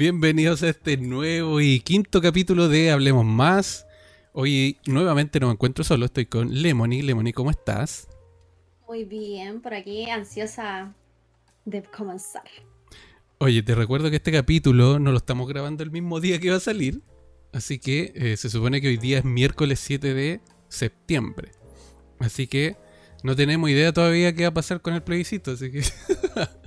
[0.00, 3.86] Bienvenidos a este nuevo y quinto capítulo de Hablemos Más.
[4.32, 7.02] Hoy nuevamente no me encuentro solo, estoy con Lemony.
[7.02, 8.08] Lemony, ¿cómo estás?
[8.88, 10.94] Muy bien, por aquí ansiosa
[11.66, 12.44] de comenzar.
[13.36, 16.56] Oye, te recuerdo que este capítulo no lo estamos grabando el mismo día que va
[16.56, 17.02] a salir.
[17.52, 21.50] Así que eh, se supone que hoy día es miércoles 7 de septiembre.
[22.20, 22.74] Así que
[23.22, 25.50] no tenemos idea todavía qué va a pasar con el plebiscito.
[25.50, 25.82] Así que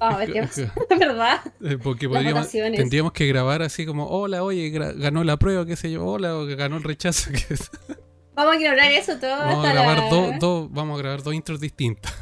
[0.00, 0.16] Oh,
[0.98, 1.40] ¿verdad?
[1.62, 5.90] Eh, porque podríamos, tendríamos que grabar así como, hola, oye, ganó la prueba, qué sé
[5.90, 7.30] yo, hola, o ganó el rechazo.
[8.34, 9.30] Vamos a grabar eso todo.
[9.30, 12.12] Vamos a grabar dos, vamos a grabar dos intros distintas.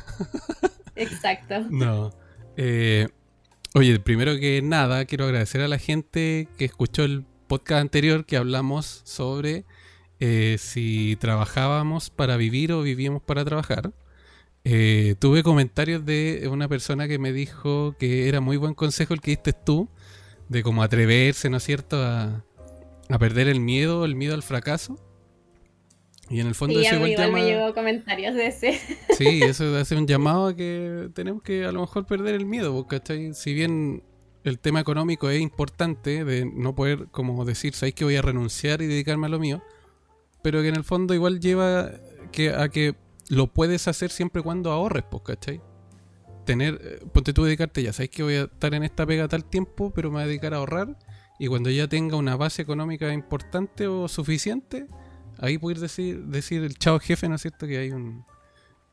[0.94, 1.60] Exacto.
[1.70, 2.12] No.
[2.58, 3.08] Eh,
[3.74, 8.36] oye, primero que nada, quiero agradecer a la gente que escuchó el podcast anterior que
[8.36, 9.64] hablamos sobre
[10.20, 13.90] eh, si trabajábamos para vivir o vivíamos para trabajar.
[14.64, 19.20] Eh, tuve comentarios de una persona que me dijo que era muy buen consejo el
[19.20, 19.88] que diste tú,
[20.48, 22.44] de cómo atreverse, ¿no es cierto?, a,
[23.18, 24.98] perder el miedo, el miedo al fracaso.
[26.30, 28.80] Y en el fondo sí, ese igual me llegó comentarios de ese.
[29.18, 32.86] Sí, eso hace un llamado a que tenemos que a lo mejor perder el miedo,
[32.86, 33.34] ¿cachai?
[33.34, 34.02] Si bien
[34.44, 38.80] el tema económico es importante, de no poder como decir, ¿sabéis que voy a renunciar
[38.80, 39.62] y dedicarme a lo mío?
[40.42, 41.92] Pero que en el fondo igual lleva
[42.32, 42.94] que, a que
[43.32, 45.62] lo puedes hacer siempre cuando ahorres, pues, ¿cachai?
[46.44, 49.46] Tener, eh, ponte tú dedicarte, ya sabes que voy a estar en esta pega tal
[49.46, 50.98] tiempo, pero me voy a dedicar a ahorrar.
[51.38, 54.86] Y cuando ya tenga una base económica importante o suficiente,
[55.38, 57.66] ahí poder decir, decir el chao jefe, ¿no es cierto?
[57.66, 58.26] Que hay un,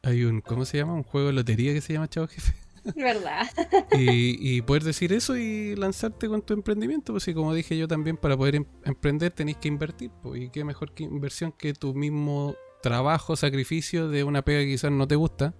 [0.04, 0.94] hay un, ¿cómo se llama?
[0.94, 2.54] Un juego de lotería que se llama chao jefe.
[2.96, 3.46] ¿Verdad?
[3.92, 7.12] y, y, poder decir eso y lanzarte con tu emprendimiento.
[7.12, 10.12] Pues sí, como dije yo también, para poder em, emprender tenéis que invertir.
[10.24, 14.68] Pues, y qué mejor que inversión que tu mismo trabajo, sacrificio de una pega que
[14.68, 15.54] quizás no te gusta,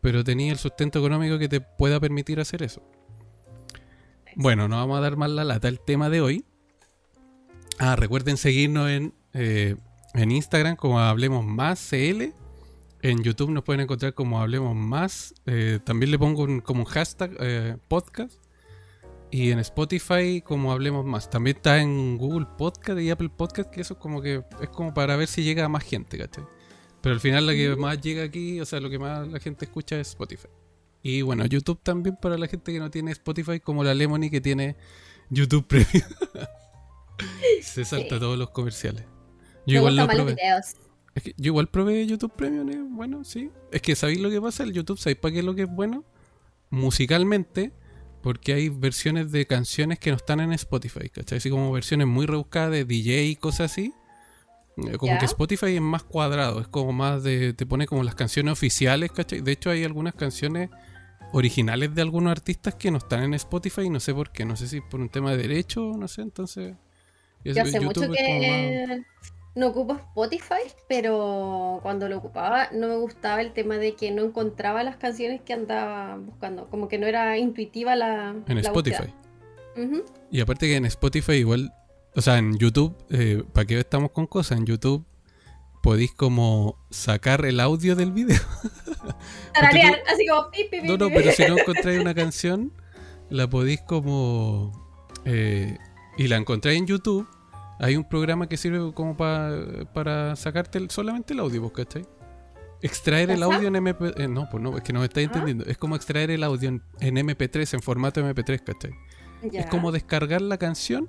[0.00, 2.82] pero tenía el sustento económico que te pueda permitir hacer eso.
[4.34, 6.44] Bueno, no vamos a dar más la lata el tema de hoy.
[7.78, 9.76] Ah, recuerden seguirnos en, eh,
[10.14, 12.32] en Instagram como Hablemos Más CL.
[13.02, 15.34] En YouTube nos pueden encontrar como Hablemos Más.
[15.46, 18.34] Eh, también le pongo como un hashtag eh, podcast.
[19.30, 21.28] Y en Spotify, como hablemos más.
[21.28, 24.94] También está en Google Podcast y Apple Podcast, que eso es como que es como
[24.94, 26.44] para ver si llega a más gente, ¿cachai?
[27.00, 27.78] Pero al final lo que mm.
[27.78, 30.48] más llega aquí, o sea, lo que más la gente escucha es Spotify.
[31.02, 34.40] Y bueno, YouTube también para la gente que no tiene Spotify, como la Lemony que
[34.40, 34.76] tiene
[35.30, 36.08] YouTube Premium.
[37.62, 39.04] Se salta todos los comerciales.
[39.66, 40.36] Yo igual lo probé.
[41.14, 42.84] Es que yo igual probé YouTube Premium, ¿eh?
[42.90, 43.50] bueno, sí.
[43.72, 44.62] Es que ¿sabéis lo que pasa?
[44.62, 46.04] El YouTube, ¿sabéis para qué es lo que es bueno?
[46.70, 47.72] Musicalmente
[48.26, 51.38] porque hay versiones de canciones que no están en Spotify, ¿cachai?
[51.38, 53.92] Así como versiones muy rebuscadas de DJ y cosas así.
[54.78, 57.52] Eh, como que Spotify es más cuadrado, es como más de.
[57.52, 59.42] Te pone como las canciones oficiales, ¿cachai?
[59.42, 60.70] De hecho, hay algunas canciones
[61.32, 64.66] originales de algunos artistas que no están en Spotify, no sé por qué, no sé
[64.66, 66.74] si por un tema de derecho, no sé, entonces.
[67.44, 69.04] Yo hace mucho que
[69.56, 74.22] no ocupo Spotify, pero cuando lo ocupaba no me gustaba el tema de que no
[74.22, 78.36] encontraba las canciones que andaba buscando, como que no era intuitiva la...
[78.46, 79.12] En Spotify.
[80.30, 81.72] Y aparte que en Spotify igual,
[82.14, 84.58] o sea, en YouTube, eh, ¿para qué estamos con cosas?
[84.58, 85.06] En YouTube
[85.82, 88.40] podéis como sacar el audio del video.
[89.54, 90.50] así como...
[90.84, 92.72] no, no, pero si no encontráis una canción,
[93.30, 94.84] la podéis como...
[95.24, 95.78] Eh,
[96.18, 97.26] y la encontráis en YouTube
[97.78, 102.06] hay un programa que sirve como para sacarte solamente el audio, ¿cachai?
[102.82, 104.12] Extraer el audio en MP...
[104.16, 105.30] Eh, no, pues no, es que no me estáis ah.
[105.32, 105.64] entendiendo.
[105.64, 108.92] Es como extraer el audio en, MP3, en formato MP3, ¿cachai?
[109.52, 111.08] Es como descargar la canción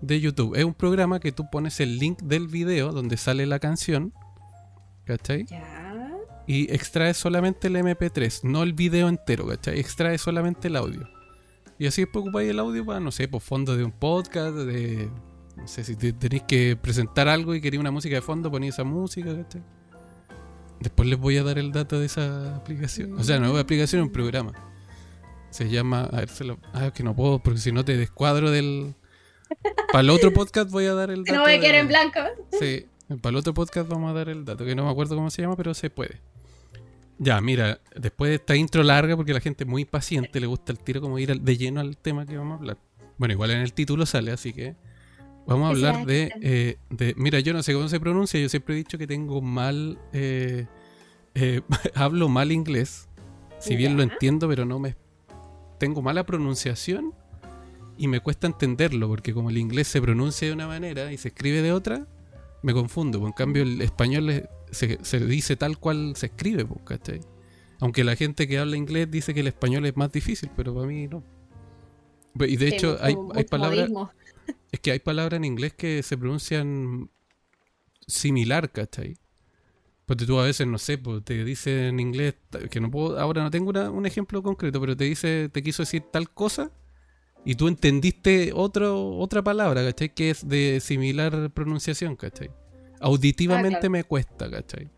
[0.00, 0.54] de YouTube.
[0.56, 4.12] Es un programa que tú pones el link del video donde sale la canción,
[5.04, 5.44] ¿cachai?
[5.46, 6.12] Ya.
[6.46, 9.78] Y extraes solamente el MP3, no el video entero, ¿cachai?
[9.78, 11.08] Extraes solamente el audio.
[11.78, 15.10] Y así después ocupáis el audio para, no sé, por fondo de un podcast, de
[15.56, 18.84] no sé, si tenéis que presentar algo y queréis una música de fondo, ponéis esa
[18.84, 19.62] música, ¿cachai?
[20.80, 23.14] Después les voy a dar el dato de esa aplicación.
[23.18, 24.52] O sea, no es una aplicación, es un programa.
[25.50, 26.04] Se llama.
[26.04, 26.58] A ver, se lo.
[26.74, 28.94] Ah, es que no puedo, porque si no te descuadro del.
[29.90, 31.38] Para el otro podcast voy a dar el dato.
[31.38, 32.20] No voy a quedar en blanco.
[32.58, 32.86] Sí,
[33.22, 35.42] para el otro podcast vamos a dar el dato, que no me acuerdo cómo se
[35.42, 36.20] llama, pero se puede.
[37.18, 40.72] Ya, mira, después de esta intro larga, porque la gente es muy paciente, le gusta
[40.72, 42.78] el tiro como ir de lleno al tema que vamos a hablar.
[43.16, 44.76] Bueno, igual en el título sale, así que
[45.46, 48.40] Vamos a hablar eh, de, Mira, yo no sé cómo se pronuncia.
[48.40, 49.98] Yo siempre he dicho que tengo mal.
[50.12, 50.66] Eh,
[51.34, 51.60] eh,
[51.94, 53.08] hablo mal inglés.
[53.58, 54.96] Si bien lo entiendo, pero no me.
[55.78, 57.14] Tengo mala pronunciación
[57.96, 61.28] y me cuesta entenderlo, porque como el inglés se pronuncia de una manera y se
[61.28, 62.06] escribe de otra,
[62.62, 63.24] me confundo.
[63.26, 67.20] En cambio, el español se, se dice tal cual se escribe, ¿cachai?
[67.80, 70.86] Aunque la gente que habla inglés dice que el español es más difícil, pero para
[70.86, 71.22] mí no.
[72.40, 73.90] Y de hecho, hay, hay palabras.
[74.70, 77.10] Es que hay palabras en inglés que se pronuncian
[78.06, 79.16] similar, ¿cachai?
[80.04, 82.34] Porque tú a veces, no sé, pues te dice en inglés,
[82.70, 86.04] que no puedo, ahora no tengo un ejemplo concreto, pero te dice, te quiso decir
[86.12, 86.70] tal cosa
[87.44, 90.14] y tú entendiste otro, otra palabra, ¿cachai?
[90.14, 92.50] Que es de similar pronunciación, ¿cachai?
[93.00, 94.90] Auditivamente ah, me cuesta, ¿cachai?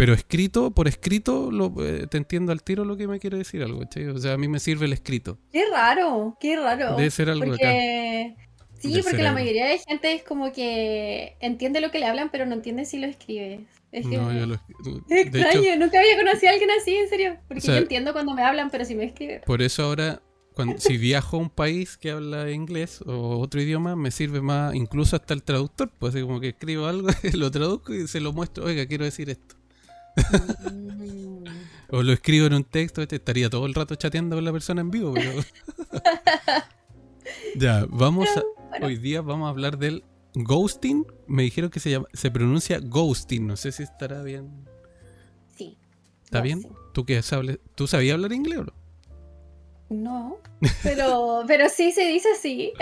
[0.00, 3.62] Pero escrito, por escrito, lo, eh, te entiendo al tiro lo que me quiere decir
[3.62, 4.06] algo, ¿cachai?
[4.06, 5.36] O sea, a mí me sirve el escrito.
[5.52, 6.96] Qué raro, qué raro.
[6.96, 8.34] Debe ser algo porque...
[8.78, 12.46] Sí, porque la mayoría de gente es como que entiende lo que le hablan, pero
[12.46, 13.66] no entiende si lo escribe.
[13.92, 14.54] Es que no, yo lo,
[15.10, 17.36] extraño, nunca había conocido a alguien así, en serio.
[17.46, 19.42] Porque yo entiendo cuando me hablan, pero si me escriben.
[19.44, 20.22] Por eso ahora,
[20.54, 24.74] cuando, si viajo a un país que habla inglés o otro idioma, me sirve más,
[24.74, 25.92] incluso hasta el traductor.
[25.98, 28.64] Pues así como que escribo algo, lo traduzco y se lo muestro.
[28.64, 29.59] Oiga, quiero decir esto.
[31.92, 34.80] O lo escribo en un texto, este, estaría todo el rato chateando con la persona
[34.80, 35.32] en vivo, pero.
[37.56, 38.84] ya, vamos a.
[38.84, 40.04] Hoy día vamos a hablar del
[40.34, 44.68] Ghosting, me dijeron que se llama, se pronuncia ghosting, no sé si estará bien.
[45.56, 45.76] Sí.
[46.24, 46.66] ¿Está bien?
[46.94, 47.58] ¿Tú qué sabes?
[47.74, 48.72] ¿Tú sabías hablar inglés o no?
[49.90, 50.38] No,
[50.84, 52.72] pero, pero sí se dice así.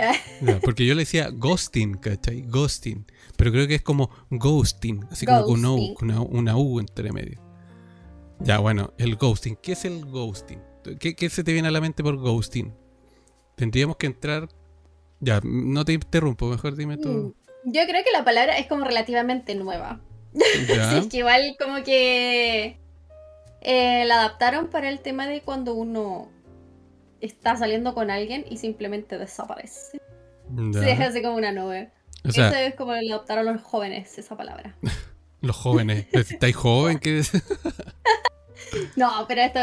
[0.61, 2.43] porque yo le decía ghosting, ¿cachai?
[2.43, 3.05] Ghosting.
[3.39, 5.65] Pero creo que es como ghosting, así como con
[6.01, 7.39] una, una, U entre medio.
[8.41, 9.55] Ya, bueno, el ghosting.
[9.55, 10.61] ¿Qué es el ghosting?
[10.99, 12.75] ¿Qué, ¿Qué, se te viene a la mente por ghosting?
[13.55, 14.49] Tendríamos que entrar.
[15.21, 17.07] Ya, no te interrumpo, mejor dime tú.
[17.07, 20.01] Mm, yo creo que la palabra es como relativamente nueva.
[20.33, 22.77] es que igual como que
[23.61, 26.27] eh, la adaptaron para el tema de cuando uno
[27.21, 29.97] está saliendo con alguien y simplemente desaparece.
[30.73, 31.89] Se deja así como una nube.
[32.29, 34.75] Eso es como le adoptaron los jóvenes, esa palabra.
[35.41, 36.07] los jóvenes.
[36.11, 36.99] ¿Estáis joven?
[36.99, 37.21] ¿Qué
[38.95, 39.59] no, pero esto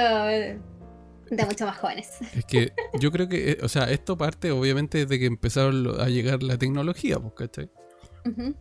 [1.31, 2.11] de mucho más jóvenes.
[2.35, 6.09] Es que yo creo que, eh, o sea, esto parte obviamente desde que empezaron a
[6.09, 7.71] llegar la tecnología, pues, ¿cachai?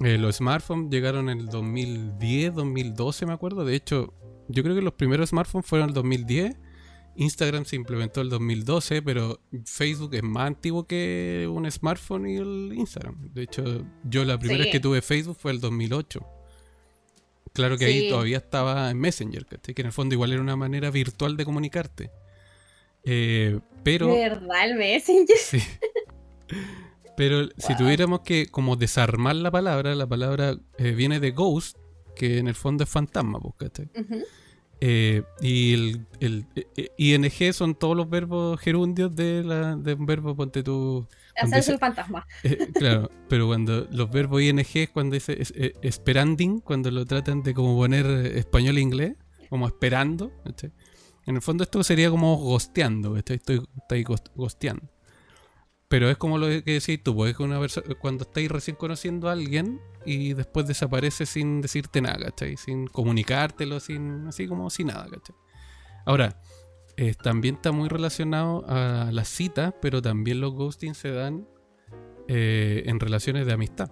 [0.02, 3.66] Eh, los smartphones llegaron en el 2010, 2012, me acuerdo.
[3.66, 4.13] De hecho,
[4.48, 6.56] yo creo que los primeros smartphones fueron en el 2010.
[7.16, 12.36] Instagram se implementó en el 2012, pero Facebook es más antiguo que un smartphone y
[12.38, 13.34] el Instagram.
[13.34, 16.26] De hecho, yo la primera vez que tuve Facebook fue el 2008.
[17.54, 20.92] Claro que ahí todavía estaba en Messenger, que en el fondo igual era una manera
[20.92, 22.12] virtual de comunicarte.
[23.06, 24.08] Eh, pero...
[24.08, 25.38] ¿Verdad el Messenger?
[25.38, 25.60] Sí.
[27.16, 31.78] Pero si tuviéramos que como desarmar la palabra, la palabra eh, viene de ghost,
[32.16, 33.72] que en el fondo es fantasma, pues,
[34.81, 36.45] eh, y el, el,
[36.75, 41.07] eh, ing son todos los verbos gerundios de, la, de un verbo, ponte tú.
[41.36, 42.25] Hacerse el fantasma.
[42.74, 45.38] claro, pero cuando los verbos ing es cuando dice
[45.81, 48.06] esperanding, cuando lo tratan de como poner
[48.38, 49.16] español e inglés,
[49.50, 50.31] como esperando.
[51.25, 54.06] En el fondo esto sería como gosteando, estoy, estoy,
[54.36, 54.95] gosteando.
[55.96, 57.58] Pero es como lo que decís tú, pues una
[58.02, 62.58] cuando estáis recién conociendo a alguien y después desaparece sin decirte nada, ¿cachai?
[62.58, 65.34] Sin comunicártelo, sin así como sin nada, ¿cachai?
[66.06, 66.42] Ahora,
[67.24, 71.48] también está muy relacionado a las citas, pero también los ghosting se dan
[72.28, 73.90] eh, en relaciones de amistad.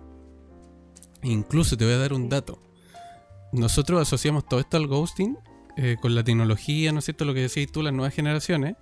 [1.22, 2.60] Incluso te voy a dar un dato.
[3.54, 5.38] Nosotros asociamos todo esto al ghosting
[5.78, 7.24] eh, con la tecnología, ¿no es cierto?
[7.24, 8.76] Lo que decís tú, las nuevas generaciones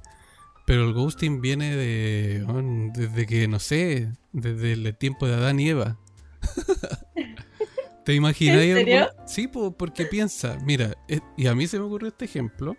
[0.66, 2.46] pero el ghosting viene de.
[2.94, 5.98] desde que, no sé, desde el tiempo de Adán y Eva.
[8.06, 8.62] ¿Te imaginas?
[8.62, 9.10] ¿En serio?
[9.28, 10.96] Sí, porque piensa, mira,
[11.38, 12.76] y a mí se me ocurrió este ejemplo.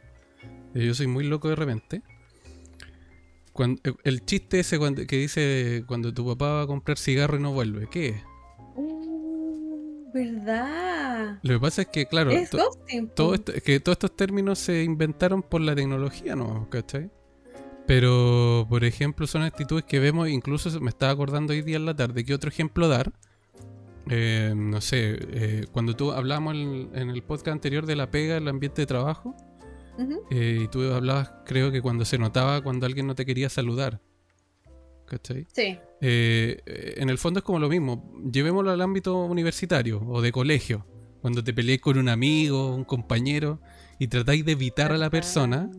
[0.75, 2.03] Eh, yo soy muy loco de repente.
[3.53, 7.37] Cuando, eh, el chiste ese cuando, que dice cuando tu papá va a comprar cigarro
[7.37, 8.23] y no vuelve, ¿qué es?
[8.75, 11.39] Uh, ¿Verdad?
[11.43, 12.33] Lo que pasa es que, claro,
[13.15, 16.69] todo esto, es que todos estos términos se inventaron por la tecnología, ¿no?
[16.71, 17.11] ¿Cachai?
[17.87, 21.95] Pero, por ejemplo, son actitudes que vemos, incluso me estaba acordando hoy día en la
[21.95, 23.12] tarde, ¿qué otro ejemplo dar?
[24.11, 28.49] Eh, no sé, eh, cuando tú hablamos en, el podcast anterior de la pega, el
[28.49, 29.37] ambiente de trabajo,
[30.31, 34.01] eh, y tú hablabas, creo que cuando se notaba cuando alguien no te quería saludar.
[35.07, 35.47] ¿Cachai?
[35.53, 35.79] Sí.
[36.01, 38.11] en el fondo es como lo mismo.
[38.33, 40.87] Llevémoslo al ámbito universitario o de colegio.
[41.21, 43.61] Cuando te peleáis con un amigo, un compañero,
[43.99, 45.71] y tratáis de evitar a la persona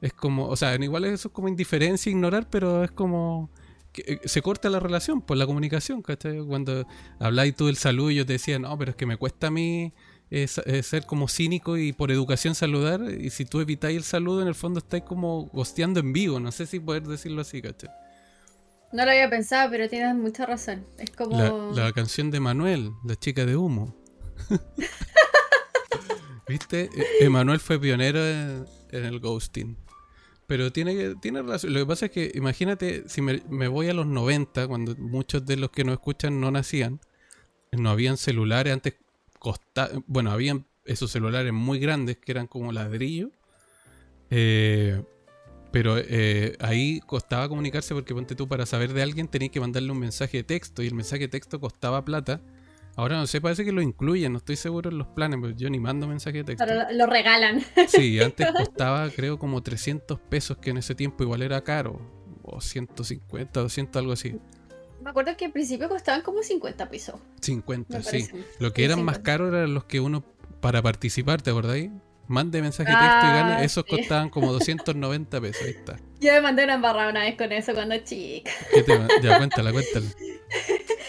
[0.00, 3.50] es como, o sea, igual eso es como indiferencia, ignorar, pero es como
[3.92, 6.40] que eh, se corta la relación por la comunicación, ¿cachai?
[6.40, 6.86] Cuando
[7.18, 9.50] habláis tú del saludo y yo te decía, no, pero es que me cuesta a
[9.50, 9.92] mí
[10.30, 14.42] eh, eh, ser como cínico y por educación saludar, y si tú evitáis el saludo,
[14.42, 17.90] en el fondo estáis como gosteando en vivo, no sé si poder decirlo así, ¿cachai?
[18.92, 20.86] No lo había pensado, pero tienes mucha razón.
[20.98, 21.72] Es como.
[21.74, 23.94] La, canción de Manuel, la chica de humo.
[26.48, 26.90] ¿Viste?
[26.94, 29.76] E-, Emanuel fue pionero en el ghosting.
[30.46, 31.72] pero tiene, tiene relación.
[31.74, 35.56] Lo que pasa es que, imagínate, si me, voy a los 90, cuando muchos de
[35.56, 37.00] los que nos escuchan no nacían,
[37.72, 38.94] no habían celulares, antes
[39.38, 43.30] costaba, bueno, habían esos celulares muy grandes que eran como ladrillos.
[44.30, 45.02] Eh,
[45.70, 49.92] pero eh, ahí costaba comunicarse porque ponte tú para saber de alguien tenías que mandarle
[49.92, 52.40] un mensaje de texto y el mensaje de texto costaba plata
[52.98, 55.70] Ahora no sé, parece que lo incluyen, no estoy seguro en los planes, pero yo
[55.70, 56.64] ni mando mensaje de texto.
[56.66, 57.62] Pero lo regalan.
[57.86, 62.00] Sí, antes costaba creo como 300 pesos, que en ese tiempo igual era caro,
[62.42, 64.34] o 150, 200, algo así.
[65.00, 67.14] Me acuerdo que al principio costaban como 50 pesos.
[67.40, 68.28] 50, sí.
[68.58, 70.24] Lo que eran más caros eran los que uno,
[70.60, 71.92] para participar, ¿te acordáis?
[72.26, 76.00] Mande mensaje de texto y gane, ah, esos costaban como 290 pesos, ahí está.
[76.18, 78.50] Yo me mandé una embarrada una vez con eso cuando chica.
[78.74, 80.06] ¿Qué te ya, cuéntala, cuéntala.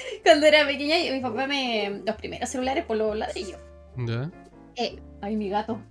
[0.24, 2.02] cuando era pequeña, mi papá me.
[2.06, 3.60] Los primeros celulares por los ladrillos.
[3.98, 4.32] ¿Ya?
[4.76, 5.82] Eh, ay, mi gato.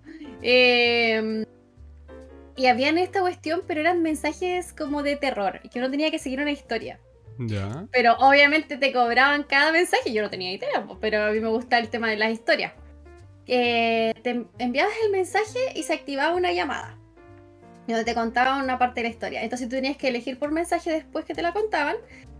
[0.42, 1.44] Eh,
[2.56, 6.40] y habían esta cuestión, pero eran mensajes como de terror, que uno tenía que seguir
[6.40, 6.98] una historia.
[7.38, 7.86] Ya.
[7.92, 11.78] Pero obviamente te cobraban cada mensaje, yo no tenía idea, pero a mí me gusta
[11.78, 12.72] el tema de las historias.
[13.46, 16.98] Eh, te enviabas el mensaje y se activaba una llamada
[17.92, 19.42] donde te contaban una parte de la historia.
[19.42, 21.96] Entonces tú tenías que elegir por mensaje después que te la contaban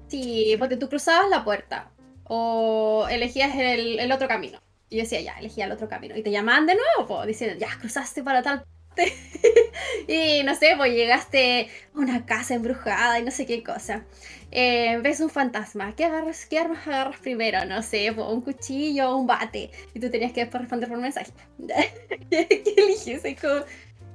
[0.08, 1.90] Sí, porque tú cruzabas la puerta
[2.24, 4.60] o elegías el, otro camino.
[4.90, 6.16] Y yo decía, ya, elegía el otro camino.
[6.16, 8.64] Y te llamaban de nuevo, pues, diciendo, ya, cruzaste para tal
[10.08, 14.04] y no sé, pues llegaste a una casa embrujada y no sé qué cosa.
[14.50, 17.64] Eh, ves un fantasma, ¿qué, agarras, ¿qué armas agarras primero?
[17.66, 19.70] No sé, pues, un cuchillo o un bate.
[19.94, 21.32] Y tú tenías que después responder por mensaje.
[22.30, 23.22] ¿Qué, eliges?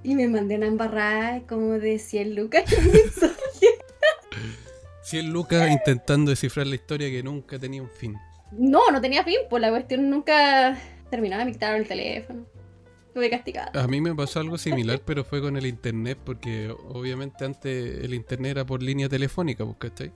[0.03, 2.65] Y me mandé una embarrada como de 100 lucas.
[5.03, 8.15] 100 lucas intentando descifrar la historia que nunca tenía un fin.
[8.51, 10.77] No, no tenía fin, pues la cuestión nunca
[11.09, 12.45] terminaba, me quitaron el teléfono.
[13.07, 13.71] Estuve castigada.
[13.79, 18.15] A mí me pasó algo similar, pero fue con el internet, porque obviamente antes el
[18.15, 20.11] internet era por línea telefónica, ¿cachai?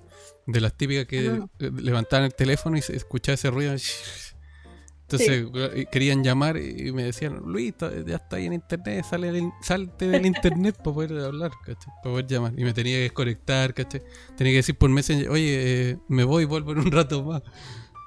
[0.47, 3.75] De las típicas que levantaban el teléfono y se escuchaba ese ruido.
[5.09, 7.73] Entonces querían llamar y me decían, Luis,
[8.05, 11.93] ya está ahí en internet, sale salte del internet para poder hablar, ¿cachai?
[12.03, 12.53] Para poder llamar.
[12.57, 14.01] Y me tenía que desconectar, ¿cachai?
[14.35, 17.41] Tenía que decir por Messenger, oye, eh, me voy, vuelvo en un rato más.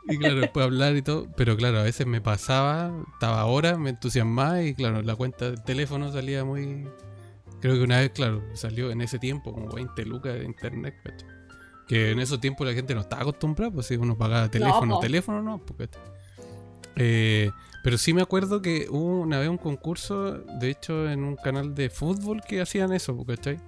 [0.08, 1.26] Y claro, después hablar y todo.
[1.36, 5.62] Pero claro, a veces me pasaba, estaba ahora, me entusiasmaba y claro, la cuenta del
[5.62, 6.86] teléfono salía muy...
[7.62, 11.28] Creo que una vez, claro, salió en ese tiempo como 20 lucas de internet, ¿cachai?
[11.88, 15.42] Que en esos tiempos la gente no estaba acostumbrada, pues si uno pagaba teléfono, teléfono
[15.42, 15.88] no, porque...
[16.96, 17.50] Eh,
[17.82, 21.74] pero sí me acuerdo que hubo una vez un concurso, de hecho, en un canal
[21.74, 23.58] de fútbol que hacían eso, ¿cachai?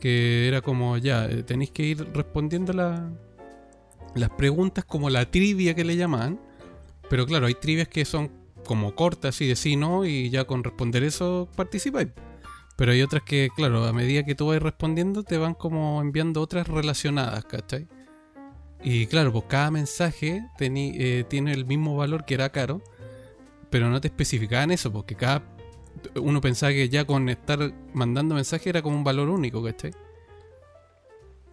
[0.00, 5.84] Que era como, ya, eh, tenéis que ir respondiendo las preguntas como la trivia que
[5.84, 6.40] le llaman.
[7.08, 8.30] Pero claro, hay trivias que son
[8.66, 12.08] como cortas y de sí, no, y ya con responder eso participáis.
[12.76, 16.40] Pero hay otras que, claro, a medida que tú vas respondiendo, te van como enviando
[16.40, 17.88] otras relacionadas, ¿cachai?
[18.82, 22.80] Y claro, pues cada mensaje eh, tiene el mismo valor que era caro,
[23.70, 25.42] pero no te especificaban eso, porque cada
[26.14, 29.92] uno pensaba que ya con estar mandando mensaje era como un valor único, ¿cachai?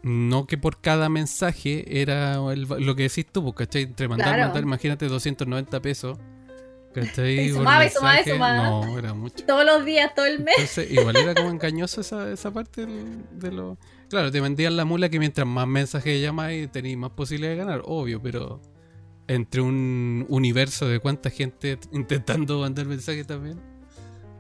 [0.04, 3.84] No que por cada mensaje era lo que decís tú, pues, ¿cachai?
[3.84, 6.18] Entre mandar, mandar, imagínate 290 pesos.
[6.94, 7.50] ¿Cachai?
[7.50, 9.44] Sumaba y sumaba y No, era mucho.
[9.46, 10.56] Todos los días, todo el mes.
[10.58, 13.78] Entonces, igual era como engañoso esa, esa parte de lo...
[14.10, 17.82] Claro, te vendían la mula que mientras más mensajes llamáis tenéis más posibilidad de ganar,
[17.86, 18.62] obvio, pero
[19.28, 23.60] entre un universo de cuánta gente intentando mandar mensajes también.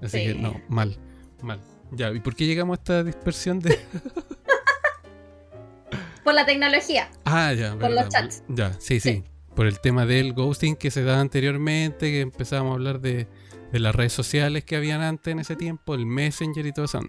[0.01, 0.97] Así que no, mal,
[1.41, 1.59] mal.
[1.91, 3.79] Ya, ¿y por qué llegamos a esta dispersión de...?
[6.23, 7.09] por la tecnología.
[7.23, 7.77] Ah, ya.
[7.77, 8.43] Por los chats.
[8.47, 9.23] Ya, sí, sí,
[9.55, 13.27] Por el tema del ghosting que se daba anteriormente, que empezábamos a hablar de,
[13.71, 16.99] de las redes sociales que habían antes en ese tiempo, el Messenger y todo eso.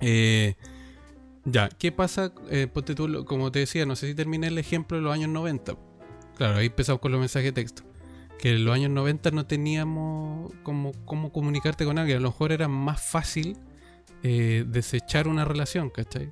[0.00, 0.54] Eh,
[1.44, 2.32] ya, ¿qué pasa?
[2.50, 5.28] Eh, ponte tú, como te decía, no sé si terminé el ejemplo de los años
[5.28, 5.76] 90.
[6.36, 7.82] Claro, ahí empezamos con los mensajes de texto.
[8.38, 12.18] Que en los años 90 no teníamos cómo, cómo comunicarte con alguien.
[12.18, 13.56] A lo mejor era más fácil
[14.22, 16.30] eh, desechar una relación, ¿cachai?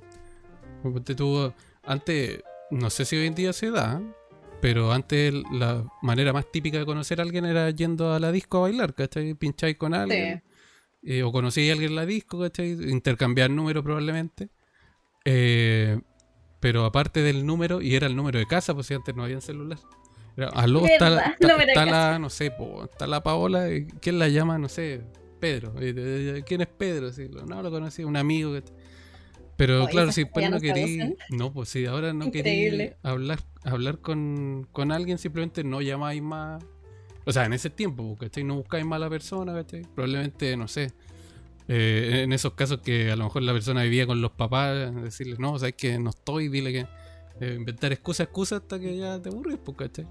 [0.81, 1.53] Ponte tú,
[1.83, 2.41] antes,
[2.71, 4.01] no sé si hoy en día se da,
[4.61, 8.57] pero antes la manera más típica de conocer a alguien era yendo a la disco
[8.57, 9.35] a bailar, ¿cachai?
[9.35, 10.43] Pincháis con alguien.
[11.03, 12.71] Eh, o conocíais a alguien en la disco, ¿cachai?
[12.71, 14.49] Intercambiar números probablemente.
[15.25, 15.99] Eh,
[16.59, 19.41] pero aparte del número, y era el número de casa, pues si antes no había
[19.41, 19.79] celular.
[20.53, 22.51] Aló, está, la, no sé,
[22.89, 23.67] está la Paola,
[24.01, 24.57] ¿quién la llama?
[24.57, 25.01] No sé,
[25.39, 25.73] Pedro.
[26.45, 27.11] ¿Quién es Pedro?
[27.45, 28.57] no lo conocí, un amigo.
[29.57, 34.67] Pero claro, si después no quería, no, pues si ahora no quería hablar, hablar con,
[34.71, 36.63] con, alguien, simplemente no llamáis más.
[37.25, 38.43] O sea, en ese tiempo, ¿cachai?
[38.43, 39.83] No buscáis más a la persona, ¿cachai?
[39.93, 40.91] Probablemente, no sé,
[41.67, 45.39] Eh, en esos casos que a lo mejor la persona vivía con los papás, decirles,
[45.39, 46.87] no, sabes que no estoy, dile que.
[47.39, 50.07] Eh, inventar excusa, excusa hasta que ya te aburres, pues, ¿cachai?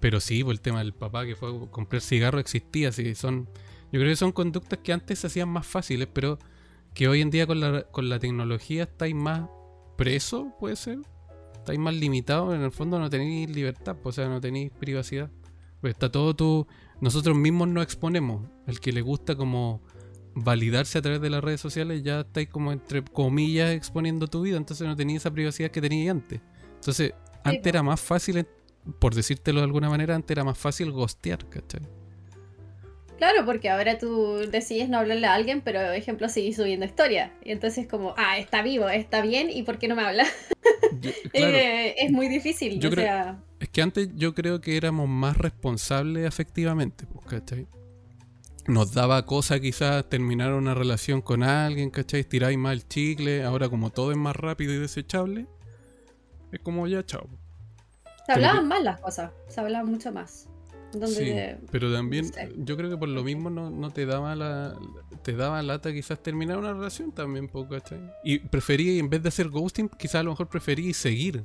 [0.00, 3.48] Pero sí, por el tema del papá que fue a comprar cigarro existía, sí, son.
[3.92, 6.38] Yo creo que son conductas que antes se hacían más fáciles, pero
[6.94, 9.48] que hoy en día con la, con la tecnología estáis más
[9.98, 10.98] preso, puede ser.
[11.54, 15.30] Estáis más limitados, en el fondo no tenéis libertad, pues, o sea, no tenéis privacidad.
[15.80, 16.66] Pues está todo tu.
[17.00, 18.48] Nosotros mismos nos exponemos.
[18.66, 19.82] El que le gusta como
[20.34, 24.56] validarse a través de las redes sociales, ya estáis como entre comillas exponiendo tu vida,
[24.56, 26.40] entonces no tenías esa privacidad que tenías antes.
[26.74, 27.12] Entonces,
[27.44, 28.46] antes era más fácil,
[28.98, 31.82] por decírtelo de alguna manera, antes era más fácil gostear, ¿cachai?
[33.18, 37.32] Claro, porque ahora tú decides no hablarle a alguien, pero, por ejemplo, seguís subiendo historia.
[37.44, 40.26] Y entonces como, ah, está vivo, está bien, ¿y por qué no me habla?
[41.32, 42.78] Eh, es muy difícil.
[43.58, 47.66] Es que antes yo creo que éramos más responsables afectivamente, pues, ¿cachai?
[48.66, 52.24] Nos daba cosa quizás terminar una relación con alguien, ¿cachai?
[52.24, 55.46] Tiráis más el chicle, ahora como todo es más rápido y desechable,
[56.52, 57.28] es como ya chao.
[58.26, 60.48] Se hablaban más las cosas, se hablaban mucho más
[61.06, 61.34] sí,
[61.70, 64.74] pero también yo creo que por lo mismo no, te daba la
[65.22, 67.76] te daba lata quizás terminar una relación también poco,
[68.24, 71.44] Y preferí, en vez de hacer ghosting, quizás a lo mejor preferí seguir.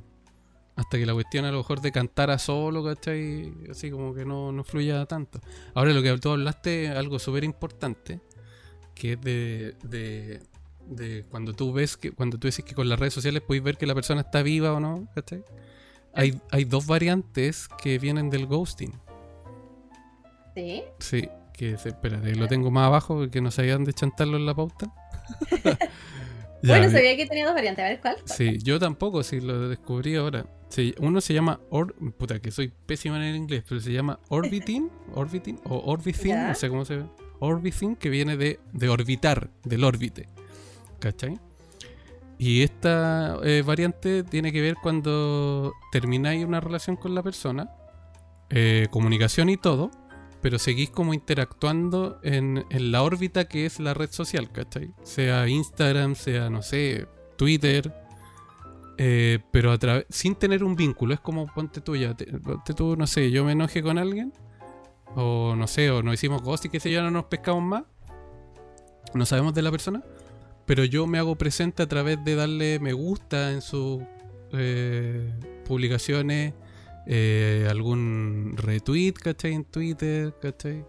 [0.78, 3.52] Hasta que la cuestión a lo mejor de cantar a solo, ¿cachai?
[3.68, 5.40] Así como que no, no fluya tanto.
[5.74, 8.20] Ahora lo que tú hablaste, algo súper importante,
[8.94, 10.40] que es de, de,
[10.86, 13.76] de, cuando tú ves que, cuando tú dices que con las redes sociales puedes ver
[13.76, 15.42] que la persona está viva o no, ¿cachai?
[16.14, 18.92] Hay, hay dos variantes que vienen del ghosting.
[20.54, 20.84] ¿Sí?
[21.00, 24.94] Sí, que espérate, lo tengo más abajo que no sabían de chantarlo en la pauta.
[26.62, 28.16] bueno, sabía que tenía dos variantes, a ver cuál.
[28.26, 30.46] Sí, yo tampoco, sí, lo descubrí ahora.
[31.00, 34.90] Uno se llama, Or, puta, que soy pésima en el inglés, pero se llama Orbiting,
[35.14, 37.04] Orbiting o Orbiting, no sé cómo se ve.
[37.40, 40.28] Orbiting, que viene de, de orbitar, del órbite.
[40.98, 41.38] ¿Cachai?
[42.38, 47.70] Y esta eh, variante tiene que ver cuando termináis una relación con la persona,
[48.50, 49.90] eh, comunicación y todo,
[50.40, 54.92] pero seguís como interactuando en, la órbita que es la red social, ¿cachai?
[55.02, 57.92] Sea Instagram, sea, no sé, Twitter,
[59.00, 59.78] eh, pero
[60.10, 61.14] sin tener un vínculo.
[61.14, 64.32] Es como, ponte tú ya, ponte tú, no sé, yo me enoje con alguien,
[65.14, 67.84] o no sé, o nos hicimos ghost y que se ya no nos pescamos más,
[69.14, 70.02] no sabemos de la persona,
[70.66, 74.02] pero yo me hago presente a través de darle me gusta en sus
[74.52, 75.32] eh,
[75.64, 76.54] publicaciones
[77.06, 79.54] eh, algún retweet, ¿cachai?
[79.54, 80.84] En Twitter, ¿cachai?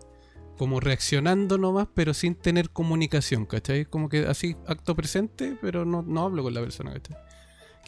[0.58, 3.86] Como reaccionando nomás, pero sin tener comunicación, ¿cachai?
[3.86, 7.16] Como que así, acto presente, pero no, no hablo con la persona, ¿cachai?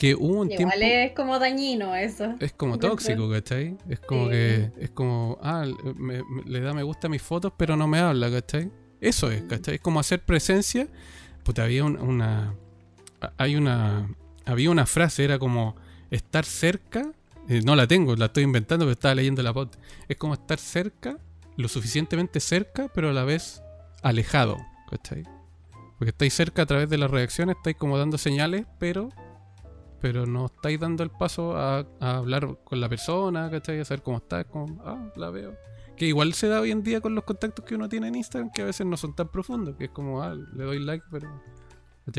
[0.02, 2.34] Que hubo un Igual es como dañino eso.
[2.40, 3.78] Es como tóxico, ¿cachai?
[3.88, 5.64] Es como que, es como, ah,
[6.48, 8.72] le da me gusta a mis fotos, pero no me habla, ¿cachai?
[9.00, 9.76] Eso es, ¿cachai?
[9.76, 10.88] Es como hacer presencia.
[11.44, 12.56] Pues había una.
[13.38, 14.10] Hay una.
[14.46, 15.76] Había una frase, era como
[16.10, 17.12] estar cerca
[17.48, 19.70] eh, no la tengo, la estoy inventando, pero estaba leyendo la pod.
[20.08, 21.18] Es como estar cerca,
[21.58, 23.62] lo suficientemente cerca, pero a la vez
[24.02, 24.58] alejado,
[24.90, 25.26] ¿cachai?
[26.00, 29.10] Porque estáis cerca a través de las reacciones, estáis como dando señales, pero
[30.02, 33.80] pero no estáis dando el paso a, hablar con la persona, ¿cachai?
[33.80, 35.56] A saber cómo está, como, ah, la veo.
[35.96, 38.52] Que igual se da hoy en día con los contactos que uno tiene en Instagram,
[38.52, 41.30] que a veces no son tan profundos, que es como, ah, le doy like, pero...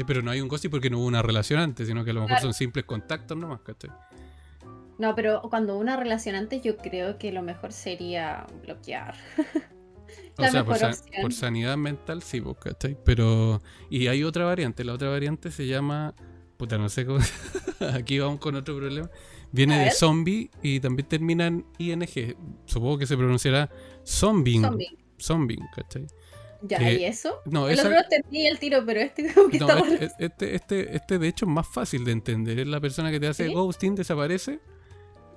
[0.07, 2.23] Pero no hay un gossip porque no hubo una relación antes, sino que a lo
[2.23, 3.91] mejor son simples contactos nomás, ¿cachai?
[4.99, 9.17] No, pero cuando una relación antes, yo creo que lo mejor sería bloquear.
[10.39, 12.97] o sea, por, sanidad mental sí, pues, ¿cachai?
[13.05, 13.61] Pero.
[13.91, 14.85] Y hay otra variante.
[14.85, 16.15] La otra variante se llama.
[16.63, 17.19] Puta, no sé cómo.
[17.93, 19.11] Aquí vamos con otro problema.
[19.51, 22.37] Viene de zombie y también termina en ING.
[22.67, 23.69] Supongo que se pronunciará
[24.07, 24.65] zombing.
[25.21, 26.07] Zombing, ¿cachai?
[26.63, 27.41] Ya, ¿y eso?
[27.47, 31.19] No, el otro entendí el tiro, pero este como que no, este, este, este, este,
[31.19, 32.61] de hecho es más fácil de entender.
[32.61, 34.61] Es la persona que te hace ghosting, desaparece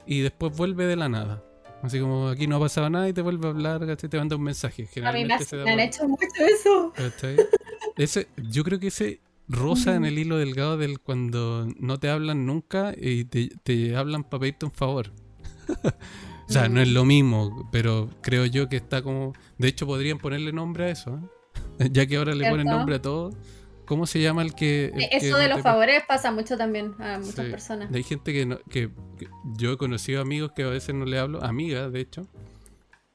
[0.06, 1.44] y después vuelve de la nada.
[1.82, 4.44] Así como aquí no ha pasado nada y te vuelve a hablar, te manda un
[4.44, 4.88] mensaje.
[5.04, 6.94] a mí me, han hecho mucho eso.
[7.98, 12.46] Ese, yo creo que ese rosa en el hilo delgado del cuando no te hablan
[12.46, 15.12] nunca y te, hablan para pedirte un favor.
[16.50, 19.34] o sea, no es lo mismo, pero creo yo que está como...
[19.58, 21.20] De hecho, podrían ponerle nombre a eso,
[21.80, 21.90] ¿eh?
[21.92, 23.32] ya que ahora le ponen nombre a todo.
[23.86, 24.92] ¿Cómo se llama el que...
[25.12, 27.94] Eso de los favores pasa mucho también a muchas personas.
[27.94, 28.90] Hay gente que, que,
[29.58, 32.28] Yo he conocido amigos que a veces no le hablo, amigas de hecho,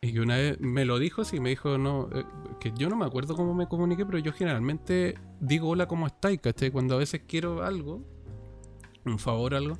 [0.02, 2.24] y que una vez me lo dijo, sí, me dijo, no, eh,
[2.58, 6.40] que yo no me acuerdo cómo me comuniqué, pero yo generalmente digo hola, ¿cómo estáis?
[6.40, 6.70] ¿Cachai?
[6.70, 8.02] Cuando a veces quiero algo,
[9.04, 9.78] un favor, algo,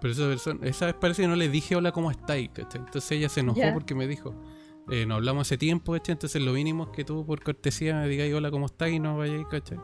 [0.00, 2.48] pero esa persona, esa vez parece que no le dije hola, ¿cómo estáis?
[2.48, 2.80] ¿cachai?
[2.80, 4.34] Entonces ella se enojó porque me dijo,
[4.90, 6.14] eh, no hablamos hace tiempo, ¿cachai?
[6.14, 8.88] Entonces lo mínimo es que tú por cortesía me digas hola, ¿cómo estás?
[8.88, 9.78] y no vayáis, ¿cachai?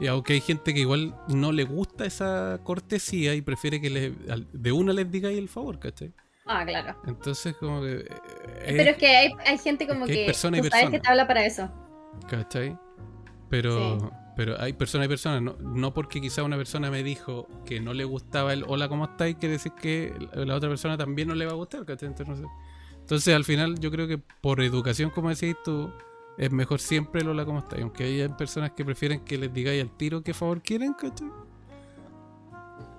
[0.00, 4.10] Y aunque hay gente que igual no le gusta esa cortesía y prefiere que le,
[4.52, 6.12] de una les digáis el favor, ¿cachai?
[6.46, 6.96] Ah, claro.
[7.06, 8.00] Entonces, como que.
[8.00, 10.14] Eh, Pero es que hay, hay gente como que.
[10.14, 11.70] que persona y sabes que te habla para eso.
[12.28, 12.78] ¿Cachai?
[13.48, 14.10] Pero.
[14.36, 17.94] Pero hay personas y personas, no, no, porque quizá una persona me dijo que no
[17.94, 19.36] le gustaba el hola, ¿cómo estáis?
[19.36, 22.08] Quiere decir que la otra persona también no le va a gustar, ¿cachai?
[22.08, 22.52] Entonces, no sé.
[22.98, 25.88] Entonces, al final, yo creo que por educación, como decís tú,
[26.36, 27.82] es mejor siempre el hola, ¿cómo estáis?
[27.82, 31.28] Aunque haya personas que prefieren que les digáis al tiro qué favor quieren, ¿cachai?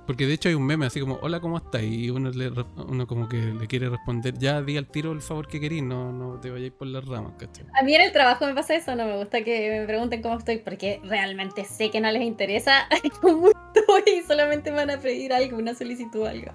[0.05, 1.81] Porque de hecho hay un meme así como, hola, ¿cómo estás?
[1.81, 2.51] Y uno, le,
[2.87, 6.11] uno como que le quiere responder, ya di al tiro el favor que querís, no,
[6.11, 7.65] no te vayáis por las ramas, ¿cachai?
[7.79, 10.37] A mí en el trabajo me pasa eso, no me gusta que me pregunten cómo
[10.37, 12.87] estoy, porque realmente sé que no les interesa
[13.21, 16.51] cómo estoy y solamente van a pedir algo, una solicitud o algo.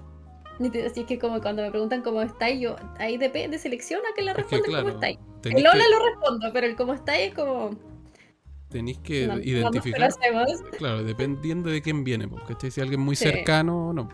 [0.87, 4.71] Así que como cuando me preguntan cómo estáis, yo ahí depende, selecciona que le responden
[4.71, 5.19] cómo estáis.
[5.45, 7.71] El hola lo respondo, pero el cómo estáis es como
[8.71, 10.11] tenéis que identificar.
[10.79, 14.09] claro, dependiendo de quién viene, porque si alguien muy cercano o no.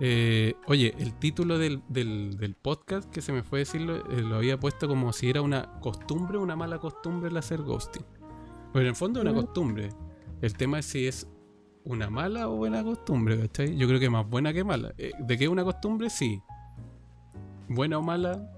[0.00, 4.58] Eh, oye, el título del, del, podcast, que se me fue decirlo, eh, lo había
[4.58, 8.04] puesto como si era una costumbre o una mala costumbre el hacer ghosting.
[8.72, 9.90] Pero en el fondo es una costumbre.
[10.40, 11.28] El tema es si es
[11.84, 13.76] una mala o buena costumbre, ¿cachai?
[13.76, 14.92] Yo creo que más buena que mala.
[14.98, 16.10] Eh, ¿De qué es una costumbre?
[16.10, 16.42] Sí.
[17.68, 18.50] Buena o mala,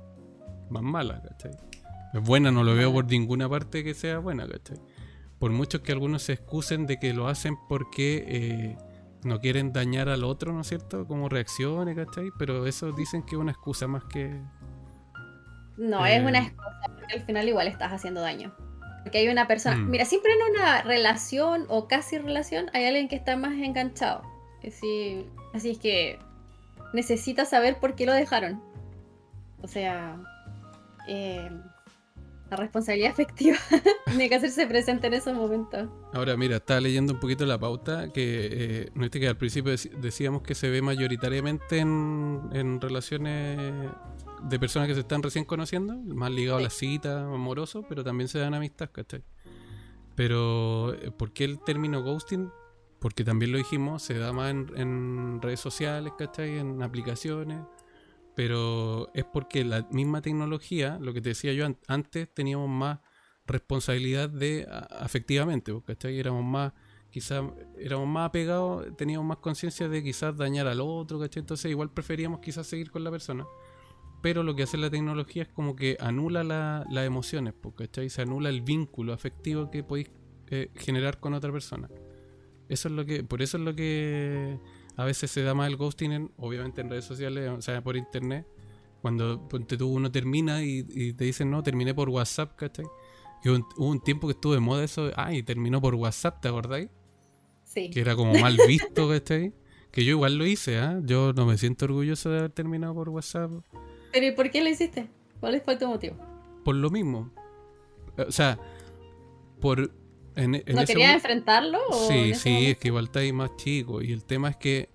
[0.70, 1.52] más mala, ¿cachai?
[2.14, 4.78] Es buena, no lo veo por ninguna parte que sea buena, ¿cachai?
[5.44, 8.78] Por mucho que algunos se excusen de que lo hacen porque eh,
[9.24, 11.07] no quieren dañar al otro, ¿no es cierto?
[11.07, 12.30] Como reacciones, ¿cachai?
[12.38, 14.40] Pero eso dicen que es una excusa más que...
[15.76, 18.54] No, es una eh, excusa, porque al final igual estás haciendo daño.
[19.02, 19.90] Porque hay una persona, mm.
[19.90, 24.22] mira, siempre en una relación o casi relación hay alguien que está más enganchado.
[24.66, 26.18] Así, así es que
[26.94, 28.62] necesita saber por qué lo dejaron.
[29.61, 30.16] O sea,
[31.07, 31.50] eh,
[32.54, 33.56] la responsabilidad efectiva
[34.06, 35.88] tiene que hacerse presente en esos momentos.
[36.12, 40.42] Ahora, mira, estaba leyendo un poquito la pauta que, eh, no que al principio decíamos
[40.42, 43.90] que se ve mayoritariamente en, relaciones
[44.42, 48.28] de personas que se están recién conociendo, más ligado a la cita, amoroso, pero también
[48.28, 49.22] se dan amistad, ¿cachai?
[50.14, 52.50] Pero, eh, ¿por qué el término ghosting?
[53.00, 56.58] Porque también lo dijimos, se da más en, en redes sociales, ¿cachai?
[56.58, 57.60] En aplicaciones
[58.35, 62.99] pero es porque la misma tecnología, lo que te decía yo antes, teníamos más
[63.47, 66.18] responsabilidad de afectivamente, ¿cachai?
[66.18, 66.73] Éramos más,
[67.11, 67.44] quizás,
[67.79, 71.40] éramos más apegados, teníamos más conciencia de quizás dañar al otro, ¿cachai?
[71.40, 73.47] Entonces igual preferíamos quizás seguir con la persona.
[74.23, 78.09] Pero lo que hace la tecnología es como que anula las emociones, ¿cachai?
[78.09, 80.11] Se anula el vínculo afectivo que podéis
[80.49, 81.88] eh, generar con otra persona.
[82.68, 84.59] Eso es lo que, por eso es lo que
[84.96, 88.46] a veces se da más el ghosting, obviamente en redes sociales, o sea, por internet.
[89.02, 92.87] Cuando tú, uno termina y, te dicen, no, terminé por WhatsApp, ¿cachai?
[93.44, 96.48] Y hubo un, tiempo que estuvo de moda eso, ah, y terminó por WhatsApp, ¿te
[96.48, 96.88] acordáis?
[97.64, 97.90] Sí.
[97.90, 99.52] Que era como mal visto, ¿cachai?
[99.90, 101.00] Que yo igual lo hice, ¿ah?
[101.04, 103.50] Yo no me siento orgulloso de haber terminado por WhatsApp.
[104.12, 105.09] ¿Pero y por qué lo hiciste?
[105.40, 106.16] ¿Cuál fue tu motivo?
[106.64, 107.30] Por lo mismo.
[108.16, 108.59] O sea,
[109.61, 109.90] por
[110.37, 111.79] ¿No querías enfrentarlo?
[112.09, 114.03] sí, sí, es que igual está ahí más chico.
[114.03, 114.94] Y el tema es que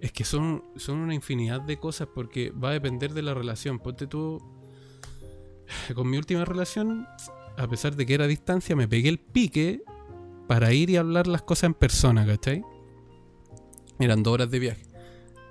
[0.00, 3.78] es que son, son una infinidad de cosas porque va a depender de la relación.
[3.78, 4.40] Ponte tú.
[5.94, 7.06] Con mi última relación,
[7.56, 9.82] a pesar de que era a distancia, me pegué el pique
[10.46, 12.62] para ir y hablar las cosas en persona, ¿cachai?
[13.98, 14.82] Eran dos horas de viaje.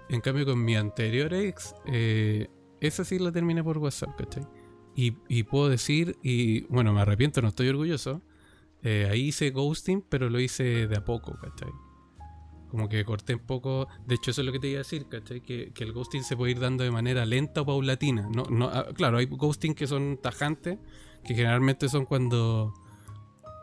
[0.09, 2.47] En cambio, con mi anterior ex, eh,
[2.79, 4.43] esa sí la terminé por WhatsApp, ¿cachai?
[4.95, 8.23] Y, y puedo decir, y bueno, me arrepiento, no estoy orgulloso,
[8.83, 11.71] eh, ahí hice ghosting, pero lo hice de a poco, ¿cachai?
[12.69, 13.87] Como que corté un poco.
[14.05, 15.41] De hecho, eso es lo que te iba a decir, ¿cachai?
[15.41, 18.29] Que, el ghosting se puede ir dando de manera lenta o paulatina.
[18.33, 20.77] No, no, ah, claro, hay ghosting que son tajantes,
[21.23, 22.73] que generalmente son cuando,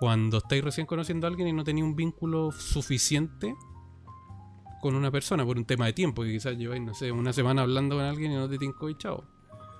[0.01, 3.55] cuando estáis recién conociendo a alguien y no tenéis un vínculo suficiente
[4.81, 6.23] con una persona por un tema de tiempo.
[6.23, 8.97] Que quizás lleváis, no sé, una semana hablando con alguien y no te tinco y
[8.97, 9.25] chao.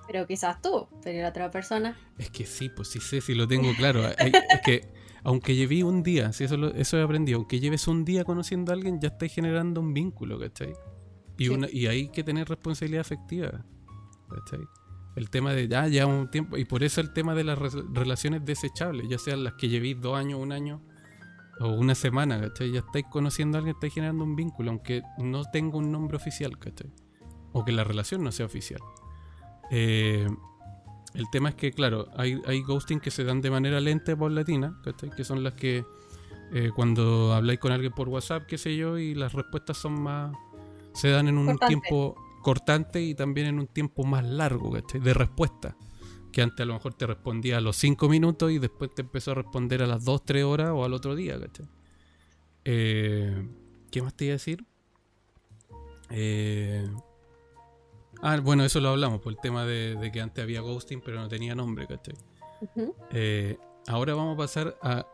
[0.07, 1.97] Pero quizás tú, pero la otra persona.
[2.17, 4.07] Es que sí, pues sí sé, si lo tengo claro.
[4.07, 8.23] es que aunque llevé un día, si eso, eso he aprendido, aunque lleves un día
[8.23, 10.73] conociendo a alguien, ya estáis generando un vínculo, ¿cachai?
[11.39, 13.65] Y, una, y hay que tener responsabilidad afectiva,
[14.29, 14.63] ¿cachai?
[15.15, 18.45] El tema de ya, ya un tiempo, y por eso el tema de las relaciones
[18.45, 20.83] desechables, ya sean las que llevéis dos años, un año
[21.59, 22.71] o una semana, ¿cachai?
[22.71, 26.59] Ya estáis conociendo a alguien, estáis generando un vínculo, aunque no tenga un nombre oficial,
[26.59, 26.91] ¿cachai?
[27.51, 28.81] O que la relación no sea oficial.
[29.71, 30.27] Eh,
[31.15, 34.15] el tema es que, claro, hay, hay ghosting que se dan de manera lenta y
[34.15, 34.81] paulatina,
[35.15, 35.85] que son las que
[36.53, 40.35] eh, cuando habláis con alguien por WhatsApp, qué sé yo, y las respuestas son más.
[40.93, 45.01] se dan en un tiempo cortante y también en un tiempo más largo, ¿cachai?
[45.01, 45.75] De respuesta.
[46.31, 49.31] que antes a lo mejor te respondía a los 5 minutos y después te empezó
[49.31, 51.65] a responder a las 2, 3 horas o al otro día, ¿cachai?
[52.65, 53.47] Eh,
[53.89, 54.65] ¿Qué más te iba a decir?
[56.09, 56.85] Eh,
[58.21, 61.27] ah, bueno, eso lo hablamos, por el tema de, que antes había ghosting, pero no
[61.27, 62.15] tenía nombre, ¿cachai?
[63.11, 65.05] Eh, ahora vamos a pasar a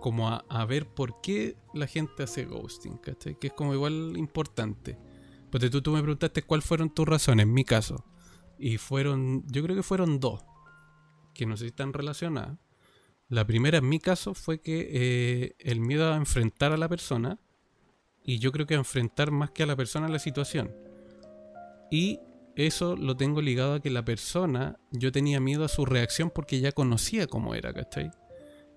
[0.00, 3.38] como a, ver por qué la gente hace ghosting, ¿cachai?
[3.38, 4.98] Que es como igual importante.
[5.50, 8.04] Porque tú, tú me preguntaste cuáles fueron tus razones, en mi caso.
[8.58, 10.44] Y fueron, yo creo que fueron dos
[11.38, 12.58] que no sé si están relacionadas.
[13.28, 17.38] La primera en mi caso fue que eh, el miedo a enfrentar a la persona,
[18.24, 20.74] y yo creo que a enfrentar más que a la persona la situación.
[21.90, 22.18] Y
[22.66, 26.60] eso lo tengo ligado a que la persona, yo tenía miedo a su reacción porque
[26.60, 28.10] ya conocía cómo era, ¿cachai?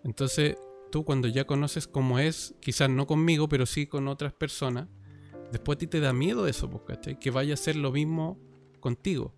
[0.03, 0.55] Entonces,
[0.91, 4.87] tú cuando ya conoces cómo es, quizás no conmigo, pero sí con otras personas,
[5.51, 7.19] después a ti te da miedo eso, pues, ¿cachai?
[7.19, 8.39] Que vaya a ser lo mismo
[8.79, 9.33] contigo.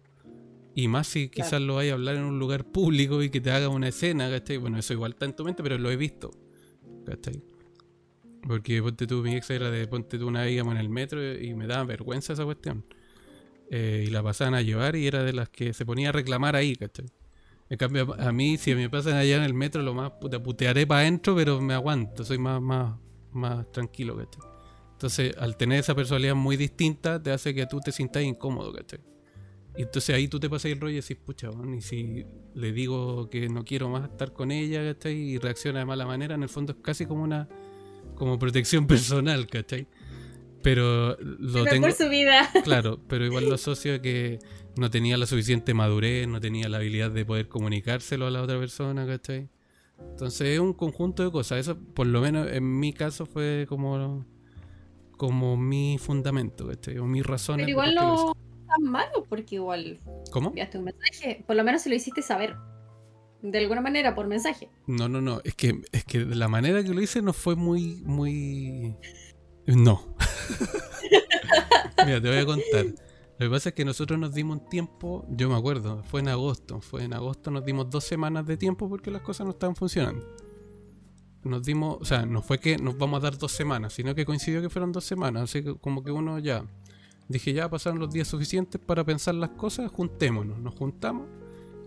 [0.76, 3.52] Y más si quizás lo vaya a hablar en un lugar público y que te
[3.52, 4.58] haga una escena, ¿cachai?
[4.58, 6.32] Bueno, eso igual está en tu mente, pero lo he visto,
[7.06, 7.44] ¿cachai?
[8.46, 11.54] Porque ponte tú, mi ex era de ponte tú una íbamos en el metro y
[11.54, 12.84] me daba vergüenza esa cuestión.
[13.72, 16.56] Eh, y la pasaban a llevar y era de las que se ponía a reclamar
[16.56, 17.06] ahí, ¿cachai?
[17.70, 20.86] En cambio, a mí, si me pasan allá en el metro, lo más puta, putearé
[20.86, 23.00] para adentro, pero me aguanto, soy más, más,
[23.32, 24.42] más tranquilo, ¿cachai?
[24.92, 29.00] Entonces, al tener esa personalidad muy distinta, te hace que tú te sientas incómodo, ¿cachai?
[29.76, 33.30] Y entonces ahí tú te pasas el rollo y decís, pucha, y si le digo
[33.30, 35.16] que no quiero más estar con ella, ¿cachai?
[35.16, 37.50] Y reacciona de mala manera, en el fondo es casi como una
[38.16, 39.88] como protección personal, ¿cachai?
[40.64, 41.88] Pero lo tengo...
[41.88, 42.50] por su vida.
[42.64, 44.40] Claro, pero igual lo asocio a que
[44.78, 48.58] no tenía la suficiente madurez, no tenía la habilidad de poder comunicárselo a la otra
[48.58, 49.50] persona, ¿cachai?
[50.00, 51.60] Entonces es un conjunto de cosas.
[51.60, 54.26] Eso, por lo menos en mi caso, fue como,
[55.18, 56.98] como mi fundamento, ¿cachai?
[56.98, 57.58] O mi razón.
[57.58, 58.34] Pero igual no
[58.74, 60.00] tan malo porque igual
[60.32, 60.50] ¿Cómo?
[60.50, 61.44] enviaste un mensaje.
[61.46, 62.56] Por lo menos se lo hiciste saber.
[63.42, 64.70] De alguna manera, por mensaje.
[64.88, 65.42] No, no, no.
[65.44, 68.96] Es que, es que la manera que lo hice no fue muy, muy.
[69.68, 70.16] No.
[72.06, 72.86] Mira, te voy a contar.
[73.40, 76.30] Lo que pasa es que nosotros nos dimos un tiempo, yo me acuerdo, fue en
[76.30, 76.82] agosto.
[76.82, 80.26] Fue en agosto, nos dimos dos semanas de tiempo porque las cosas no estaban funcionando.
[81.44, 84.26] Nos dimos, o sea, no fue que nos vamos a dar dos semanas, sino que
[84.26, 85.44] coincidió que fueron dos semanas.
[85.44, 86.66] Así que como que uno ya
[87.28, 90.60] Dije, ya pasaron los días suficientes para pensar las cosas, juntémonos.
[90.60, 91.28] Nos juntamos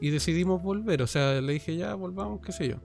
[0.01, 1.03] y decidimos volver.
[1.03, 2.77] O sea, le dije, ya volvamos, qué sé yo.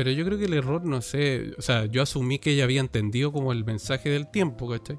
[0.00, 2.80] Pero yo creo que el error, no sé, o sea, yo asumí que ella había
[2.80, 4.98] entendido como el mensaje del tiempo, ¿cachai?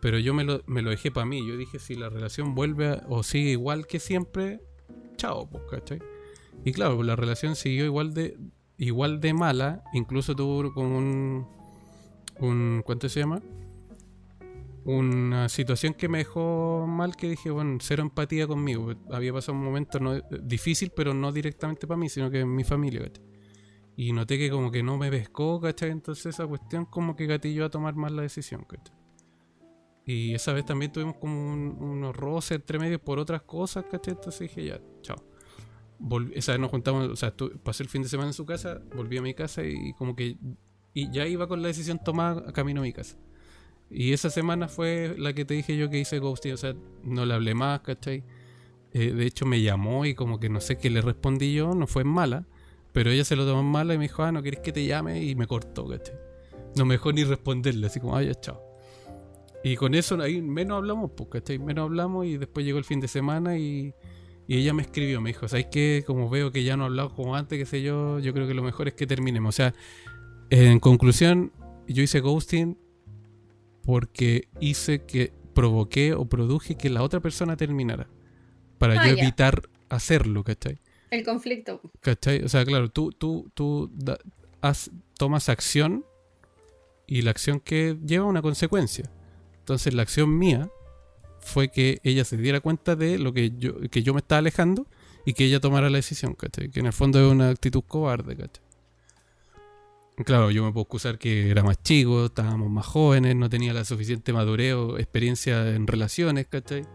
[0.00, 1.44] Pero yo me lo, me lo dejé para mí.
[1.44, 4.60] Yo dije, si la relación vuelve o sigue igual que siempre,
[5.16, 5.98] chao, pues, ¿cachai?
[6.64, 8.38] Y claro, pues la relación siguió igual de,
[8.78, 9.82] igual de mala.
[9.92, 11.48] Incluso tuvo como un,
[12.38, 13.42] un ¿cuánto se llama?
[14.84, 18.94] una situación que me dejó mal que dije, bueno, cero empatía conmigo.
[19.10, 22.62] Había pasado un momento no, difícil, pero no directamente para mí, sino que en mi
[22.62, 23.02] familia,
[24.02, 25.90] Y noté que como que no me pescó, ¿cachai?
[25.90, 28.96] Entonces esa cuestión como que gatilló a tomar más la decisión, ¿cachai?
[30.04, 34.14] Y esa vez también tuvimos como unos roces entre medio por otras cosas, ¿cachai?
[34.14, 35.22] Entonces dije, ya, chao.
[36.34, 39.18] esa vez nos juntamos, o sea, pasé el fin de semana en su casa, volví
[39.18, 40.36] a mi casa y como que
[40.94, 43.16] y ya iba con la decisión tomada a camino a mi casa.
[43.88, 47.24] Y esa semana fue la que te dije yo que hice ghosting, o sea, no
[47.24, 48.24] le hablé más, ¿cachai?
[48.94, 51.86] Eh, de hecho me llamó y como que no sé qué le respondí yo, no
[51.86, 52.48] fue mala,
[52.92, 54.84] pero ella se lo tomó en mala y me dijo, ah, no querés que te
[54.84, 56.14] llame y me cortó, ¿cachai?
[56.76, 58.60] No me dejó ni responderle, así como, ah, ya, chao.
[59.64, 61.58] Y con eso ahí menos hablamos, pues, ¿cachai?
[61.58, 63.94] Menos hablamos y después llegó el fin de semana y,
[64.46, 66.04] y ella me escribió, me dijo, ¿sabes qué?
[66.06, 68.62] Como veo que ya no hablado como antes, qué sé yo, yo creo que lo
[68.62, 69.54] mejor es que terminemos.
[69.54, 69.74] O sea,
[70.50, 71.52] en conclusión,
[71.86, 72.76] yo hice ghosting
[73.84, 78.08] porque hice que provoqué o produje que la otra persona terminara.
[78.78, 80.81] Para ah, yo evitar hacerlo, ¿cachai?
[81.12, 81.82] El conflicto.
[82.00, 82.42] ¿Cachai?
[82.42, 83.92] O sea, claro, tú, tú, tú
[85.18, 86.06] tomas acción
[87.06, 89.04] y la acción que lleva una consecuencia.
[89.58, 90.70] Entonces la acción mía
[91.38, 94.86] fue que ella se diera cuenta de lo que yo, que yo me estaba alejando
[95.26, 96.70] y que ella tomara la decisión, ¿cachai?
[96.70, 98.64] Que en el fondo es una actitud cobarde, ¿cachai?
[100.24, 103.84] Claro, yo me puedo excusar que era más chico, estábamos más jóvenes, no tenía la
[103.84, 106.86] suficiente madurez o experiencia en relaciones, ¿cachai?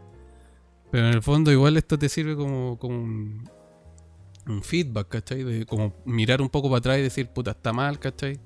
[0.90, 3.57] Pero en el fondo igual esto te sirve como, como un,
[4.64, 5.44] feedback, ¿cachai?
[5.44, 8.40] De como mirar un poco para atrás y decir, puta, está mal, ¿cachai?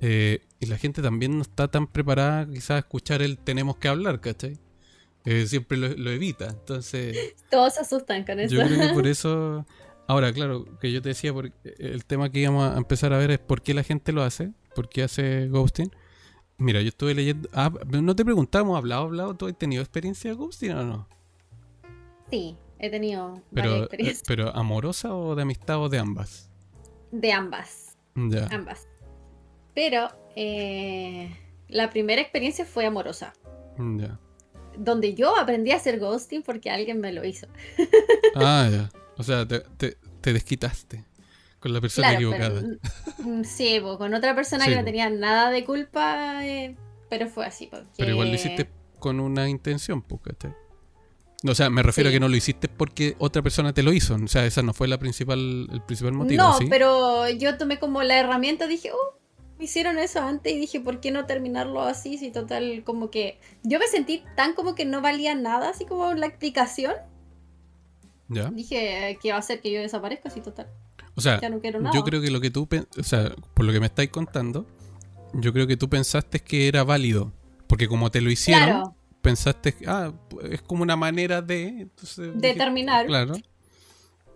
[0.00, 3.88] Eh, y la gente también no está tan preparada quizás a escuchar el tenemos que
[3.88, 4.58] hablar, ¿cachai?
[5.24, 7.34] Eh, siempre lo, lo, evita, entonces...
[7.50, 8.54] Todos se asustan con eso.
[8.54, 9.64] Yo creo que por eso
[10.06, 13.30] Ahora, claro, que yo te decía, porque el tema que íbamos a empezar a ver
[13.30, 15.90] es por qué la gente lo hace, por qué hace ghosting.
[16.58, 17.48] Mira, yo estuve leyendo.
[17.52, 19.34] Ah, no te preguntamos, ¿hablado, hablado?
[19.34, 21.08] ¿Tú has tenido experiencia de ghosting o no?
[22.30, 26.50] Sí, he tenido pero, eh, ¿Pero amorosa o de amistad o de ambas?
[27.12, 27.96] De ambas.
[28.14, 28.48] Ya.
[28.50, 28.88] Ambas.
[29.72, 31.34] Pero eh,
[31.68, 33.32] la primera experiencia fue amorosa.
[33.78, 34.18] Ya.
[34.76, 37.46] Donde yo aprendí a hacer ghosting porque alguien me lo hizo.
[38.34, 38.90] ah, ya.
[39.16, 41.04] O sea, te, te, desquitaste
[41.60, 42.62] con la persona equivocada.
[43.18, 46.74] Mm, sí, con otra persona que no tenía nada de culpa, eh,
[47.08, 47.70] pero fue así.
[47.96, 48.68] Pero igual lo hiciste
[48.98, 50.20] con una intención, pues,
[51.44, 54.14] O sea, me refiero a que no lo hiciste porque otra persona te lo hizo.
[54.14, 56.42] O sea, esa no fue la principal, el principal motivo.
[56.42, 59.18] No, pero yo tomé como la herramienta, dije, oh,
[59.58, 62.16] me hicieron eso antes y dije, ¿por qué no terminarlo así?
[62.18, 63.40] Si total, como que.
[63.64, 66.94] Yo me sentí tan como que no valía nada, así como la explicación.
[68.28, 68.50] ¿Ya?
[68.50, 70.28] Dije, ¿qué va a hacer que yo desaparezca?
[70.28, 70.68] Así total.
[71.14, 71.40] O sea,
[71.92, 74.66] yo creo que lo que tú, o sea, por lo que me estáis contando,
[75.34, 77.32] yo creo que tú pensaste que era válido.
[77.66, 80.12] Porque como te lo hicieron, pensaste, ah,
[80.50, 81.88] es como una manera de...
[82.34, 83.06] Determinar.
[83.06, 83.34] Claro.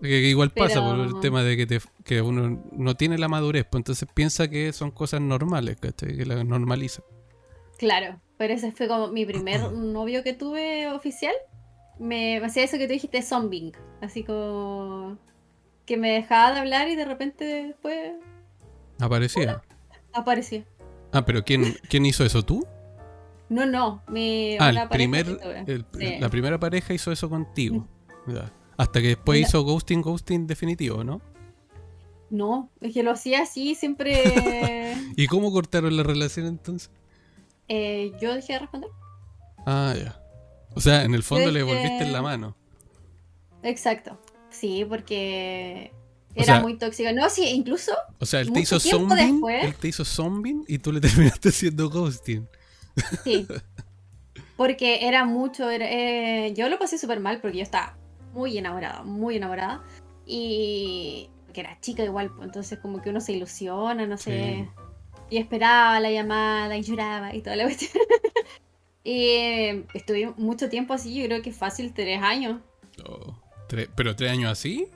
[0.00, 3.80] Que, igual pasa por el tema de que, que uno no tiene la madurez, pues
[3.80, 6.16] entonces piensa que son cosas normales, ¿cachai?
[6.16, 7.02] Que la normaliza.
[7.78, 11.34] Claro, pero ese fue como mi primer novio que tuve oficial.
[11.98, 13.72] Me hacía eso que tú dijiste, zombing.
[14.02, 15.18] Así como
[15.86, 18.12] que me dejaba de hablar y de repente después...
[19.00, 19.62] Aparecía.
[20.12, 20.64] aparecía.
[21.12, 22.42] Ah, pero ¿quién, ¿quién hizo eso?
[22.44, 22.66] ¿Tú?
[23.48, 25.38] No, no, mi ah, el primer,
[26.20, 27.86] la primera pareja hizo eso contigo.
[28.76, 31.20] Hasta que después hizo ghosting, ghosting definitivo, ¿no?
[32.28, 34.96] No, es que lo hacía así, siempre...
[35.16, 36.90] ¿Y cómo cortaron la relación entonces?
[37.68, 38.90] Eh, yo dejé de responder.
[39.64, 40.20] Ah, ya.
[40.74, 42.56] O sea, en el fondo le volviste en la mano.
[43.62, 44.20] Exacto.
[44.50, 45.92] Sí, porque
[46.34, 47.12] era muy tóxico.
[47.12, 47.92] No, sí, incluso.
[48.18, 49.40] O sea, él te hizo zombie.
[49.62, 52.46] Él te hizo zombie y tú le terminaste haciendo ghosting.
[53.24, 53.46] Sí.
[54.56, 55.70] Porque era mucho.
[55.70, 57.94] Eh, yo lo pasé súper mal porque yo estaba
[58.32, 59.84] muy enamorada, muy enamorada.
[60.24, 61.28] Y.
[61.52, 64.66] que era chica igual, pues, entonces como que uno se ilusiona, no sé.
[65.28, 68.02] Y esperaba la llamada y lloraba y toda la cuestión.
[69.04, 72.60] y eh, estuve mucho tiempo así, yo creo que fácil tres años.
[73.06, 73.34] Oh,
[73.68, 74.88] ¿Pero tres años así?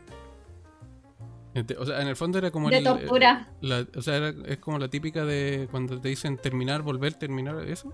[1.79, 2.71] O sea, en el fondo era como...
[2.71, 3.49] De tortura.
[3.97, 7.93] o sea, es como la típica de cuando te dicen terminar, volver, terminar, ¿eso?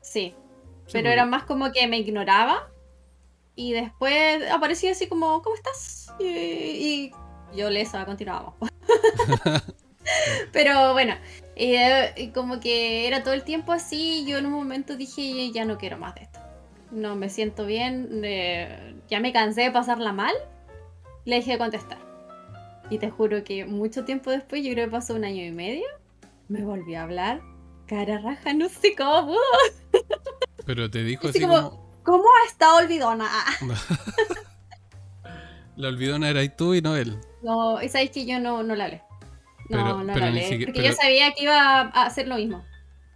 [0.00, 0.34] Sí.
[0.90, 2.68] Pero era más como que me ignoraba
[3.54, 6.12] y después aparecía así como, ¿cómo estás?
[6.18, 7.12] Y,
[7.54, 8.54] yo lesa, continuábamos.
[10.52, 11.14] Pero bueno,
[11.54, 15.78] y como que era todo el tiempo así, yo en un momento dije, ya no
[15.78, 16.40] quiero más de esto.
[16.90, 18.22] No me siento bien,
[19.08, 20.34] ya me cansé de pasarla mal,
[21.24, 22.11] le dejé de contestar.
[22.92, 25.86] Y te juro que mucho tiempo después, yo creo que pasó un año y medio,
[26.48, 27.40] me volvió a hablar.
[27.86, 30.04] Cara raja, no sé cómo pudo.
[30.66, 33.30] Pero te dijo así, como, ¿Cómo ha estado olvidona?
[35.76, 37.18] la olvidona era tú y no él.
[37.42, 39.02] No, y sabes que yo no, no la hablé.
[39.70, 40.66] No, no la hablé.
[40.66, 42.62] porque yo sabía que iba a hacer lo mismo.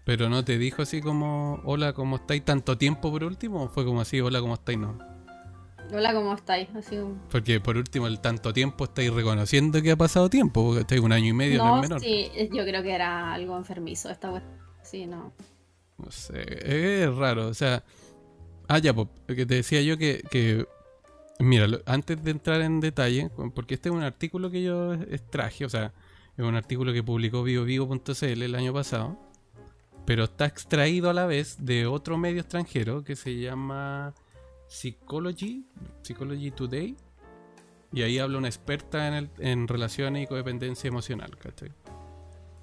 [0.06, 2.42] Pero no te dijo así como, hola, ¿cómo estáis?
[2.46, 3.64] ¿Tanto tiempo por último?
[3.64, 4.78] ¿O fue como así, hola, ¿cómo estáis?
[4.78, 5.15] No.
[5.92, 6.68] Hola, ¿cómo estáis?
[6.74, 6.98] Así
[7.30, 11.12] Porque por último, el tanto tiempo estáis reconociendo que ha pasado tiempo, porque estáis un
[11.12, 12.00] año y medio, no, menor.
[12.00, 14.42] Sí, yo creo que era algo enfermizo esta vez.
[14.82, 15.32] Sí, no.
[15.98, 17.82] No sé, es raro, o sea.
[18.68, 20.66] Ah, ya, porque te decía yo que, que
[21.38, 25.68] Mira, antes de entrar en detalle, porque este es un artículo que yo extraje, o
[25.68, 25.92] sea,
[26.36, 29.18] es un artículo que publicó vivovivo.cl el año pasado,
[30.06, 34.14] pero está extraído a la vez de otro medio extranjero que se llama
[34.68, 35.64] Psychology,
[36.02, 36.96] Psychology Today,
[37.92, 41.72] y ahí habla una experta en, el, en relaciones y codependencia emocional, ¿cachai?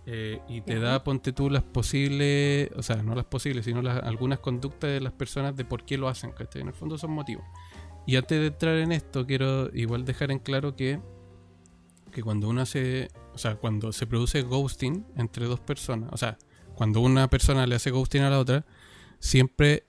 [0.05, 4.03] Eh, y te da, ponte tú, las posibles, o sea, no las posibles, sino las,
[4.03, 6.61] algunas conductas de las personas de por qué lo hacen, ¿cachai?
[6.61, 7.45] En el fondo son motivos.
[8.05, 10.99] Y antes de entrar en esto, quiero igual dejar en claro que,
[12.11, 16.37] que cuando uno hace, o sea, cuando se produce ghosting entre dos personas, o sea,
[16.75, 18.65] cuando una persona le hace ghosting a la otra,
[19.19, 19.87] siempre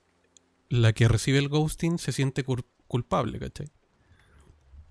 [0.69, 3.67] la que recibe el ghosting se siente culpable, ¿cachai?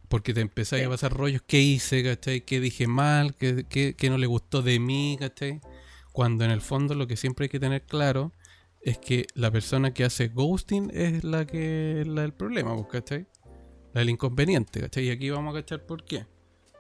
[0.09, 2.42] Porque te empezáis a pasar rollos, ¿qué hice, ¿cachai?
[2.42, 3.34] ¿Qué dije mal?
[3.34, 5.61] ¿Qué, ¿Qué, no le gustó de mí, ¿cachai?
[6.12, 8.32] Cuando en el fondo lo que siempre hay que tener claro
[8.80, 12.86] es que la persona que hace ghosting es la que es la del problema, pues,
[12.88, 13.26] ¿cachai?
[13.92, 15.07] La del inconveniente, ¿cachai?
[15.07, 16.26] Y aquí vamos a cachar por qué.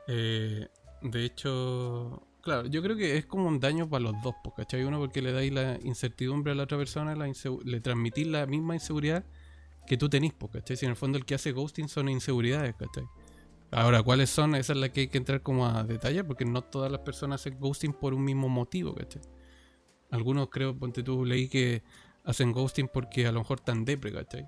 [0.06, 0.68] Eh,
[1.02, 4.84] de hecho, Claro, yo creo que es como un daño para los dos, ¿cachai?
[4.84, 9.24] Uno porque le dais la incertidumbre a la otra persona, le transmitís la misma inseguridad
[9.86, 10.76] que tú tenís, ¿cachai?
[10.76, 13.04] Si en el fondo el que hace ghosting son inseguridades, ¿cachai?
[13.70, 14.54] Ahora, ¿cuáles son?
[14.54, 17.40] Esa es la que hay que entrar como a detallar, porque no todas las personas
[17.40, 19.22] hacen ghosting por un mismo motivo, ¿cachai?
[20.10, 21.82] Algunos creo, ponte tú, leí que
[22.24, 24.46] hacen ghosting porque a lo mejor están depre, ¿cachai?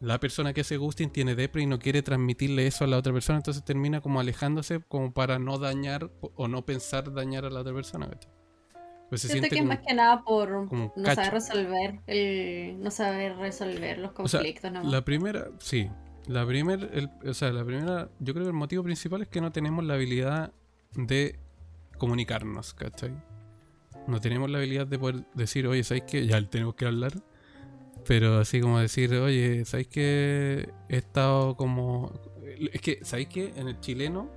[0.00, 3.12] La persona que hace ghosting tiene depre y no quiere transmitirle eso a la otra
[3.12, 7.60] persona, entonces termina como alejándose como para no dañar o no pensar dañar a la
[7.60, 8.08] otra persona.
[9.08, 13.36] Pues se Siento que es más que nada por no saber resolver el, no saber
[13.36, 14.70] resolver los conflictos.
[14.84, 15.90] La primera, sí.
[16.26, 16.86] La primera,
[17.26, 19.94] o sea, la primera, yo creo que el motivo principal es que no tenemos la
[19.94, 20.52] habilidad
[20.94, 21.38] de
[21.96, 23.12] comunicarnos, ¿cachai?
[24.06, 26.26] No tenemos la habilidad de poder decir, oye, ¿sabes qué?
[26.26, 27.12] Ya tenemos que hablar.
[28.06, 32.12] Pero así como decir, oye, ¿sabéis que he estado como...
[32.72, 34.30] Es que, ¿sabéis que en el chileno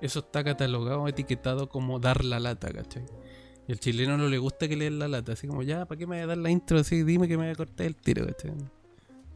[0.00, 3.04] eso está catalogado, etiquetado como dar la lata, ¿cachai?
[3.68, 5.98] Y al chileno no le gusta que le den la lata, así como, ya, ¿para
[5.98, 6.78] qué me voy a dar la intro?
[6.78, 8.52] Así, dime que me voy a cortar el tiro, ¿cachai?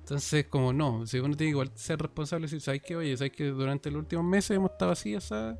[0.00, 3.46] Entonces, como no, si uno tiene igual ser responsable, si sabes que, oye, sabes que
[3.46, 5.58] durante los últimos meses hemos estado así, o sea,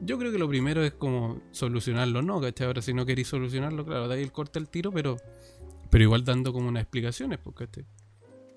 [0.00, 2.40] yo creo que lo primero es como solucionarlo, ¿no?
[2.40, 2.66] ¿Cachai?
[2.66, 5.16] Ahora, si no queréis solucionarlo, claro, da ahí el corte el tiro, pero
[5.90, 7.68] pero igual dando como unas explicaciones, porque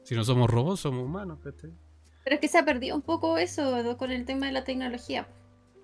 [0.03, 1.39] si no somos robots, somos humanos.
[1.43, 5.27] Pero es que se ha perdido un poco eso con el tema de la tecnología.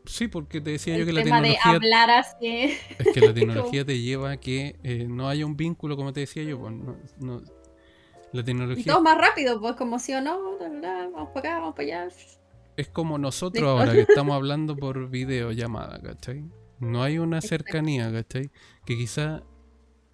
[0.06, 1.60] Sí, porque te decía yo que la tecnología.
[1.64, 2.78] De hablar así.
[2.98, 6.22] Es que la tecnología te lleva a que eh, no haya un vínculo, como te
[6.22, 6.60] decía yo.
[6.60, 6.74] Pues,
[7.20, 7.42] no,
[8.32, 8.82] la tecnología.
[8.82, 12.08] Y todo más rápido, pues como si o no, vamos para acá, vamos para allá.
[12.78, 16.46] Es como nosotros ahora que estamos hablando por videollamada, ¿cachai?
[16.80, 18.52] No hay una cercanía, ¿cachai?
[18.86, 19.44] Que quizá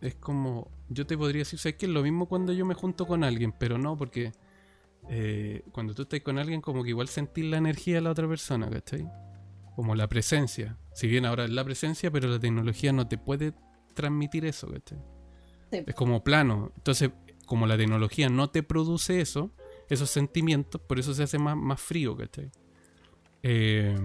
[0.01, 3.05] es como yo te podría decir, ¿sabes que es lo mismo cuando yo me junto
[3.05, 3.51] con alguien?
[3.51, 4.31] Pero no, porque
[5.09, 8.27] eh, cuando tú estás con alguien, como que igual sentís la energía de la otra
[8.27, 9.09] persona, ¿cachai?
[9.75, 10.77] Como la presencia.
[10.93, 13.53] Si bien ahora es la presencia, pero la tecnología no te puede
[13.93, 14.99] transmitir eso, ¿cachai?
[15.71, 16.71] Es como plano.
[16.75, 17.11] Entonces,
[17.45, 19.51] como la tecnología no te produce eso,
[19.89, 22.51] esos sentimientos, por eso se hace más, más frío, ¿cachai?
[23.41, 23.95] Eh,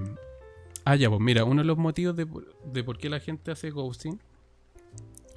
[0.85, 2.27] ah, ya, pues mira, uno de los motivos de,
[2.73, 4.19] de por qué la gente hace ghosting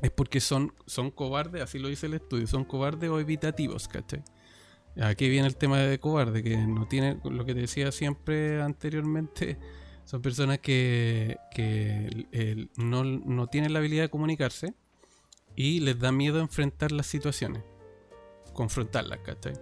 [0.02, 4.24] es porque son, son cobardes, así lo dice el estudio, son cobardes o evitativos, ¿cachai?
[5.00, 9.58] Aquí viene el tema de cobarde, que no tiene, lo que te decía siempre anteriormente,
[10.04, 11.38] son personas que,
[12.78, 14.74] no, tienen la habilidad de comunicarse
[15.56, 17.64] y les da miedo enfrentar las situaciones,
[18.54, 19.54] confrontarlas, ¿cachai?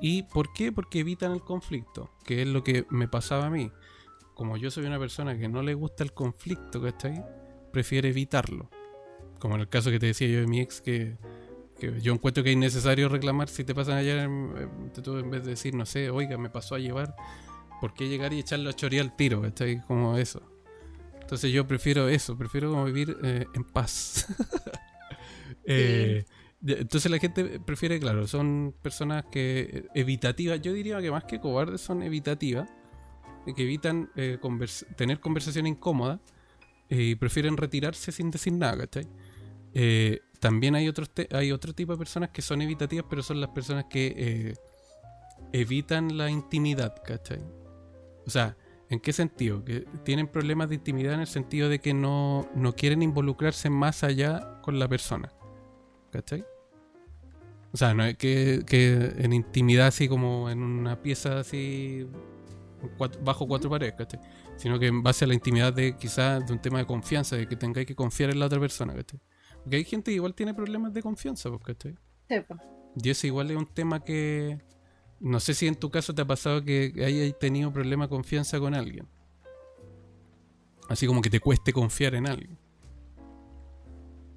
[0.00, 0.72] ¿Y por qué?
[0.72, 3.70] Porque evitan el conflicto, que es lo que me pasaba a mí.
[4.34, 7.22] Como yo soy una persona que no le gusta el conflicto, ¿cachai?
[7.70, 8.70] Prefiere evitarlo.
[9.40, 11.16] Como en el caso que te decía yo de mi ex, que,
[12.00, 14.54] yo encuentro que es innecesario reclamar si te pasan allá, en,
[14.94, 17.16] en vez de decir, no sé, oiga, me pasó a llevar,
[17.80, 19.42] ¿por qué llegar y echarle a choría al tiro?
[19.42, 19.82] ¿Cachai?
[19.86, 20.42] Como eso.
[21.20, 24.26] Entonces yo prefiero eso, prefiero como vivir eh, en paz.
[25.72, 26.24] Eh,
[26.66, 31.80] entonces la gente prefiere, claro, son personas que evitativas, yo diría que más que cobardes
[31.80, 32.68] son evitativas,
[33.54, 34.38] que evitan eh,
[34.96, 36.18] tener conversación incómoda
[36.88, 39.06] y prefieren retirarse sin decir nada, ¿cachai?
[39.74, 43.50] Eh, también hay, otros hay otro tipo de personas que son evitativas, pero son las
[43.50, 44.54] personas que eh,
[45.52, 47.40] evitan la intimidad, ¿cachai?
[48.26, 48.56] O sea,
[48.88, 49.64] ¿en qué sentido?
[49.64, 54.60] Que tienen problemas de intimidad en el sentido de que no, quieren involucrarse más allá
[54.62, 55.32] con la persona,
[56.10, 56.44] ¿cachai?
[57.72, 58.64] O sea, no es que,
[59.18, 62.08] en intimidad así como en una pieza así
[63.22, 64.20] bajo cuatro paredes, ¿cachai?
[64.56, 67.46] Sino que en base a la intimidad de quizás de un tema de confianza, de
[67.46, 69.20] que tengáis que confiar en la otra persona, ¿cachai?
[69.62, 71.96] Porque hay gente que igual tiene problemas de confianza, pues, ¿cachai?
[73.02, 74.58] Y eso igual es un tema que.
[75.20, 78.58] No sé si en tu caso te ha pasado que hayas tenido problema de confianza
[78.58, 79.06] con alguien.
[80.88, 82.58] Así como que te cueste confiar en alguien.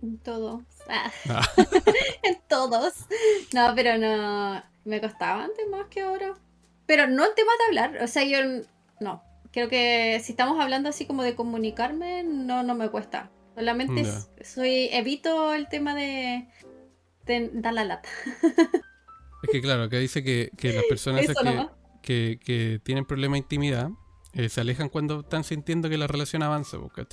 [0.02, 0.62] En todos.
[0.90, 1.12] Ah.
[1.30, 1.48] Ah.
[2.24, 2.94] en todos.
[3.54, 4.62] No, pero no.
[4.84, 6.34] Me costaba antes más que ahora.
[6.86, 8.04] Pero no el tema de hablar.
[8.04, 8.38] O sea, yo.
[9.00, 9.24] No.
[9.52, 13.30] Creo que si estamos hablando así como de comunicarme, no, no me cuesta.
[13.56, 14.06] Solamente
[14.44, 16.48] soy evito el tema de,
[17.54, 18.10] dar la lata.
[19.44, 21.26] es que claro, acá dice que, las personas
[22.02, 23.90] que, tienen problema de intimidad
[24.34, 27.08] eh, se alejan cuando están sintiendo que la relación avanza, pues,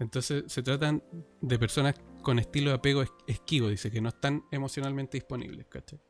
[0.00, 1.02] Entonces se tratan
[1.40, 6.00] de personas con estilo de apego esquivo, dice, que no están emocionalmente disponibles, ¿cachai?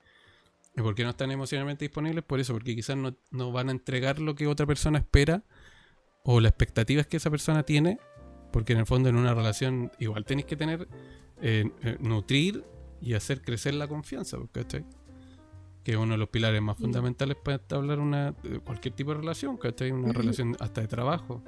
[0.74, 2.24] ¿Y por qué no están emocionalmente disponibles?
[2.24, 5.44] Por eso, porque quizás no, no van a entregar lo que otra persona espera
[6.24, 7.98] o las expectativas que esa persona tiene
[8.52, 10.86] porque en el fondo en una relación igual tenéis que tener,
[11.40, 12.64] eh, eh, nutrir
[13.00, 14.84] y hacer crecer la confianza, ¿cachai?
[15.82, 19.18] Que es uno de los pilares más fundamentales para establecer una, eh, cualquier tipo de
[19.18, 19.90] relación, ¿cachai?
[19.90, 21.42] Una relación hasta de trabajo.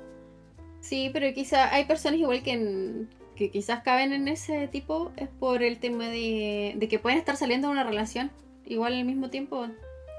[0.80, 5.62] Sí, pero quizá hay personas igual que, que quizás caben en ese tipo, es por
[5.62, 8.32] el tema de, de que pueden estar saliendo de una relación,
[8.66, 9.68] igual al mismo tiempo.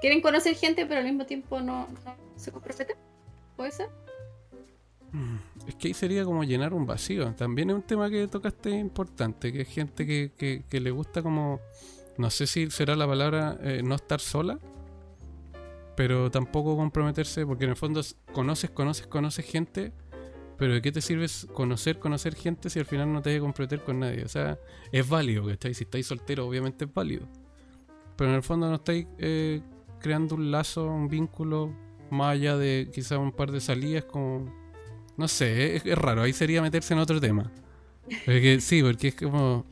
[0.02, 2.96] Quieren conocer gente, pero al mismo tiempo no, no se comprometen.
[3.56, 3.90] ¿Puede ser?
[5.12, 5.38] Mm,
[5.68, 7.34] es que ahí sería como llenar un vacío.
[7.34, 11.60] También es un tema que tocaste importante, que es gente que, le gusta como,
[12.18, 14.60] no sé si será la palabra eh, no estar sola,
[15.96, 18.02] pero tampoco comprometerse, porque en el fondo
[18.34, 19.94] conoces, conoces, conoces gente,
[20.58, 23.42] pero ¿de qué te sirve conocer, conocer gente si al final no te hay que
[23.42, 24.24] comprometer con nadie?
[24.24, 24.60] O sea,
[24.92, 25.74] es válido, ¿cachai?
[25.74, 27.28] Si estáis soltero, obviamente es válido.
[28.16, 29.62] Pero en el fondo no estáis eh,
[30.00, 31.74] creando un lazo, un vínculo,
[32.12, 34.65] más allá de quizás un par de salidas, como...
[35.18, 37.52] No sé, es, raro, ahí sería meterse en otro tema.
[38.26, 39.66] Porque, sí, porque es como...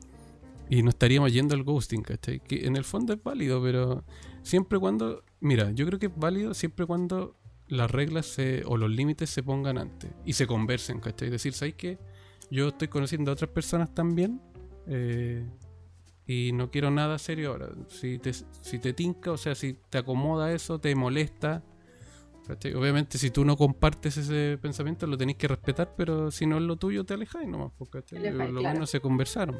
[0.69, 2.39] Y no estaríamos yendo al ghosting, ¿cachai?
[2.39, 4.03] Que en el fondo es válido, pero
[4.41, 5.23] siempre cuando...
[5.39, 7.35] Mira, yo creo que es válido siempre cuando
[7.67, 11.29] las reglas o los límites se pongan antes y se conversen, ¿cachai?
[11.29, 11.97] Decir, ¿sabes qué?
[12.49, 14.41] Yo estoy conociendo a otras personas también
[14.87, 15.45] eh,
[16.25, 17.69] y no quiero nada serio ahora.
[17.87, 21.63] Si te, si te tinca, o sea, si te acomoda eso, te molesta.
[22.75, 26.63] Obviamente, si tú no compartes ese pensamiento, lo tenéis que respetar, pero si no es
[26.63, 27.71] lo tuyo, te alejáis nomás.
[27.77, 29.59] Porque, lo bueno se conversaron.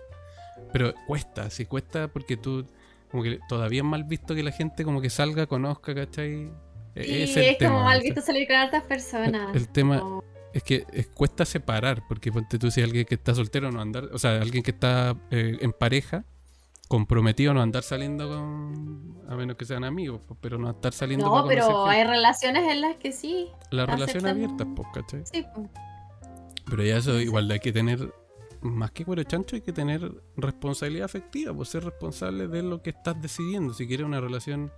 [0.72, 2.66] Pero cuesta, sí cuesta porque tú,
[3.10, 6.52] como que todavía es mal visto que la gente como que salga, conozca, ¿cachai?
[6.96, 9.56] E-, es, es como mal visto salir con otras personas.
[9.56, 10.22] El, tema
[10.54, 14.20] es que cuesta separar, porque ponte tú si alguien que está soltero no andar, o
[14.20, 16.26] sea, alguien que está eh, en pareja,
[16.94, 21.48] comprometido no andar saliendo con a menos que sean amigos pero no estar saliendo no
[21.48, 25.24] pero hay relaciones en las que sí las relaciones abiertas pues ¿cachai?
[25.26, 25.44] sí
[26.70, 28.14] pero ya eso igual hay que tener
[28.62, 32.92] más que cuero chancho hay que tener responsabilidad afectiva pues ser responsable de lo que
[32.92, 33.74] estás decidiendo.
[33.74, 34.72] Si quieres una relación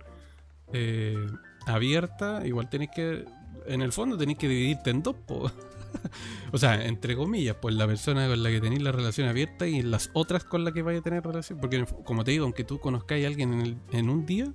[0.72, 1.26] eh,
[1.66, 3.26] abierta igual tenéis que
[3.66, 5.52] en el fondo tenéis que dividirte en dos pues
[6.52, 9.82] o sea, entre comillas, pues la persona con la que tenéis la relación abierta y
[9.82, 11.58] las otras con las que vais a tener relación.
[11.60, 14.52] Porque, como te digo, aunque tú conozcáis a alguien en, un día,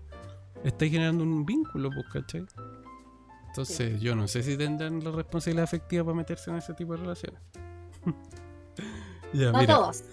[0.64, 2.46] estáis generando un vínculo, pues, ¿cachai?
[3.48, 7.00] Entonces, yo no sé si tendrán la responsabilidad afectiva para meterse en ese tipo de
[7.00, 7.42] relaciones.
[9.34, 9.76] ya, mira.
[9.76, 10.04] Todos.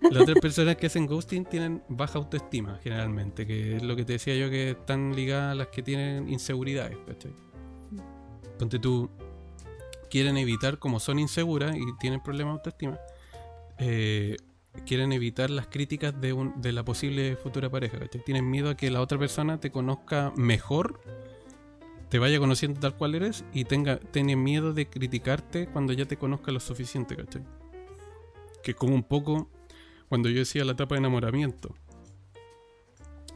[0.00, 4.14] Las otras personas que hacen ghosting tienen baja autoestima, generalmente, que es lo que te
[4.14, 7.32] decía yo que están ligadas a las que tienen inseguridades, ¿cachai?
[8.58, 9.10] Ponte tú,
[10.10, 12.98] quieren evitar, como son inseguras y tienen problemas de autoestima,
[13.78, 14.36] eh,
[14.86, 17.98] quieren evitar las críticas de, la posible futura pareja.
[18.24, 21.00] Tienen miedo a que la otra persona te conozca mejor,
[22.08, 26.16] te vaya conociendo tal cual eres y tenga, tienen miedo de criticarte cuando ya te
[26.16, 27.16] conozca lo suficiente.
[27.16, 27.42] ¿cachai?
[28.62, 29.48] Que como un poco
[30.08, 31.74] cuando yo decía la etapa de enamoramiento.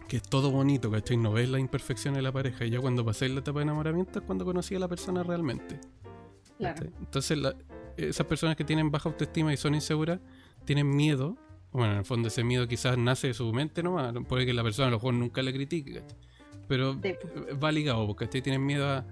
[0.09, 1.17] Que es todo bonito, ¿cachai?
[1.17, 2.67] No ves la imperfección de la pareja.
[2.67, 5.81] Y ya cuando pasé la etapa de enamoramiento es cuando conocí a la persona realmente.
[6.59, 7.39] Entonces,
[7.97, 10.21] esas personas que tienen baja autoestima y son inseguras,
[10.65, 11.37] tienen miedo.
[11.73, 14.15] Bueno, en el fondo ese miedo quizás nace de su mente nomás.
[14.29, 16.03] Puede que la persona a lo mejor nunca le critique,
[16.69, 17.01] Pero
[17.63, 19.05] va ligado, porque tienen miedo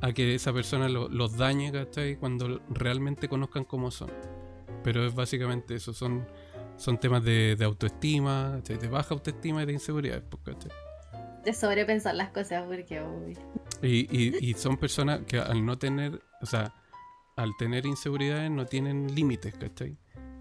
[0.00, 2.16] a, que esa persona los dañe, ¿cachai?
[2.16, 4.10] Cuando realmente conozcan cómo son.
[4.82, 6.26] Pero es básicamente eso, son,
[6.76, 10.70] son temas de, autoestima, de baja autoestima y de inseguridad, ¿cachai?
[11.44, 13.02] De sobrepensar las cosas, porque...
[13.82, 16.74] Y, y, y son personas que al no tener, o sea,
[17.40, 19.96] al tener inseguridades no tienen límites, ¿cachai?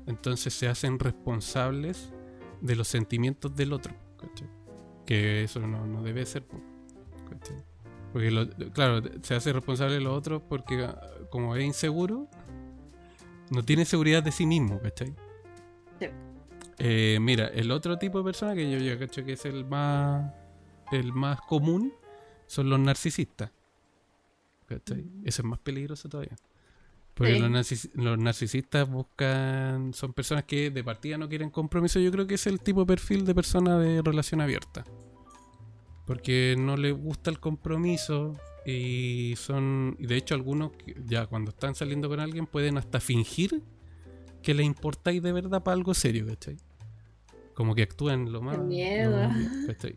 [0.05, 2.11] Entonces se hacen responsables
[2.59, 4.49] de los sentimientos del otro, ¿cachai?
[5.05, 6.43] Que eso no, debe ser,
[7.29, 7.55] ¿cachai?
[8.11, 12.27] Porque, claro, se hace responsable de los otros porque ah, como es inseguro,
[13.49, 15.15] no tiene seguridad de sí mismo, ¿cachai?
[16.81, 20.31] Eh, mira, el otro tipo de persona que yo ya cacho que es el más
[20.91, 21.93] el más común
[22.47, 23.51] son los narcisistas.
[24.65, 25.03] ¿Cachai?
[25.03, 25.27] Mm.
[25.27, 26.37] Ese es más peligroso todavía.
[27.13, 31.99] Porque los, narcisistas buscan, son personas que de partida no quieren compromiso.
[31.99, 34.85] Yo creo que es el tipo de perfil de persona de relación abierta.
[36.05, 40.71] Porque no les gusta el compromiso y son, y de hecho algunos
[41.05, 43.61] ya cuando están saliendo con alguien pueden hasta fingir
[44.41, 46.57] que le importáis de verdad para algo serio, ¿cachai?
[47.53, 48.57] Como que actúan lo más...
[48.59, 49.29] miedo.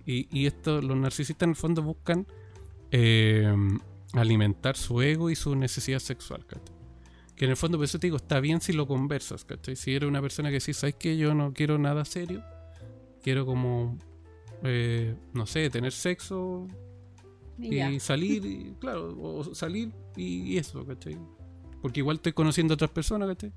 [0.04, 2.26] y, y esto, los narcisistas en el fondo buscan
[2.90, 3.54] eh,
[4.14, 6.71] alimentar su ego y su necesidad sexual, ¿cachai?
[7.42, 9.74] Que en el fondo, por eso te digo, está bien si lo conversas, ¿cachai?
[9.74, 12.40] Si eres una persona que sí, ¿sabes que Yo no quiero nada serio.
[13.20, 13.98] Quiero como,
[14.62, 16.68] eh, no sé, tener sexo
[17.58, 21.18] y, salir, y, claro, o salir y, eso, ¿cachai?
[21.80, 23.52] Porque igual estoy conociendo a otras personas, ¿cachai?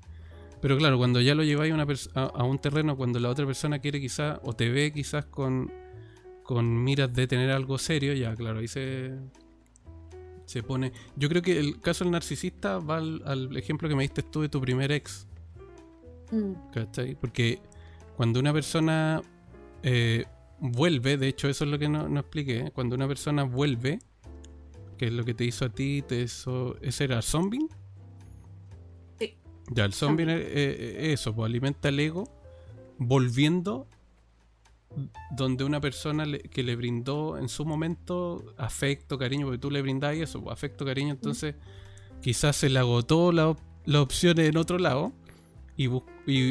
[0.60, 1.72] Pero claro, cuando ya lo lleváis
[2.16, 5.70] a, a, un terreno, cuando la otra persona quiere quizás, o te ve quizás con,
[6.42, 9.12] con miras de tener algo serio, ya claro, ahí se,
[10.46, 10.92] se pone.
[11.16, 14.48] Yo creo que el caso del narcisista va al, ejemplo que me diste tú de
[14.48, 15.26] tu primer ex.
[16.30, 16.52] Mm.
[16.72, 17.14] ¿Cachai?
[17.16, 17.60] Porque
[18.16, 19.22] cuando una persona
[19.82, 20.24] eh,
[20.60, 22.70] vuelve, de hecho, eso es lo que no, expliqué.
[22.72, 23.98] Cuando una persona vuelve,
[24.96, 26.76] que es lo que te hizo a ti, te hizo.
[26.80, 27.66] ¿Ese era zombie?
[29.18, 29.36] Sí.
[29.70, 32.24] Ya, el zombie es eso, pues alimenta el ego,
[32.98, 33.88] volviendo
[35.30, 40.16] donde una persona que le brindó en su momento afecto, cariño, porque tú le brindás
[40.16, 41.54] eso, pues, afecto, cariño, entonces
[42.20, 45.12] quizás se le agotó la, la opción en otro lado
[45.76, 45.88] y,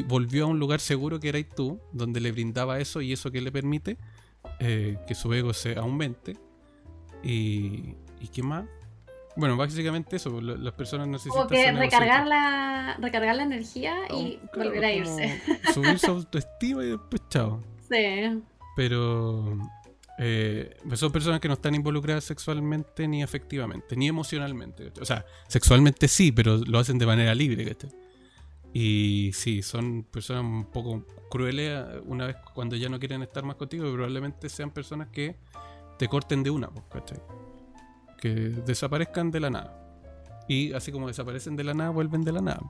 [0.03, 3.41] volvió a un lugar seguro que erais tú, donde le brindaba eso y eso que
[3.41, 3.97] le permite
[4.59, 6.37] eh, que su ego se aumente.
[7.23, 8.65] Y, ¿Y qué más?
[9.35, 11.47] Bueno, básicamente eso, las personas necesitan...
[11.47, 15.41] Como que recargar la, recargar la energía y volver a irse.
[15.73, 17.61] Subir su autoestima y después chao.
[17.89, 18.41] Sí.
[18.75, 19.57] Pero
[20.17, 24.91] eh, son personas que no están involucradas sexualmente ni afectivamente, ni emocionalmente.
[25.01, 27.75] O sea, sexualmente sí, pero lo hacen de manera libre.
[28.73, 33.43] Y sí, son personas un poco crueles eh, una vez cuando ya no quieren estar
[33.43, 35.35] más contigo, probablemente sean personas que
[35.97, 37.21] te corten de una, ¿cachai?
[38.19, 39.81] Que desaparezcan de la nada.
[40.47, 42.61] Y así como desaparecen de la nada, vuelven de la nada.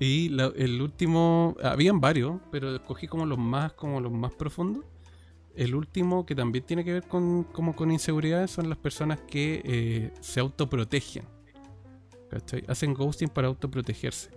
[0.00, 4.82] Y el último, habían varios, pero escogí como los más, como los más profundos.
[5.54, 9.60] El último que también tiene que ver con, como con inseguridades son las personas que
[9.62, 11.24] eh, se autoprotegen.
[12.30, 12.64] ¿cachai?
[12.66, 14.30] Hacen ghosting para autoprotegerse.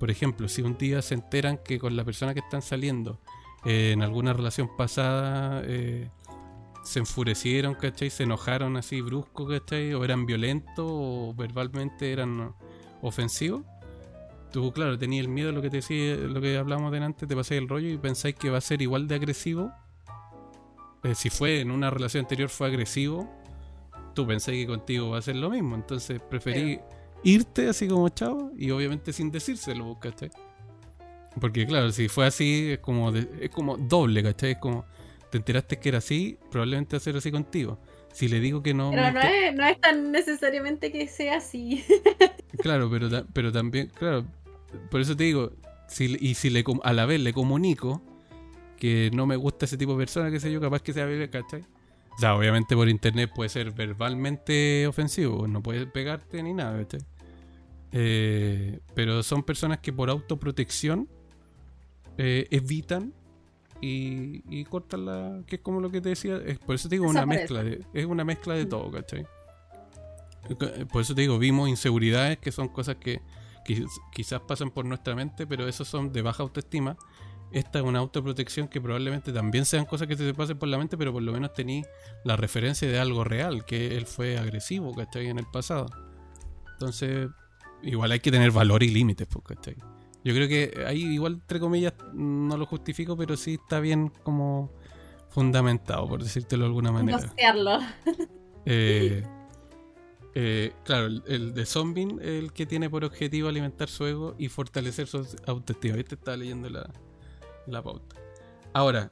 [0.00, 3.20] Por ejemplo, si un día se enteran que con la persona que están saliendo
[3.64, 6.10] eh, en alguna relación pasada eh,
[6.82, 8.10] se enfurecieron, ¿cachai?
[8.10, 9.94] Se enojaron así brusco, ¿cachai?
[9.94, 12.52] O eran violentos o verbalmente eran
[13.00, 13.62] ofensivos
[14.54, 17.60] tú, claro, tenías el miedo, lo que te decía, lo que hablamos delante, te pasáis
[17.60, 19.72] el rollo y pensáis que va a ser igual de agresivo.
[21.02, 23.28] Eh, si fue en una relación anterior fue agresivo,
[24.14, 25.74] tú pensáis que contigo va a ser lo mismo.
[25.74, 26.78] Entonces preferí
[27.24, 30.30] irte así como chavo y obviamente sin decírselo, ¿cachai?
[31.40, 34.52] Porque claro, si fue así, es como, es como doble, ¿cachai?
[34.52, 34.84] Es como,
[35.32, 37.80] te enteraste que era así, probablemente va a ser así contigo.
[38.12, 38.92] Si le digo que no...
[38.92, 41.84] Pero no es, no es tan necesariamente que sea así.
[42.62, 44.24] claro, pero, pero también, claro,
[44.90, 45.52] por eso te digo,
[45.88, 48.02] si, y si le, a la vez le comunico
[48.78, 51.30] que no me gusta ese tipo de persona, que sé yo, capaz que sea bebé,
[51.30, 51.62] ¿cachai?
[52.16, 57.00] O sea, obviamente por internet puede ser verbalmente ofensivo, no puede pegarte ni nada, ¿cachai?
[57.92, 61.08] Eh, pero son personas que por autoprotección
[62.18, 63.14] eh, evitan
[63.80, 65.42] y, cortan la.
[65.46, 66.40] que es como lo que te decía.
[66.44, 68.68] Es, por eso te digo, una mezcla de, es una mezcla de mm.
[68.68, 69.26] todo, ¿cachai?
[70.92, 73.20] Por eso te digo, vimos inseguridades que son cosas que
[73.64, 76.96] quizás pasan por nuestra mente, pero esos son de baja autoestima.
[77.52, 80.76] Esta es una autoprotección que probablemente también sean cosas que se te pasen por la
[80.76, 81.84] mente, pero por lo menos tení
[82.24, 85.28] la referencia de algo real, que él fue agresivo, ¿cachai?
[85.28, 85.86] En el pasado.
[86.72, 87.28] Entonces,
[87.82, 89.76] igual hay que tener valor y límites, pues, ¿cachai?
[90.24, 94.72] Yo creo que ahí igual, entre comillas, no lo justifico, pero sí está bien como
[95.28, 97.18] fundamentado, por decírtelo de alguna manera.
[98.66, 99.22] Eh,
[100.36, 105.06] eh, claro, el, de Zombie el que tiene por objetivo alimentar su ego y fortalecer
[105.06, 105.96] su autoestima.
[105.96, 106.90] Este estaba leyendo la,
[107.66, 108.16] la pauta.
[108.72, 109.10] Ahora,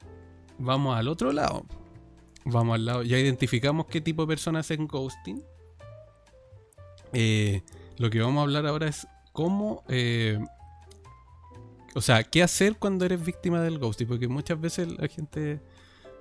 [0.57, 1.65] vamos al otro lado.
[2.45, 3.03] Vamos al lado.
[3.03, 5.41] Ya identificamos qué tipo de personas hacen ghosting.
[7.13, 7.61] Eh,
[7.97, 9.83] lo que vamos a hablar ahora es cómo.
[9.87, 10.37] Eh,
[11.95, 14.07] o sea, qué hacer cuando eres víctima del ghosting.
[14.07, 15.61] Porque muchas veces la gente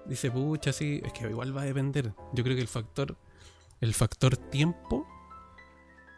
[0.06, 2.12] dice, pucha, sí, es que igual va a depender.
[2.32, 3.16] Yo creo que el factor
[3.82, 5.06] el factor tiempo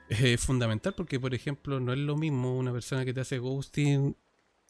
[0.08, 4.14] es fundamental porque, por ejemplo, no es lo mismo una persona que te hace ghosting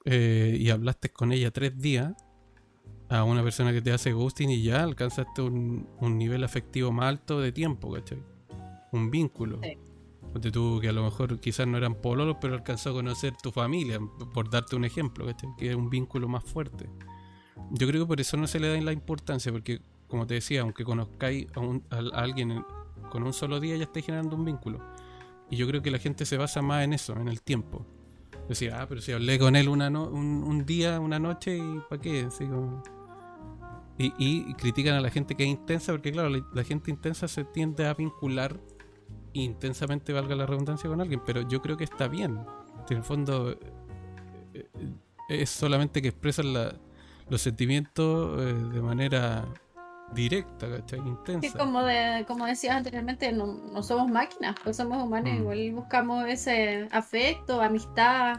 [0.05, 2.15] eh, y hablaste con ella tres días
[3.09, 7.41] a una persona que te hace ghosting y ya alcanzaste un, nivel afectivo más alto
[7.41, 8.23] de tiempo, ¿cachai?
[8.93, 9.61] Un vínculo.
[10.33, 13.51] Porque tú que a lo mejor quizás no eran pololos, pero alcanzó a conocer tu
[13.51, 13.99] familia,
[14.33, 15.51] por darte un ejemplo, ¿cachai?
[15.59, 16.89] Que es un vínculo más fuerte.
[17.73, 20.61] Yo creo que por eso no se le da la importancia, porque como te decía,
[20.61, 22.63] aunque conozcáis a, a alguien
[23.11, 24.81] con un solo día ya estáis generando un vínculo.
[25.51, 27.87] Y yo creo que la gente se basa más en eso, en el tiempo.
[28.49, 32.29] Decía, ah, pero si hablé con él una un, día, una noche, ¿y para qué?
[33.97, 37.87] y, critican a la gente que es intensa, porque claro, la, gente intensa se tiende
[37.87, 38.59] a vincular
[39.33, 42.39] intensamente, valga la redundancia, con alguien, pero yo creo que está bien.
[42.91, 43.59] En el fondo eh,
[44.53, 44.67] eh,
[45.29, 49.47] es solamente que expresan los sentimientos eh, de manera
[50.13, 51.01] directa, ¿cachai?
[51.01, 51.59] Intensa.
[51.59, 55.37] como, de, como decías anteriormente, no, somos máquinas, pues somos humanos, mm.
[55.37, 58.39] igual buscamos ese afecto, amistad,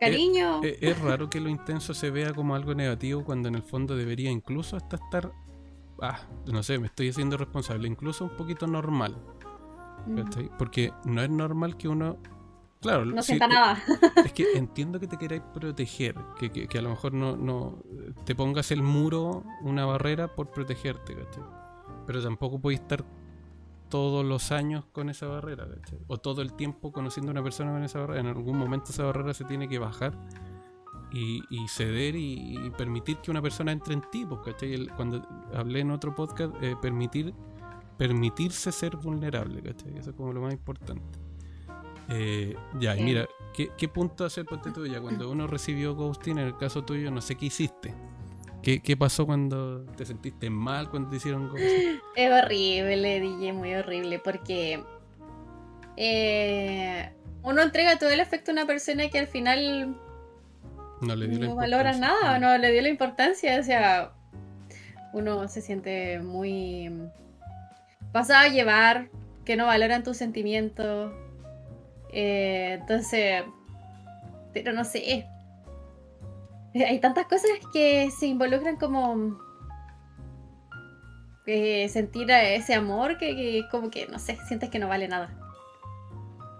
[0.00, 0.60] cariño.
[0.62, 4.30] Es, raro que lo intenso se vea como algo negativo cuando en el fondo debería
[4.30, 5.32] incluso hasta estar,
[6.00, 9.16] ah, no sé, me estoy haciendo responsable, incluso un poquito normal.
[10.58, 12.18] Porque no es normal que uno
[12.84, 13.82] Claro, no sienta nada.
[14.26, 17.82] Es que entiendo que te queráis proteger, que, a lo mejor no, no
[18.26, 21.44] te pongas el muro, una barrera por protegerte, ¿cachai?
[22.06, 23.02] Pero tampoco podéis estar
[23.88, 25.66] todos los años con esa barrera,
[26.08, 28.20] O todo el tiempo conociendo a una persona con esa barrera.
[28.20, 30.12] En algún momento esa barrera se tiene que bajar
[31.10, 34.52] y, ceder y, permitir que una persona entre en ti, porque
[34.94, 37.32] cuando hablé en otro podcast, eh, permitir
[37.96, 39.96] permitirse ser vulnerable, ¿cachai?
[39.96, 41.23] Eso es como lo más importante.
[42.08, 45.00] Eh, ya, y mira, ¿qué, punto hacer ponte tú ya?
[45.00, 47.94] Cuando uno recibió ghosting, en el caso tuyo, no sé qué hiciste.
[48.62, 52.00] ¿Qué, ¿Qué, pasó cuando te sentiste mal cuando te hicieron ghosting?
[52.16, 54.82] Es horrible, DJ, muy horrible, porque
[55.96, 57.10] eh,
[57.42, 59.96] uno entrega todo el afecto a una persona que al final
[61.00, 64.12] no, le dio no valora nada, no le dio la importancia, o sea,
[65.12, 66.90] uno se siente muy
[68.12, 69.08] pasado a llevar,
[69.44, 71.12] que no valoran tus sentimientos.
[72.16, 73.42] Eh, entonces,
[74.52, 75.26] pero no sé.
[76.74, 79.38] Hay tantas cosas que se involucran como
[81.46, 85.36] eh, sentir ese amor que, como que, no sé, sientes que no vale nada.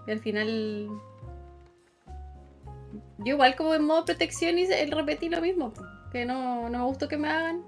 [0.05, 0.89] Y al final...
[3.19, 5.73] Yo igual como en modo protección y repetí lo mismo,
[6.11, 7.63] que no, no me gustó que me hagan.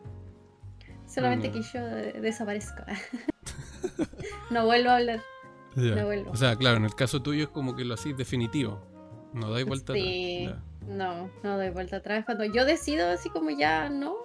[1.08, 1.54] Solamente mm.
[1.54, 2.84] que yo desaparezco.
[4.52, 5.22] no vuelvo a hablar.
[5.78, 6.32] No.
[6.32, 8.82] O sea, claro, en el caso tuyo es como que lo hacís definitivo.
[9.34, 10.48] No dais vuelta sí.
[10.48, 10.64] atrás.
[10.88, 12.26] No, no doy vuelta atrás.
[12.26, 14.16] Cuando yo decido así como ya no,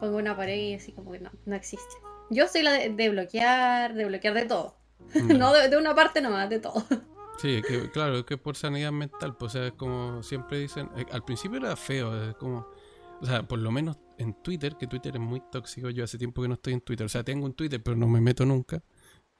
[0.00, 1.94] pongo una pared y así como que no, no existe.
[2.30, 4.76] Yo soy la de, bloquear, de bloquear de todo.
[5.14, 6.84] no de, una parte nomás, de todo.
[7.38, 10.58] Sí, es que, claro, es que por sanidad mental, pues, o sea, es como siempre
[10.58, 12.66] dicen, eh, al principio era feo, es como,
[13.20, 16.42] o sea, por lo menos en Twitter, que Twitter es muy tóxico, yo hace tiempo
[16.42, 18.82] que no estoy en Twitter, o sea, tengo un Twitter, pero no me meto nunca.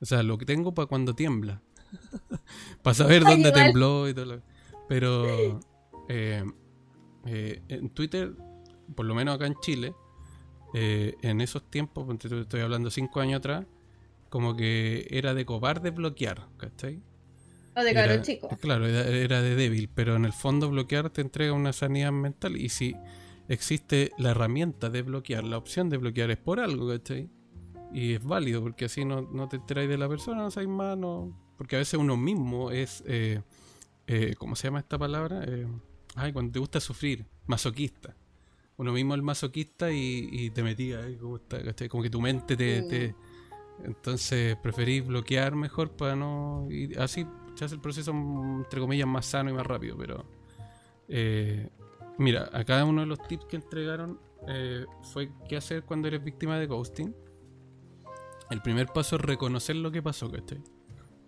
[0.03, 1.63] O sea, lo que tengo para cuando tiembla.
[2.83, 4.43] para saber dónde tembló y todo lo...
[4.89, 5.25] Pero
[6.09, 6.45] eh,
[7.25, 8.35] eh, en Twitter,
[8.97, 9.95] por lo menos acá en Chile,
[10.75, 13.65] eh, en esos tiempos, estoy hablando cinco años atrás,
[14.29, 17.01] como que era de cobarde bloquear, ¿cachai?
[17.77, 18.49] O de caro chico.
[18.61, 22.71] Claro, era, de débil, pero en el fondo bloquear te entrega una sanidad mental y
[22.71, 22.97] si
[23.49, 27.31] existe la herramienta de bloquear, la opción de bloquear es por algo, ¿cachai?
[27.93, 30.99] Y es válido porque así no, no te traes de la persona, no sabes más,
[31.59, 33.43] porque a veces uno mismo es, eh,
[34.07, 35.45] eh, ¿cómo se llama esta palabra?
[35.47, 35.66] Eh,
[36.14, 38.16] ay, cuando te gusta sufrir, masoquista.
[38.78, 41.38] Uno mismo es masoquista y, te metía, como,
[41.88, 43.14] como que tu mente te,
[43.84, 46.66] Entonces preferís bloquear mejor para no...
[46.70, 50.24] Y así se hace el proceso, entre comillas, más sano y más rápido, pero...
[51.09, 51.68] Eh,
[52.18, 54.18] Mira, a cada uno de los tips que entregaron
[55.12, 57.14] fue qué hacer cuando eres víctima de ghosting.
[58.53, 60.63] El primer paso es reconocer lo que pasó, ¿cachai?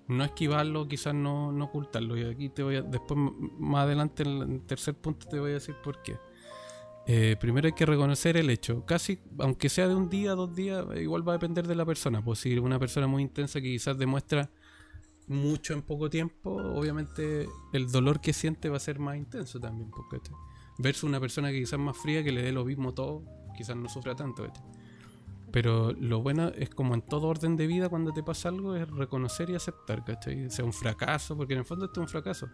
[0.09, 2.18] No esquivarlo, quizás no, no ocultarlo.
[2.18, 3.18] Y aquí te voy a, después
[3.59, 6.18] más adelante en el tercer punto te voy a decir por qué.
[7.07, 8.85] Eh, primero hay que reconocer el hecho.
[8.85, 12.22] Casi, aunque sea de un día, dos días, igual va a depender de la persona.
[12.22, 14.51] Pues si una persona muy intensa que quizás demuestra
[15.27, 19.91] mucho en poco tiempo, obviamente el dolor que siente va a ser más intenso también.
[19.91, 20.18] Porque,
[20.77, 23.25] Versus una persona que quizás más fría, que le dé lo mismo todo,
[23.57, 24.47] quizás no sufra tanto.
[25.55, 28.90] Pero lo bueno es como en todo orden de vida cuando te pasa algo es
[28.90, 30.50] reconocer y aceptar, ¿cachai?
[30.50, 32.48] Sea un fracaso, porque en el fondo esto es un fracaso.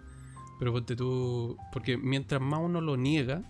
[0.59, 3.43] Pero ponte tú, porque mientras más uno lo niega,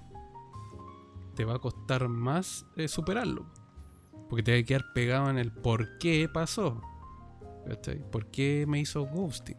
[1.34, 3.44] te va a costar más eh, superarlo.
[4.28, 6.80] Porque te va a quedar pegado en el por qué pasó.
[7.66, 8.08] ¿Cachai?
[8.08, 9.58] ¿Por qué me hizo ghosting?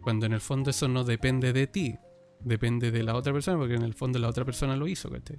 [0.00, 1.98] Cuando en el fondo eso no depende de ti
[2.40, 5.38] depende de la otra persona, porque en el fondo la otra persona lo hizo, ¿cachai?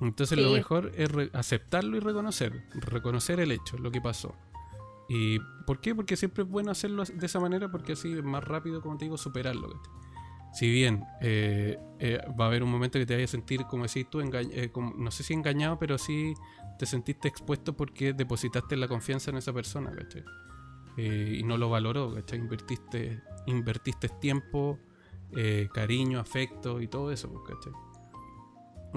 [0.00, 4.34] Entonces lo mejor es aceptarlo y reconocer, reconocer el hecho, lo que pasó.
[5.08, 5.94] ¿Y por qué?
[5.94, 9.04] Porque siempre es bueno hacerlo de esa manera, porque así es más rápido, como te
[9.04, 9.68] digo, superarlo.
[9.68, 9.92] ¿cachai?
[10.52, 13.84] Si bien eh, eh, va a haber un momento que te vayas a sentir, como
[13.84, 16.34] decís tú, eh, no sé si engañado, pero sí
[16.78, 20.24] te sentiste expuesto porque depositaste la confianza en esa persona, ¿cachai?
[20.98, 22.38] y no lo valoró, ¿cachai?
[22.38, 24.78] Invertiste, invertiste tiempo,
[25.32, 27.58] eh, cariño, afecto y todo eso, pues,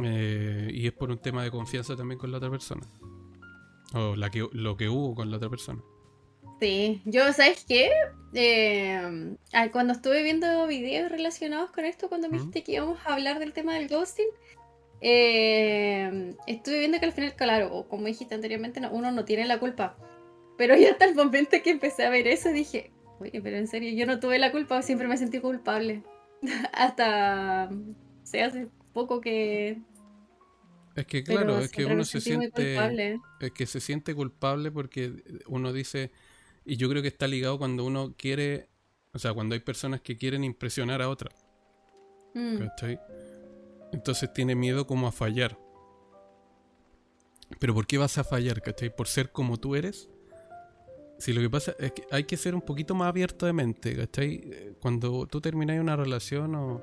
[0.06, 2.88] eh, y es por un tema de confianza también con la otra persona.
[3.94, 5.82] O la que, lo que hubo con la otra persona.
[6.60, 7.90] Sí, yo, ¿sabes qué?
[8.34, 9.36] Eh,
[9.72, 13.54] cuando estuve viendo videos relacionados con esto, cuando me dijiste que íbamos a hablar del
[13.54, 14.28] tema del ghosting,
[15.02, 19.98] estuve viendo que al final, claro, como dijiste anteriormente, uno no tiene la culpa.
[20.58, 23.92] Pero ya hasta el momento que empecé a ver eso dije, oye, pero en serio,
[23.94, 26.04] yo no tuve la culpa, siempre me sentí culpable.
[26.74, 27.70] Hasta
[28.24, 29.80] se hace poco que
[31.02, 32.76] es que claro, es que uno se siente
[33.40, 36.12] es que se siente culpable porque uno dice
[36.66, 38.70] y yo creo que está ligado cuando uno quiere,
[39.14, 41.32] o sea, cuando hay personas que quieren impresionar a otra.
[42.36, 42.64] Mm.
[43.92, 45.58] Entonces tiene miedo como a fallar.
[47.60, 48.96] Pero ¿por qué vas a fallar, cachai?
[48.96, 50.10] ¿Por ser como tú eres?
[51.18, 53.96] Si lo que pasa es que hay que ser un poquito más abierto de mente,
[53.96, 54.76] ¿cachai?
[54.80, 56.82] Cuando tú terminas una relación o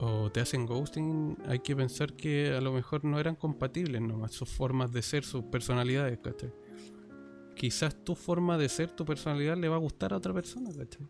[0.00, 4.32] o te hacen ghosting, hay que pensar que a lo mejor no eran compatibles nomás
[4.32, 6.52] sus formas de ser, sus personalidades, ¿cachai?
[7.56, 11.06] Quizás tu forma de ser, tu personalidad le va a gustar a otra persona, ¿cachai?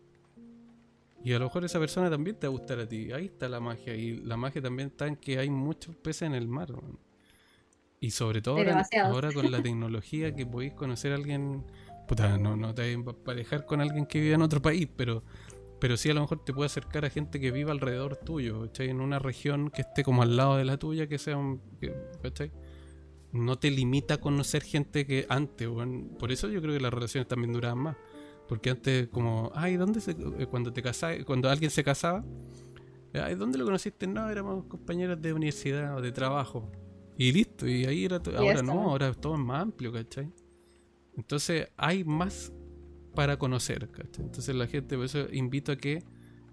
[1.23, 3.11] Y a lo mejor esa persona también te va a gustar a ti.
[3.11, 3.95] Ahí está la magia.
[3.95, 6.69] Y la magia también está en que hay muchos peces en el mar.
[7.99, 8.57] Y sobre todo
[9.03, 11.65] ahora, con la tecnología que podéis conocer a alguien.
[12.07, 15.23] Puta, no, no te vas a parejar con alguien que vive en otro país, pero
[15.79, 18.89] pero sí a lo mejor te puede acercar a gente que viva alrededor tuyo, ¿cachai?
[18.89, 21.61] En una región que esté como al lado de la tuya, que sea un...
[22.21, 22.51] ¿cachai?
[23.31, 25.67] No te limita a conocer gente que antes,
[26.19, 27.97] por eso yo creo que las relaciones también duraban más.
[28.47, 30.11] Porque antes como, ay, ¿dónde se...
[30.11, 32.25] Eh, cuando te casabas, cuando alguien se casaba,
[33.13, 34.07] ay, ¿dónde lo conociste?
[34.07, 36.71] No, éramos compañeros de universidad o de trabajo.
[37.15, 38.19] Y listo, y ahí era...
[38.37, 40.31] Ahora no, ahora todo es más amplio, ¿cachai?
[41.15, 42.51] Entonces hay más
[43.15, 43.89] para conocer,
[44.19, 46.03] Entonces la gente, por eso invito a que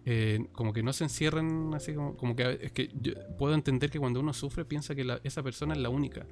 [0.04, 3.90] eh, como que no se encierren así como, como que es que yo puedo entender
[3.90, 6.26] que cuando uno sufre piensa que esa persona es la única.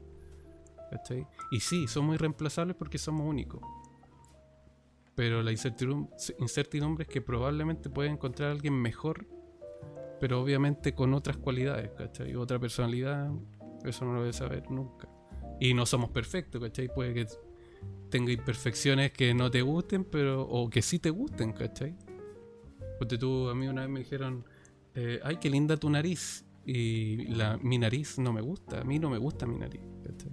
[0.91, 1.27] ¿cachai?
[1.51, 3.61] Y sí, somos irreemplazables porque somos únicos.
[5.17, 9.27] Pero la incertidumbre, es que probablemente puede encontrar a alguien mejor,
[10.21, 12.35] pero obviamente con otras cualidades, ¿cachai?
[12.35, 13.31] Otra personalidad,
[13.85, 15.09] eso no lo debe saber nunca.
[15.61, 16.89] Y no somos perfectos, ¿cachai?
[16.93, 17.27] Puede que
[18.15, 21.97] tenga imperfecciones que no te gusten, pero o que sí te gusten, ¿cachai?
[22.97, 24.45] Porque tú, a mí una vez me dijeron,
[24.95, 26.45] eh, ay, qué linda tu nariz.
[26.65, 30.31] Y la, mi nariz no me gusta, a mí no me gusta mi nariz, ¿cachai?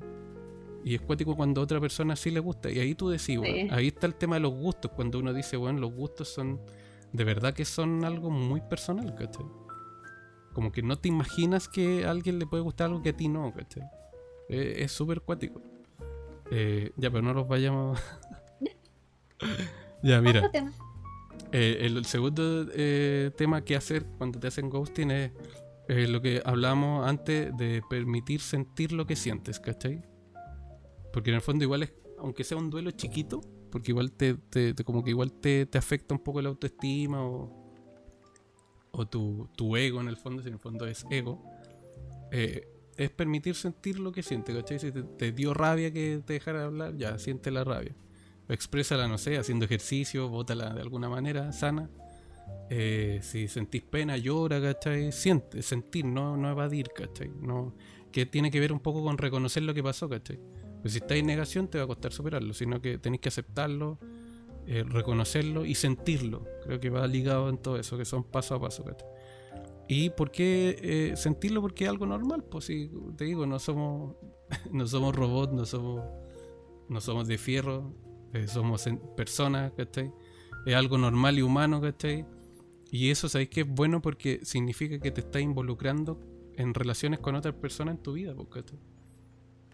[0.85, 2.69] Y es cuático cuando a otra persona sí le gusta.
[2.69, 3.39] Y ahí tú decís,
[3.71, 6.61] ahí está el tema de los gustos, cuando uno dice, bueno, los gustos son,
[7.11, 9.47] de verdad que son algo muy personal, ¿cachai?
[10.53, 13.27] Como que no te imaginas que a alguien le puede gustar algo que a ti
[13.27, 13.89] no, ¿cachai?
[14.49, 15.63] Eh, es súper cuático.
[16.51, 17.99] Eh, ya, pero no los vayamos.
[20.03, 20.51] ya, mira.
[21.53, 27.07] Eh, el, segundo eh, tema que hacer cuando te hacen ghosting es lo que hablamos
[27.07, 30.03] antes de permitir sentir lo que sientes, ¿cachai?
[31.11, 33.41] Porque en el fondo igual es, aunque sea un duelo chiquito,
[33.71, 34.35] porque igual te,
[34.85, 37.73] como que igual te, afecta un poco la autoestima o,
[38.91, 41.43] o tu, tu, ego en el fondo, si en el fondo es ego,
[42.31, 44.79] eh, es permitir sentir lo que siente, ¿cachai?
[44.79, 47.95] Si te, dio rabia que te dejara hablar, ya, siente la rabia.
[48.49, 51.89] Exprésala, no sé, haciendo ejercicio, bótala de alguna manera sana.
[52.69, 55.11] Eh, si sentís pena, llora, ¿cachai?
[55.11, 57.29] Siente, sentir, no, no evadir, ¿cachai?
[57.29, 57.75] No,
[58.11, 60.39] que tiene que ver un poco con reconocer lo que pasó, ¿cachai?
[60.81, 63.99] Pues si estás en negación te va a costar superarlo, sino que tenéis que aceptarlo,
[64.67, 66.45] eh, reconocerlo y sentirlo.
[66.63, 69.07] Creo que va ligado en todo eso, que son paso a paso, ¿cachai?
[69.93, 71.59] ¿Y por qué eh, sentirlo?
[71.59, 74.15] Porque es algo normal, pues si te digo, no somos,
[74.71, 76.01] no somos robots, no somos,
[76.87, 77.93] no somos de fierro,
[78.31, 78.85] eh, somos
[79.17, 80.13] personas, ¿cachai?
[80.65, 82.25] Es algo normal y humano, ¿cachai?
[82.89, 84.01] Y eso, ¿sabéis que es bueno?
[84.01, 86.21] Porque significa que te estás involucrando
[86.55, 88.79] en relaciones con otras personas en tu vida, pues, ¿cachai?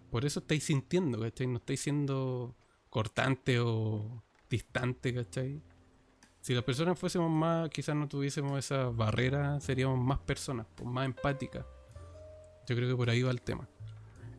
[0.10, 1.46] Por eso estáis sintiendo, ¿cachai?
[1.46, 2.56] No estáis siendo
[2.90, 5.62] cortante o distante, ¿cachai?
[6.48, 11.06] Si las personas fuésemos más, quizás no tuviésemos esa barrera, seríamos más personas, pues, más
[11.06, 11.66] empáticas.
[12.66, 13.68] Yo creo que por ahí va el tema.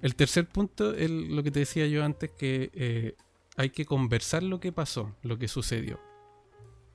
[0.01, 3.15] El tercer punto es lo que te decía yo antes, que eh,
[3.59, 6.01] hay que conversar lo que pasó, lo que sucedió.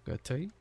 [0.04, 0.52] ¿Cachai?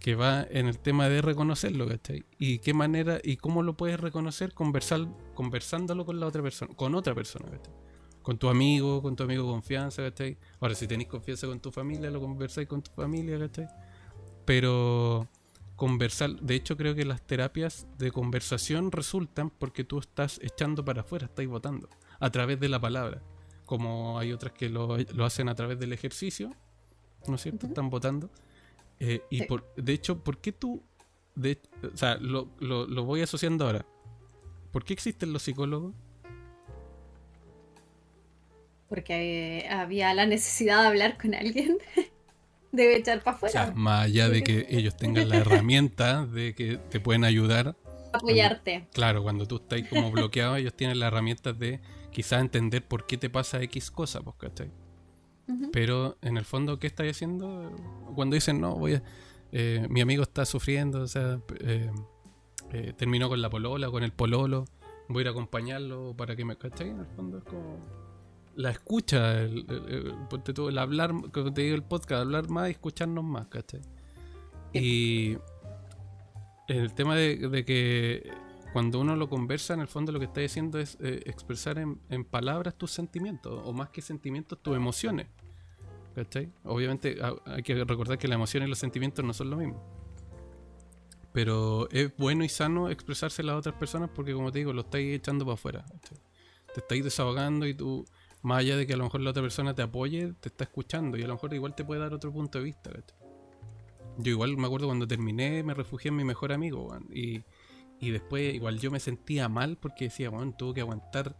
[0.00, 2.24] Que va en el tema de reconocerlo, ¿cachai?
[2.40, 5.06] Y qué manera y cómo lo puedes reconocer conversar,
[5.36, 7.85] conversándolo con la otra persona, con otra persona, ¿cachai?
[8.26, 10.36] Con tu amigo, con tu amigo de confianza, ¿cachai?
[10.58, 13.68] Ahora, si tenéis confianza con tu familia, lo conversáis con tu familia, ¿cachai?
[14.44, 15.28] Pero
[15.76, 21.02] conversar, de hecho creo que las terapias de conversación resultan porque tú estás echando para
[21.02, 23.22] afuera, estás votando, a través de la palabra,
[23.64, 26.50] como hay otras que lo, hacen a través del ejercicio,
[27.28, 27.68] ¿no es cierto?
[27.68, 28.28] Están votando.
[28.98, 30.82] Eh, y por, de hecho, ¿por qué tú,
[31.36, 31.62] de,
[31.94, 33.86] o sea, lo, lo voy asociando ahora,
[34.72, 35.94] ¿por qué existen los psicólogos?
[38.88, 41.78] Porque había la necesidad de hablar con alguien,
[42.72, 43.62] debe echar para afuera.
[43.62, 47.76] O sea, más allá de que ellos tengan la herramienta de que te pueden ayudar.
[48.12, 48.88] Apoyarte.
[48.94, 51.80] claro, cuando tú estás como bloqueado, ellos tienen la herramienta de
[52.10, 54.70] quizás entender por qué te pasa X cosa, pues, ¿cachai?
[55.72, 57.70] Pero en el fondo, ¿qué estás haciendo?
[58.14, 59.02] Cuando dicen, no, voy a,
[59.52, 61.90] eh, mi amigo está sufriendo, o sea, eh,
[62.72, 64.64] eh, terminó con la polola, con el pololo,
[65.08, 66.90] voy a ir a acompañarlo para que me, ¿cachai?
[66.90, 67.78] En el fondo es como
[68.56, 73.46] la escucha, el, el, hablar, como te digo el podcast, hablar más y escucharnos más,
[73.48, 73.82] ¿cachai?
[74.72, 75.36] Y
[76.68, 78.30] el tema de, que
[78.72, 82.24] cuando uno lo conversa, en el fondo lo que está diciendo es eh, expresar en,
[82.24, 85.28] palabras tus sentimientos, o más que sentimientos, tus emociones.
[86.14, 86.50] ¿Cachai?
[86.64, 89.82] Obviamente hay que recordar que las emociones y los sentimientos no son lo mismo.
[91.34, 94.80] Pero es bueno y sano expresarse a las otras personas porque, como te digo, lo
[94.80, 95.84] estáis echando para afuera.
[96.72, 98.06] Te estáis desahogando y tú,
[98.46, 101.18] más allá de que a lo mejor la otra persona te apoye, te está escuchando
[101.18, 102.90] y a lo mejor igual te puede dar otro punto de vista.
[104.18, 107.42] Yo igual me acuerdo cuando terminé, me refugié en mi mejor amigo, y,
[107.98, 111.36] y después igual yo me sentía mal porque decía, bueno, tuvo que aguantar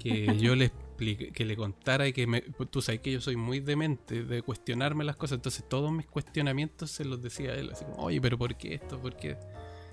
[0.00, 3.36] que yo le explique, que le contara y que me, tú sabes que yo soy
[3.36, 7.70] muy demente de cuestionarme las cosas, entonces todos mis cuestionamientos se los decía a él,
[7.70, 9.00] así como, oye, pero ¿por qué esto?
[9.00, 9.38] ¿Por qué?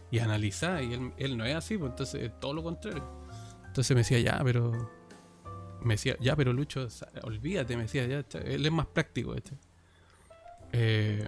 [0.09, 3.07] Y analizar, y él, no es así, pues entonces todo lo contrario.
[3.67, 5.02] Entonces me decía, ya, pero...
[5.83, 6.87] Me decía, ya, pero Lucho,
[7.23, 9.51] olvídate, me decía, ya, él es más práctico, este.
[10.71, 11.27] Eh,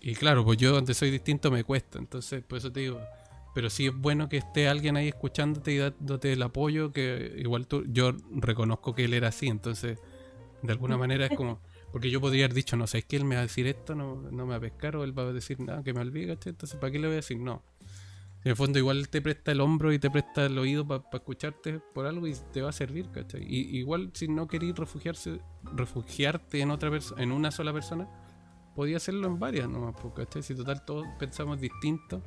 [0.00, 3.00] y claro, pues yo donde soy distinto me cuesta, entonces por eso te digo,
[3.54, 7.66] pero sí es bueno que esté alguien ahí escuchándote y dándote el apoyo, que igual
[7.66, 9.98] tú, yo reconozco que él era así, entonces
[10.62, 11.60] de alguna manera es como,
[11.92, 13.94] porque yo podría haber dicho, no, sé, es que él me va a decir esto,
[13.94, 16.78] no, me va a pescar, o él va a decir nada, que me olvide, entonces
[16.78, 17.38] ¿para qué le voy a decir?
[17.38, 17.62] No.
[18.42, 21.78] En el fondo igual te presta el hombro y te presta el oído para escucharte
[21.92, 23.42] por algo y te va a servir, ¿cachai?
[23.42, 25.40] Y, igual si no querís refugiarse,
[25.74, 28.08] refugiarte en otra persona, en una sola persona,
[28.74, 30.42] podía hacerlo en varias nomás, ¿cachai?
[30.42, 32.22] Si total todos pensamos distinto,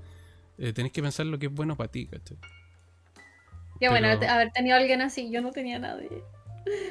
[0.59, 2.37] eh, tenés que pensar lo que es bueno para ti, ¿cachai?
[3.79, 6.09] Qué bueno haber tenido a alguien así, yo no tenía nadie.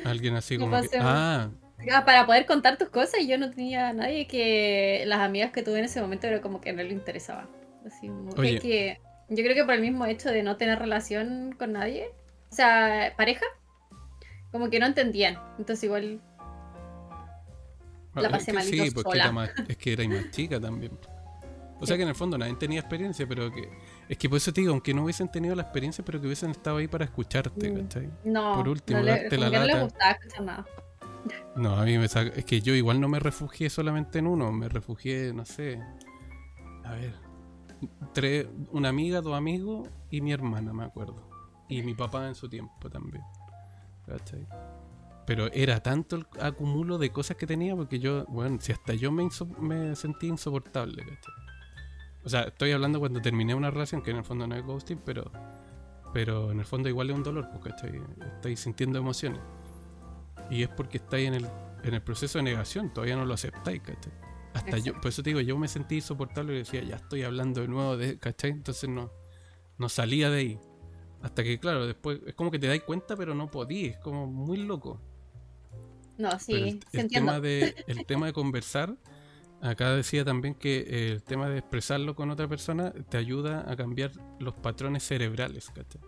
[0.04, 1.48] Alguien así como que, ah.
[1.92, 2.04] ah.
[2.04, 5.84] para poder contar tus cosas, yo no tenía nadie que las amigas que tuve en
[5.84, 7.48] ese momento era como que no le interesaba.
[7.86, 8.10] Así
[8.60, 9.00] que
[9.36, 12.10] yo creo que por el mismo hecho de no tener relación con nadie,
[12.50, 13.46] o sea, pareja,
[14.50, 15.38] como que no entendían.
[15.58, 16.20] Entonces igual
[18.14, 19.18] la pasé malito Sí, porque
[19.68, 20.92] es que era más chica también.
[21.80, 23.68] O sea que en el fondo nadie tenía experiencia, pero que.
[24.08, 26.52] Es que por eso te digo, aunque no hubiesen tenido la experiencia, pero que hubiesen
[26.52, 28.10] estado ahí para escucharte, mm, ¿cachai?
[28.24, 28.54] No.
[28.54, 29.66] Por último, no darte la lata.
[29.66, 30.66] No le gustaba escuchar nada.
[31.56, 32.30] No, a mí me saca.
[32.36, 35.80] Es que yo igual no me refugié solamente en uno, me refugié, no sé.
[36.84, 37.14] A ver.
[38.12, 41.16] Tres, una amiga, dos amigos y mi hermana, me acuerdo.
[41.68, 43.22] Y mi papá en su tiempo también.
[44.06, 44.46] ¿Cachai?
[45.26, 49.12] Pero era tanto el acumulo de cosas que tenía porque yo, bueno, si hasta yo
[49.12, 49.28] me,
[49.60, 51.34] me sentí insoportable, ¿cachai?
[52.24, 55.00] O sea, estoy hablando cuando terminé una relación, que en el fondo no es ghosting,
[55.04, 55.30] pero,
[56.12, 59.40] pero en el fondo igual es un dolor, porque estoy, sintiendo emociones.
[60.50, 61.48] Y es porque estáis en el,
[61.82, 64.12] en el proceso de negación, todavía no lo aceptáis, ¿cachai?
[64.54, 67.62] Hasta yo, por eso te digo, yo me sentí insoportable y decía, ya estoy hablando
[67.62, 68.50] de nuevo, de, ¿cachai?
[68.50, 69.10] Entonces no,
[69.78, 70.58] no salía de ahí.
[71.22, 74.26] Hasta que, claro, después es como que te dais cuenta, pero no podí, es como
[74.26, 75.00] muy loco.
[76.18, 78.96] No, sí, el, tema de, el tema de conversar
[79.62, 83.76] Acá decía también que eh, el tema de expresarlo con otra persona te ayuda a
[83.76, 86.00] cambiar los patrones cerebrales, ¿cachai?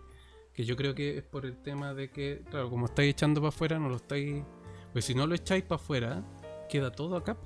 [0.53, 3.49] Que yo creo que es por el tema de que, claro, como estáis echando para
[3.49, 4.43] afuera, no lo estáis.
[4.91, 6.23] Pues si no lo echáis para afuera,
[6.67, 7.37] queda todo acá.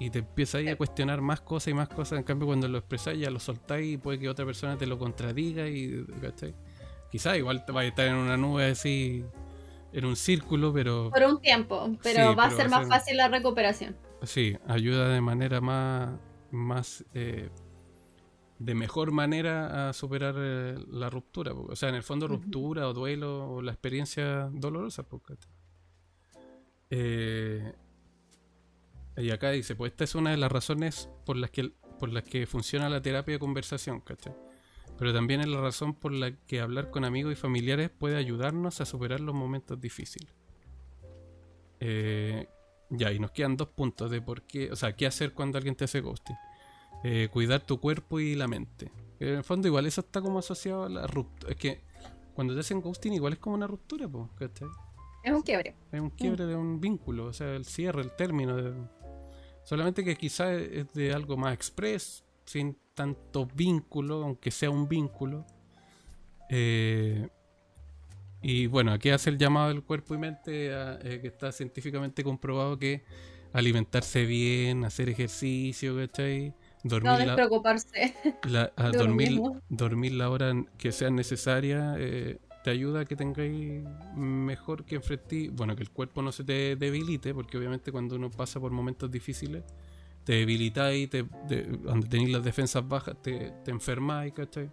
[0.00, 2.18] Y te empiezas a cuestionar más cosas y más cosas.
[2.18, 4.98] En cambio, cuando lo expresáis, ya lo soltáis y puede que otra persona te lo
[4.98, 5.68] contradiga.
[5.68, 6.54] y ¿cachai?
[7.12, 9.24] Quizás igual te va a estar en una nube así,
[9.92, 11.10] en un círculo, pero.
[11.10, 13.94] Por un tiempo, pero va a ser más fácil la recuperación.
[14.22, 16.18] Sí, ayuda de manera más,
[16.50, 17.50] más eh,
[18.60, 21.52] de mejor manera a superar eh, la ruptura.
[21.52, 25.04] O sea, en el fondo ruptura o duelo o la experiencia dolorosa.
[26.90, 27.72] Eh,
[29.20, 32.24] y acá dice, pues esta es una de las razones por las que, por las
[32.24, 34.34] que funciona la terapia de conversación, ¿cachai?
[34.98, 38.80] Pero también es la razón por la que hablar con amigos y familiares puede ayudarnos
[38.80, 40.30] a superar los momentos difíciles.
[41.80, 42.46] Eh,
[42.90, 45.74] ya, y nos quedan dos puntos de por qué, o sea, qué hacer cuando alguien
[45.74, 46.36] te hace ghosting.
[47.02, 48.92] Eh, cuidar tu cuerpo y la mente.
[49.18, 51.52] En el fondo igual eso está como asociado a la ruptura.
[51.52, 51.80] Es que
[52.34, 54.68] cuando te hacen ghosting igual es como una ruptura, ¿cachai?
[55.22, 55.76] Es un quiebre.
[55.92, 58.56] Es un quiebre de un vínculo, o sea, el cierre, el término.
[58.56, 58.74] De...
[59.64, 65.46] Solamente que quizás es de algo más express, sin tanto vínculo, aunque sea un vínculo.
[66.48, 67.28] Eh,
[68.42, 72.78] y bueno, aquí hace el llamado del cuerpo y mente, eh, que está científicamente comprobado
[72.78, 73.04] que
[73.52, 76.54] alimentarse bien, hacer ejercicio, ¿cachai?
[76.82, 78.14] Dormir no despreocuparse.
[78.44, 83.82] La, a dormir, dormir la hora que sea necesaria eh, te ayuda a que tengáis
[84.14, 88.30] mejor que enfrentar, bueno, que el cuerpo no se te debilite, porque obviamente cuando uno
[88.30, 89.64] pasa por momentos difíciles,
[90.24, 94.70] te debilitáis, te, donde tenéis las defensas bajas, te, te enfermáis, ¿cachai?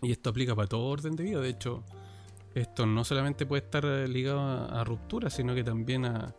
[0.00, 1.84] Y esto aplica para todo orden de vida, de hecho
[2.54, 6.34] esto no solamente puede estar ligado a, ruptura, sino que también a,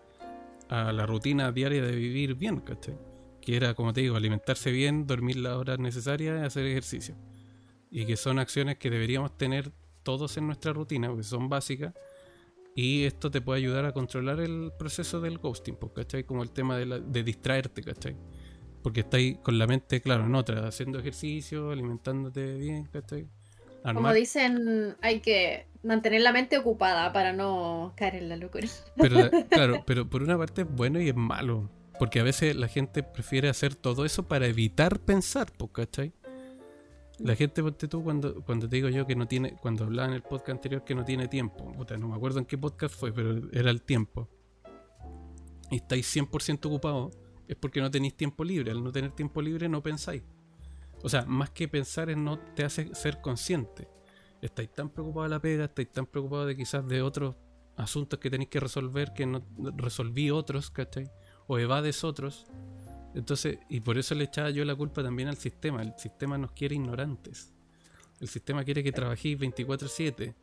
[0.69, 2.97] la rutina diaria de vivir bien, ¿cachai?
[3.41, 7.15] Que era, como te digo, alimentarse bien, dormir las horas necesarias hacer ejercicio.
[7.89, 9.71] Y que son acciones que deberíamos tener
[10.03, 11.93] todos en nuestra rutina, porque son básicas.
[12.75, 16.23] Y esto te puede ayudar a controlar el proceso del ghosting, pues, ¿cachai?
[16.23, 18.15] Como el tema de, de distraerte, ¿cachai?
[18.81, 23.27] Porque estáis con la mente, claro, en otra, haciendo ejercicio, alimentándote bien, ¿cachai?
[23.83, 28.67] Como dicen, hay que mantener la mente ocupada para no caer en la locura.
[28.97, 31.69] Pero, claro, pero por una parte es bueno y es malo.
[31.97, 36.13] Porque a veces la gente prefiere hacer todo eso para evitar pensar, ¿cachai?
[37.19, 40.13] La gente, ponte tú, cuando, cuando te digo yo que no tiene, cuando hablaba en
[40.13, 43.49] el podcast anterior que no tiene tiempo, no me acuerdo en qué podcast fue, pero
[43.51, 44.29] era el tiempo.
[45.69, 47.17] Y estáis 100% ocupados,
[47.47, 48.71] es porque no tenéis tiempo libre.
[48.71, 50.23] Al no tener tiempo libre no pensáis.
[51.01, 53.87] O sea, más que pensar en no te hace ser consciente.
[54.41, 57.35] Estáis tan preocupados de la pega, estáis tan preocupados de quizás de otros
[57.75, 59.41] asuntos que tenéis que resolver que no
[59.75, 61.09] resolví otros, ¿cachai?
[61.47, 62.45] O evades otros
[63.15, 65.81] entonces, y por eso le echaba yo la culpa también al sistema.
[65.81, 67.53] El sistema nos quiere ignorantes.
[68.19, 70.35] El sistema quiere que trabajéis 24/7,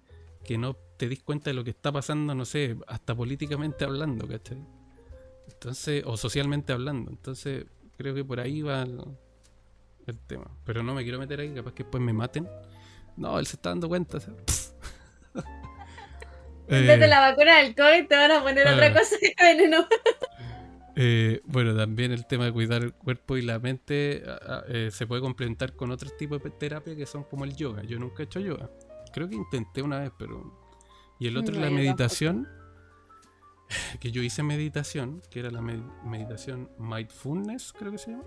[0.45, 4.27] que no te dis cuenta de lo que está pasando, no sé, hasta políticamente hablando,
[4.27, 4.59] ¿cachai?
[5.49, 7.11] Entonces, o socialmente hablando.
[7.11, 10.51] Entonces, creo que por ahí va el, tema.
[10.65, 12.49] Pero no me quiero meter ahí, capaz que después me maten.
[13.17, 14.19] No, él se está dando cuenta.
[16.69, 19.87] En vez de la vacuna del COVID te van a poner otra cosa que veneno.
[20.99, 24.23] Eh, bueno, también el tema de cuidar el cuerpo y la mente
[24.69, 27.83] eh, se puede complementar con otros tipos de terapia que son como el yoga.
[27.83, 28.71] Yo nunca he hecho yoga.
[29.13, 30.65] Creo que intenté una vez, pero...
[31.19, 32.49] Y el otro es la meditación,
[34.01, 38.25] que yo hice meditación, que era la meditación mindfulness, creo que se llama.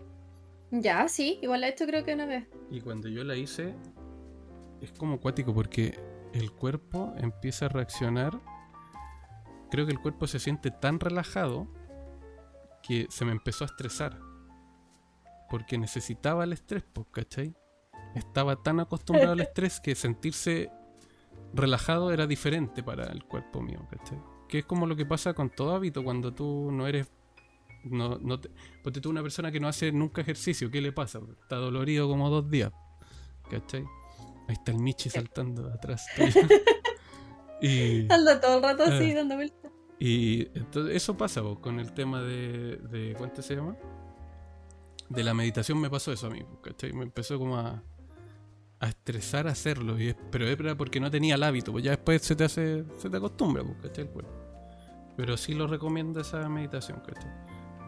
[0.71, 2.47] Ya, sí, igual la he hecho creo que una vez.
[2.69, 3.75] Y cuando yo la hice,
[4.81, 5.97] es como acuático porque
[6.33, 8.39] el cuerpo empieza a reaccionar.
[9.71, 11.67] Creo que el cuerpo se siente tan relajado
[12.89, 14.19] que se me empezó a estresar.
[15.47, 17.55] Porque necesitaba el estrés, ¿cachai?
[18.15, 20.71] Estaba tan acostumbrado al estrés que sentirse
[21.53, 24.17] relajado era diferente para el cuerpo mío, ¿cachai?
[24.47, 27.07] Que es como lo que pasa con todo hábito cuando tú no eres.
[27.83, 28.49] No, no te,
[28.83, 31.19] porque tú una persona que no hace nunca ejercicio, ¿qué le pasa?
[31.43, 32.71] Está dolorido como dos días,
[33.51, 33.85] ¿cachai?
[34.47, 36.07] Ahí está el Michi saltando atrás.
[37.61, 39.15] y, Anda todo el rato así, ah.
[39.15, 39.58] dando vueltas.
[39.99, 43.15] Y entonces eso pasa con el tema de, de.
[43.17, 43.75] ¿Cuánto se llama?
[45.09, 46.93] De la meditación me pasó eso a mí, ¿cachai?
[46.93, 47.83] Me empezó como a,
[48.79, 49.99] a estresar a hacerlo.
[49.99, 52.85] Y pero era porque no tenía el hábito, pues ya después se te hace.
[52.97, 54.05] se te acostumbra, ¿cachai?
[54.05, 54.31] El cuerpo.
[55.17, 57.31] Pero sí lo recomiendo esa meditación, ¿cachai?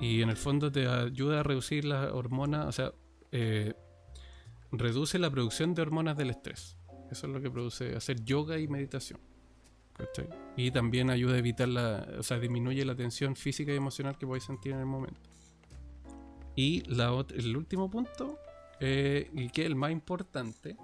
[0.01, 2.91] Y en el fondo te ayuda a reducir las hormonas, o sea,
[3.31, 3.73] eh,
[4.71, 6.77] reduce la producción de hormonas del estrés.
[7.09, 9.19] Eso es lo que produce hacer yoga y meditación.
[10.55, 14.27] Y también ayuda a evitar la, o sea, disminuye la tensión física y emocional que
[14.27, 15.29] podéis sentir en el momento.
[16.55, 18.37] Y la, el último punto,
[18.79, 20.75] eh, y que es el más importante,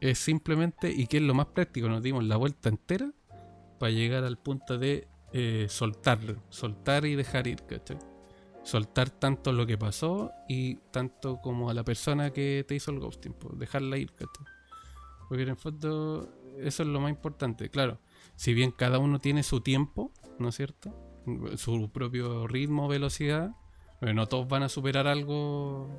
[0.00, 3.12] es simplemente, y que es lo más práctico, nos dimos la vuelta entera
[3.78, 6.18] para llegar al punto de eh, soltar,
[6.48, 7.62] soltar y dejar ir,
[8.62, 12.98] Soltar tanto lo que pasó y tanto como a la persona que te hizo el
[12.98, 14.12] ghosting, pues, dejarla ir,
[15.28, 16.28] Porque en el fondo
[16.58, 17.98] eso es lo más importante, claro
[18.40, 20.96] si bien cada uno tiene su tiempo, ¿no es cierto?
[21.58, 23.50] Su propio ritmo, velocidad,
[24.00, 25.90] pero no todos van a superar algo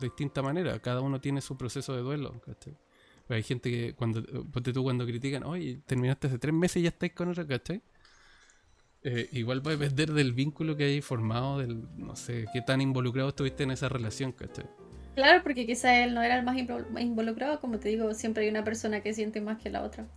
[0.00, 0.80] de distinta manera.
[0.80, 2.76] Cada uno tiene su proceso de duelo, ¿cachai?
[3.28, 4.20] hay gente que cuando,
[4.50, 7.80] ponte tú cuando critican, oye, terminaste hace tres meses y ya estáis con otra, ¿cachai?
[9.04, 12.80] Eh, igual va a depender del vínculo que hay formado, del, no sé, qué tan
[12.80, 14.66] involucrado estuviste en esa relación, ¿cachai?
[15.14, 18.64] Claro, porque quizá él no era el más involucrado, como te digo, siempre hay una
[18.64, 20.08] persona que siente más que la otra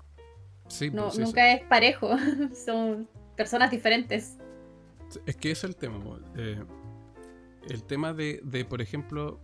[0.92, 2.10] no, pues, nunca es parejo,
[2.66, 4.38] son personas diferentes.
[5.26, 6.00] Es que es el tema.
[6.36, 6.64] Eh,
[7.70, 9.40] el tema de, por ejemplo,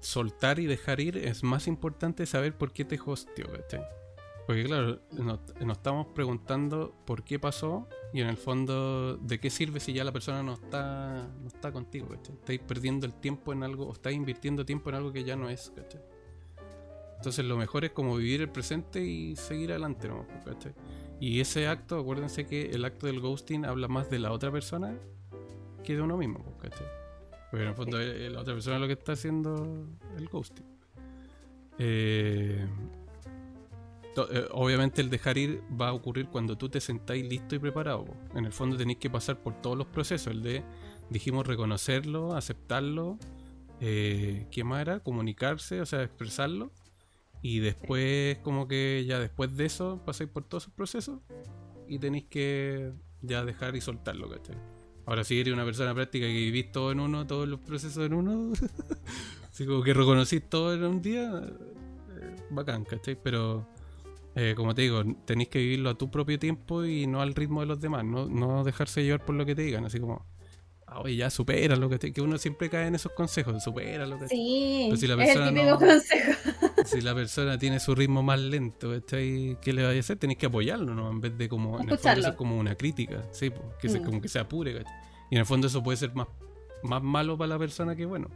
[0.00, 3.46] soltar y dejar ir es más importante saber por qué te hostió,
[4.46, 5.40] Porque claro, nos,
[5.70, 10.12] estamos preguntando por qué pasó y en el fondo de qué sirve si ya la
[10.12, 14.64] persona no está, no está contigo, Estáis perdiendo el tiempo en algo o estáis invirtiendo
[14.64, 16.00] tiempo en algo que ya no es, ¿cachai?
[17.22, 20.26] Entonces lo mejor es como vivir el presente y seguir adelante, ¿no?
[21.20, 24.98] Y ese acto, acuérdense que el acto del ghosting habla más de la otra persona
[25.84, 26.84] que de uno mismo, ¿cachai?
[27.48, 29.86] Porque en el fondo eh, la otra persona es lo que está haciendo
[30.18, 30.66] el ghosting.
[31.78, 32.66] Eh,
[34.16, 38.04] eh, obviamente el dejar ir va a ocurrir cuando tú te sentáis listo y preparado.
[38.34, 40.32] En el fondo tenéis que pasar por todos los procesos.
[40.32, 40.64] El de,
[41.08, 43.16] dijimos, reconocerlo, aceptarlo,
[43.78, 44.98] ¿qué más era?
[44.98, 46.72] Comunicarse, o sea, expresarlo
[47.42, 51.18] y después, como que ya después de eso, pasáis por todos esos procesos
[51.88, 54.56] y tenéis que ya dejar y soltarlo, ¿cachai?
[55.04, 58.14] Ahora, si eres una persona práctica que vivís todo en uno, todos los procesos en
[58.14, 58.52] uno,
[59.50, 63.18] así como que reconocís todo en un día, eh, bacán, ¿cachai?
[63.20, 63.66] Pero,
[64.36, 67.60] eh, como te digo, tenéis que vivirlo a tu propio tiempo y no al ritmo
[67.60, 70.24] de los demás, no, no dejarse llevar por lo que te digan, así como,
[70.96, 74.28] oye, ya supera lo que que uno siempre cae en esos consejos, supera lo que
[74.28, 76.32] Sí, si la persona es el típico consejo.
[76.84, 80.18] Si la persona tiene su ritmo más lento, ¿qué le va a hacer?
[80.18, 81.10] Tenéis que apoyarlo, ¿no?
[81.10, 84.04] En vez de como, en el fondo como una crítica, sí, que se, mm.
[84.04, 84.84] como que se apure,
[85.30, 86.28] Y en el fondo eso puede ser más,
[86.82, 88.28] más malo para la persona que bueno.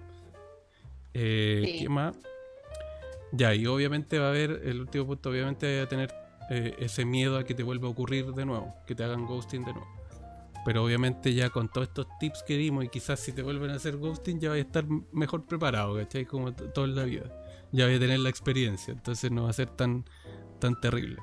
[1.15, 2.17] Eh, ¿Qué más?
[3.33, 6.15] Ya, y obviamente va a haber, el último punto, obviamente va a tener
[6.51, 9.65] eh, ese miedo a que te vuelva a ocurrir de nuevo, que te hagan ghosting
[9.65, 9.89] de nuevo.
[10.65, 13.75] Pero obviamente ya con todos estos tips que dimos y quizás si te vuelven a
[13.75, 16.25] hacer ghosting ya vas a estar mejor preparado, ¿cachai?
[16.25, 17.25] Como toda la vida.
[17.73, 20.05] Ya voy a tener la experiencia, entonces no va a ser tan,
[20.59, 21.19] tan terrible.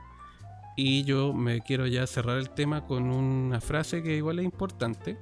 [0.76, 5.18] Y yo me quiero ya cerrar el tema con una frase que igual es importante,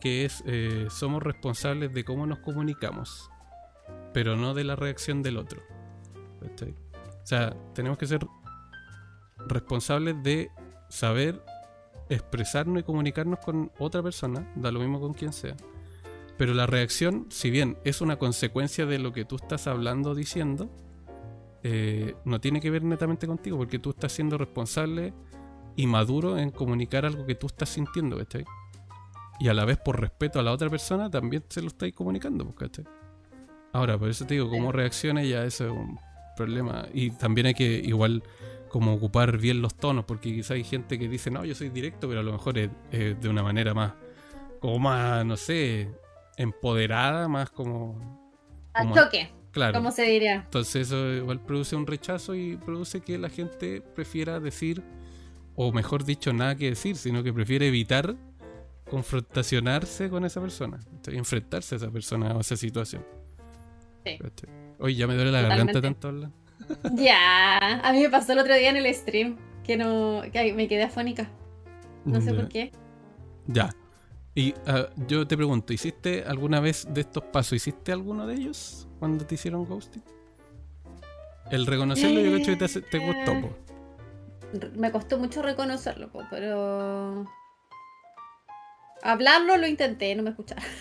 [0.00, 3.30] que es eh, somos responsables de cómo nos comunicamos,
[4.12, 5.60] pero no de la reacción del otro.
[6.42, 8.26] O sea, tenemos que ser
[9.46, 10.50] responsables de
[10.88, 11.42] saber
[12.08, 15.56] expresarnos y comunicarnos con otra persona, da lo mismo con quien sea.
[16.36, 20.14] Pero la reacción, si bien es una consecuencia de lo que tú estás hablando o
[20.14, 20.70] diciendo,
[21.62, 25.14] eh, no tiene que ver netamente contigo, porque tú estás siendo responsable
[25.76, 28.44] y maduro en comunicar algo que tú estás sintiendo, ¿cachai?
[29.38, 32.54] Y a la vez, por respeto a la otra persona, también se lo estáis comunicando,
[32.54, 32.84] ¿cachai?
[33.72, 35.98] Ahora, por eso te digo, cómo reaccione ya eso es un
[36.36, 36.86] problema.
[36.94, 38.22] Y también hay que igual
[38.68, 42.08] como ocupar bien los tonos, porque quizá hay gente que dice, no, yo soy directo,
[42.08, 43.94] pero a lo mejor es, de una manera más,
[44.60, 45.90] como más, no sé,
[46.36, 47.98] empoderada, más como...
[48.72, 49.30] Al choque.
[49.52, 49.78] Claro.
[49.78, 50.34] ¿Cómo se diría?
[50.44, 54.82] Entonces eso igual produce un rechazo y produce que la gente prefiera decir,
[55.54, 58.16] o mejor dicho, nada que decir, sino que prefiere evitar
[58.90, 63.04] confrontacionarse con esa persona, enfrentarse a esa persona o a esa situación.
[64.04, 64.18] Sí.
[64.78, 66.30] Oye, ya me duele la garganta tanto hablar.
[66.94, 70.68] Ya, a mí me pasó el otro día en el stream que no que me
[70.68, 71.30] quedé afónica.
[72.04, 72.72] No sé por qué.
[73.46, 73.74] Ya.
[74.36, 78.86] Y ah, yo te pregunto, ¿hiciste alguna vez de estos pasos, hiciste alguno de ellos
[78.98, 80.04] cuando te hicieron ghosting?
[81.50, 83.56] El reconocerlo yo creo que te, te costó,
[84.74, 87.24] Me costó mucho reconocerlo, pero...
[89.02, 90.64] Hablarlo lo intenté, no me escucharon.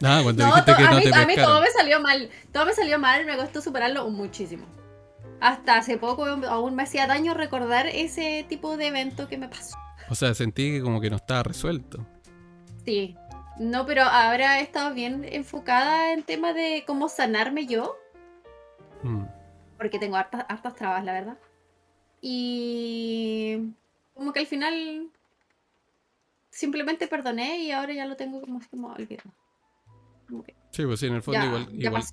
[0.00, 2.72] Ah, cuando dijiste que no a mí, A mí todo me salió mal, todo me
[2.72, 4.64] salió mal, me costó superarlo muchísimo.
[5.40, 9.76] Hasta hace poco aún me hacía daño recordar ese tipo de evento que me pasó.
[10.08, 12.06] O sea, sentí que como que no estaba resuelto.
[12.88, 13.14] Sí.
[13.58, 17.98] No, pero ahora he estado bien enfocada en tema de cómo sanarme yo.
[19.02, 19.24] Mm.
[19.76, 21.38] Porque tengo hartas, hartas trabas, la verdad.
[22.22, 23.74] Y
[24.14, 25.10] como que al final
[26.50, 29.30] simplemente perdoné y ahora ya lo tengo como, como olvidado.
[30.70, 32.04] Sí, pues sí, en el fondo igual,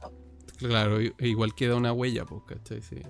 [0.58, 2.82] Claro, igual queda una huella, pues, ¿cachai?
[2.82, 3.02] Sí,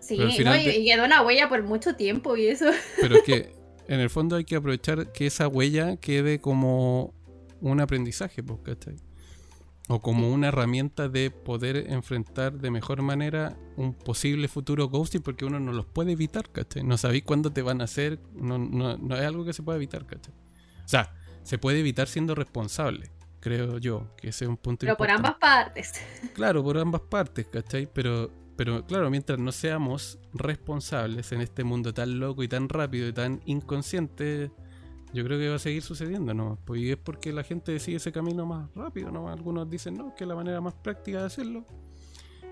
[0.00, 2.70] sí y queda una huella por mucho tiempo y eso.
[2.98, 3.54] Pero es que
[3.88, 7.14] en el fondo hay que aprovechar que esa huella quede como
[7.60, 8.96] un aprendizaje, pues, ¿cachai?
[9.88, 15.44] O como una herramienta de poder enfrentar de mejor manera un posible futuro ghosting, porque
[15.44, 16.82] uno no los puede evitar, ¿cachai?
[16.82, 19.76] No sabéis cuándo te van a hacer, no, no, no es algo que se pueda
[19.76, 20.34] evitar, ¿cachai?
[20.84, 23.10] O sea, se puede evitar siendo responsable
[23.44, 25.92] creo yo, que ese es un punto Pero por ambas partes.
[26.32, 27.86] Claro, por ambas partes, ¿cachai?
[27.92, 33.08] Pero, pero claro, mientras no seamos responsables en este mundo tan loco y tan rápido
[33.08, 34.50] y tan inconsciente,
[35.12, 36.58] yo creo que va a seguir sucediendo, ¿no?
[36.64, 39.28] Pues y es porque la gente decide ese camino más rápido, ¿no?
[39.28, 41.64] Algunos dicen, no, que es la manera más práctica de hacerlo.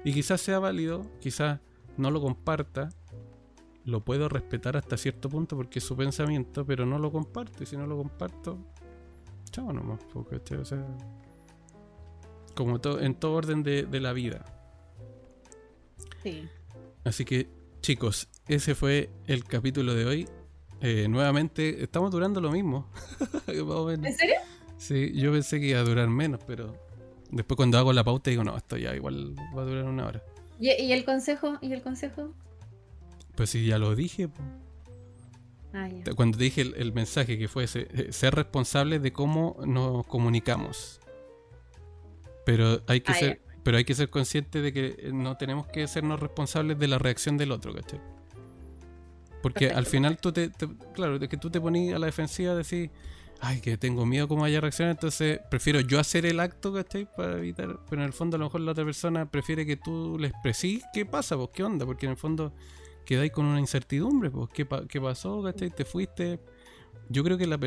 [0.05, 1.61] Y quizás sea válido, quizás
[1.97, 2.89] no lo comparta,
[3.85, 7.63] lo puedo respetar hasta cierto punto porque es su pensamiento, pero no lo comparto.
[7.63, 8.59] Y si no lo comparto,
[9.51, 10.87] chao nomás, porque, o sea,
[12.55, 14.45] como en todo orden de, la vida.
[16.23, 16.49] Sí.
[17.05, 17.49] Así que,
[17.81, 20.29] chicos, ese fue el capítulo de hoy.
[20.81, 22.91] Eh, nuevamente, estamos durando lo mismo.
[23.47, 24.37] ¿En serio?
[24.77, 26.77] Sí, yo pensé que iba a durar menos, pero
[27.31, 30.23] después cuando hago la pauta digo, no, esto ya igual va a durar una hora.
[30.59, 31.59] ¿Y, el consejo?
[31.61, 32.35] ¿Y el consejo?
[33.35, 34.29] Pues sí, ya lo dije.
[34.29, 34.49] Pues.
[35.75, 41.01] Ah, Cuando te dije el, mensaje que fue eh, ser responsable de cómo nos comunicamos.
[42.45, 45.67] Pero hay que ah, ser, pero hay que ser consciente de que eh, no tenemos
[45.67, 48.01] que sernos responsables de la reacción del otro, ¿cachai?
[49.43, 50.51] Porque al final tú te,
[50.95, 52.91] claro, de que tú te pones a la defensiva decir,
[53.41, 57.09] ay, que tengo miedo cómo haya reacción, entonces prefiero yo hacer el acto, ¿cachai?
[57.17, 60.17] Para evitar, pero en el fondo a lo mejor la otra persona prefiere que tú
[60.19, 62.55] le expresís qué pasa, pues qué onda, porque en el fondo
[63.05, 65.43] quedáis con una incertidumbre, pues, ¿qué, qué pasó?
[65.43, 65.71] ¿cachai?
[65.71, 66.39] ¿Te fuiste?
[67.09, 67.59] Yo creo que la,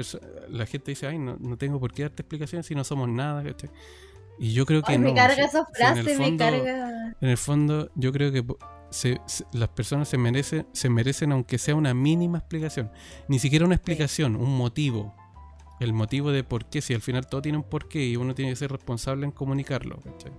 [0.50, 3.44] la gente dice, ay, no, no tengo por qué darte explicaciones si no somos nada,
[3.44, 3.70] ¿cachai?
[4.38, 5.06] Y yo creo que ay, no.
[5.06, 7.16] Me carga esa frase, me carga.
[7.22, 8.46] En el fondo, yo creo que
[8.90, 9.20] se,
[9.54, 12.92] las personas se merecen, se merecen, aunque sea una mínima explicación.
[13.28, 15.14] Ni siquiera una explicación, un motivo.
[15.80, 18.52] el motivo de por qué, si al final todo tiene un porqué y uno tiene
[18.52, 20.32] que ser responsable en comunicarlo, ¿cachai?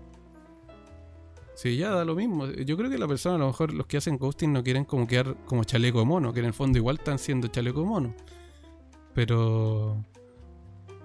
[1.56, 2.46] Sí, ya da lo mismo.
[2.46, 5.06] Yo creo que la persona, a lo mejor los que hacen ghosting no quieren como
[5.06, 8.14] quedar como chaleco de mono, que en el fondo igual están siendo chaleco de mono.
[9.14, 10.04] Pero.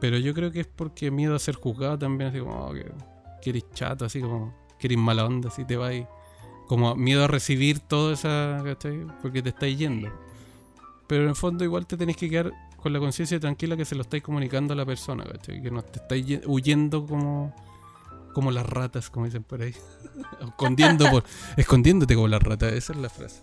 [0.01, 3.49] Pero yo creo que es porque miedo a ser juzgado también, así como oh, que,
[3.49, 5.93] eres chato, así como que eres mala onda, así te vas.
[6.67, 8.61] Como miedo a recibir todo esa.
[8.65, 9.05] ¿cachai?
[9.21, 10.11] Porque te estáis yendo.
[11.07, 13.93] Pero en el fondo igual te tenés que quedar con la conciencia tranquila que se
[13.93, 15.61] lo estáis comunicando a la persona, ¿cachai?
[15.61, 17.53] Que no te estáis huyendo como
[18.33, 19.75] como las ratas, como dicen por ahí.
[20.41, 21.25] Escondiendo por,
[21.57, 23.41] escondiéndote como las ratas, esa es la frase.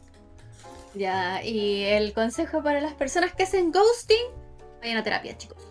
[0.94, 4.26] Ya, y el consejo para las personas que hacen ghosting,
[4.80, 5.67] vayan a terapia, chicos.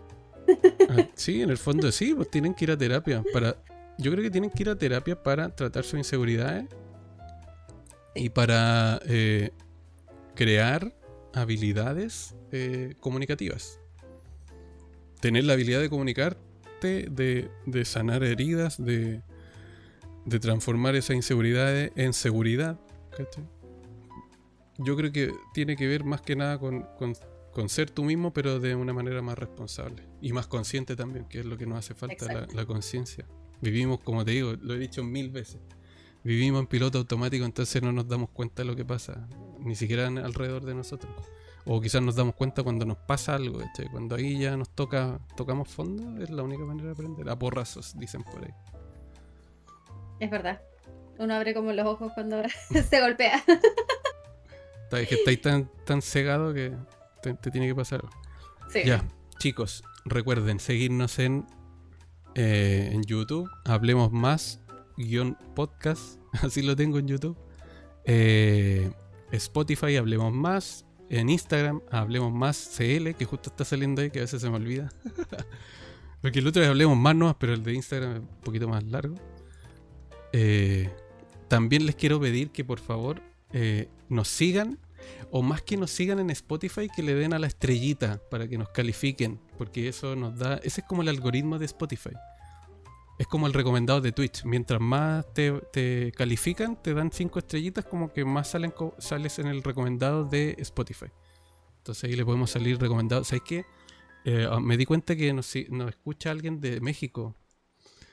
[0.90, 3.24] Ah, sí, en el fondo sí, pues tienen que ir a terapia.
[3.34, 3.58] Para,
[3.98, 6.66] yo creo que tienen que ir a terapia para tratar sus inseguridades
[8.16, 9.52] y para eh,
[10.36, 10.94] crear
[11.34, 13.80] habilidades eh, comunicativas.
[15.20, 16.38] Tener la habilidad de comunicar
[16.82, 19.22] de, sanar heridas, de,
[20.26, 22.80] de transformar esa inseguridad en seguridad.
[24.78, 26.86] Yo creo que tiene que ver más que nada con,
[27.66, 31.46] ser tú mismo, pero de una manera más responsable y más consciente también, que es
[31.46, 33.26] lo que nos hace falta, la, conciencia.
[33.62, 35.60] Vivimos, como te digo, lo he dicho mil veces,
[36.24, 39.28] vivimos en piloto automático, entonces no nos damos cuenta de lo que pasa,
[39.60, 41.12] ni siquiera alrededor de nosotros.
[41.66, 43.60] O quizás nos damos cuenta cuando nos pasa algo,
[43.92, 47.28] Cuando ahí ya nos toca, tocamos fondo, es la única manera de aprender.
[47.28, 48.54] A porrazos, dicen por ahí.
[50.20, 50.62] Es verdad.
[51.20, 52.42] Uno abre como los ojos cuando
[52.90, 53.44] se golpea.
[54.92, 56.74] Es que estáis tan, tan cegado que
[57.36, 58.04] te, tiene que pasar.
[58.86, 59.04] Ya,
[59.40, 61.46] chicos, recuerden seguirnos en,
[62.36, 63.50] eh, en YouTube.
[63.66, 64.62] Hablemos más,
[64.98, 66.20] guion podcast.
[66.42, 67.38] Así lo tengo en YouTube.
[68.06, 68.92] Eh,
[69.32, 74.24] Spotify, hablemos más en Instagram, hablemos más CL, que justo está saliendo ahí, que a
[74.24, 74.90] veces se me olvida.
[76.22, 78.84] Porque el otro día hablemos más no, pero el de Instagram es un poquito más
[78.84, 79.16] largo.
[80.34, 80.90] Eh,
[81.48, 83.22] también les quiero pedir que por favor
[83.54, 84.80] eh, nos sigan,
[85.32, 88.58] o más que nos sigan en Spotify, que le den a la estrellita para que
[88.58, 92.12] nos califiquen, porque eso nos da, ese es como el algoritmo de Spotify.
[93.18, 94.44] Es como el recomendado de Twitch.
[94.44, 99.64] Mientras más te, califican, te dan cinco estrellitas, como que más salen sales en el
[99.64, 101.08] recomendado de Spotify.
[101.80, 103.30] Entonces ahí le podemos salir recomendados.
[103.30, 103.66] ¿Sabes qué?
[104.24, 107.36] Eh, ah, me di cuenta que nos, escucha alguien de México.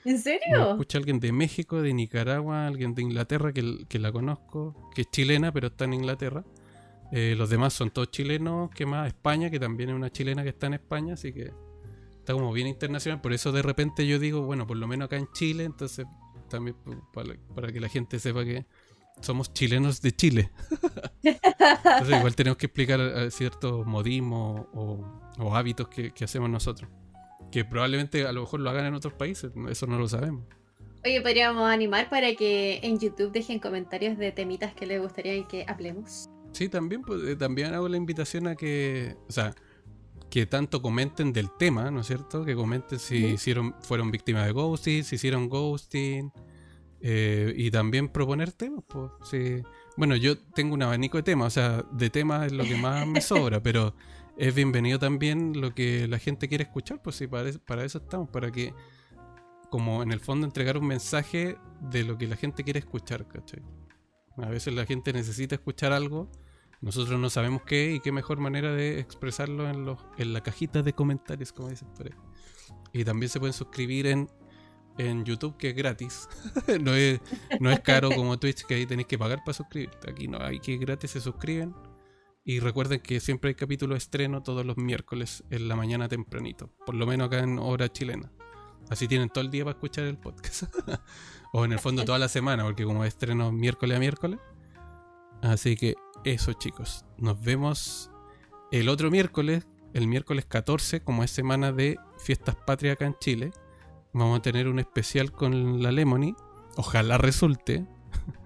[0.07, 0.59] ¿En serio?
[0.59, 5.03] Nos escucha alguien de México, de Nicaragua, alguien de Inglaterra que, que la conozco, que
[5.03, 6.45] es chilena, pero está en Inglaterra.
[7.13, 10.49] Eh, los demás son todos chilenos, que más España, que también es una chilena que
[10.51, 11.53] está en España, así que
[12.19, 13.21] está como bien internacional.
[13.21, 16.07] Por eso de repente yo digo, bueno, por lo menos acá en Chile, entonces
[16.49, 16.77] también
[17.13, 18.67] para, que la gente sepa que
[19.21, 20.51] somos chilenos de Chile.
[21.23, 26.91] entonces igual tenemos que explicar eh, ciertos modismos o, hábitos que, hacemos nosotros.
[27.53, 30.45] Que probablemente a lo mejor lo hagan en otros países, eso no lo sabemos.
[31.05, 35.67] Oye, podríamos animar para que en YouTube dejen comentarios de temitas que les gustaría que
[35.69, 36.31] hablemos.
[36.55, 39.55] Sí, también, pues, eh, también hago la invitación a que, o sea,
[40.31, 42.45] que tanto comenten del tema, ¿no es cierto?
[42.45, 46.33] Que comenten si hicieron, fueron víctimas de ghosting, si hicieron ghosting.
[47.01, 48.85] Eh, y también proponer temas.
[48.89, 49.63] Pues,
[49.97, 53.07] Bueno, yo tengo un abanico de temas, o sea, de temas es lo que más
[53.07, 53.95] me sobra, pero
[54.39, 58.31] es bienvenido también lo que la gente quiere escuchar, pues sí, para, para eso estamos,
[58.31, 58.73] para que,
[59.71, 63.61] como en el fondo, entregar un mensaje de lo que la gente quiere escuchar, ¿cachai?
[64.39, 66.31] A veces la gente necesita escuchar algo
[66.85, 70.83] nosotros no sabemos qué y qué mejor manera de expresarlo en, los, en la cajita
[70.83, 72.13] de comentarios, como dicen por ahí.
[72.93, 74.29] Y también se pueden suscribir en,
[74.99, 76.29] en YouTube, que es gratis.
[76.83, 77.23] no, es,
[77.59, 80.11] no es caro como Twitch, que ahí tenéis que pagar para suscribirte.
[80.11, 81.75] Aquí no, hay que gratis se suscriben.
[82.45, 86.69] Y recuerden que siempre hay capítulo estreno todos los miércoles en la mañana tempranito.
[86.85, 88.31] Por lo menos acá en hora chilena.
[88.91, 90.65] Así tienen todo el día para escuchar el podcast.
[91.55, 94.39] o en el fondo toda la semana, porque como estreno miércoles a miércoles.
[95.41, 95.95] Así que
[96.25, 98.11] eso chicos, nos vemos
[98.71, 103.53] el otro miércoles, el miércoles 14, como es semana de fiestas patrias acá en Chile.
[104.13, 106.35] Vamos a tener un especial con la Lemony.
[106.77, 107.87] Ojalá resulte.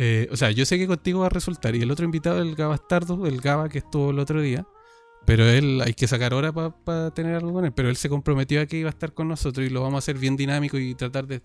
[0.00, 1.74] Eh, o sea, yo sé que contigo va a resultar.
[1.74, 4.64] Y el otro invitado, el Gabastardo, el Gaba que estuvo el otro día.
[5.26, 7.72] Pero él, hay que sacar hora para tener algo con él.
[7.72, 9.98] Pero él se comprometió a que iba a estar con nosotros y lo vamos a
[9.98, 11.42] hacer bien dinámico y tratar de,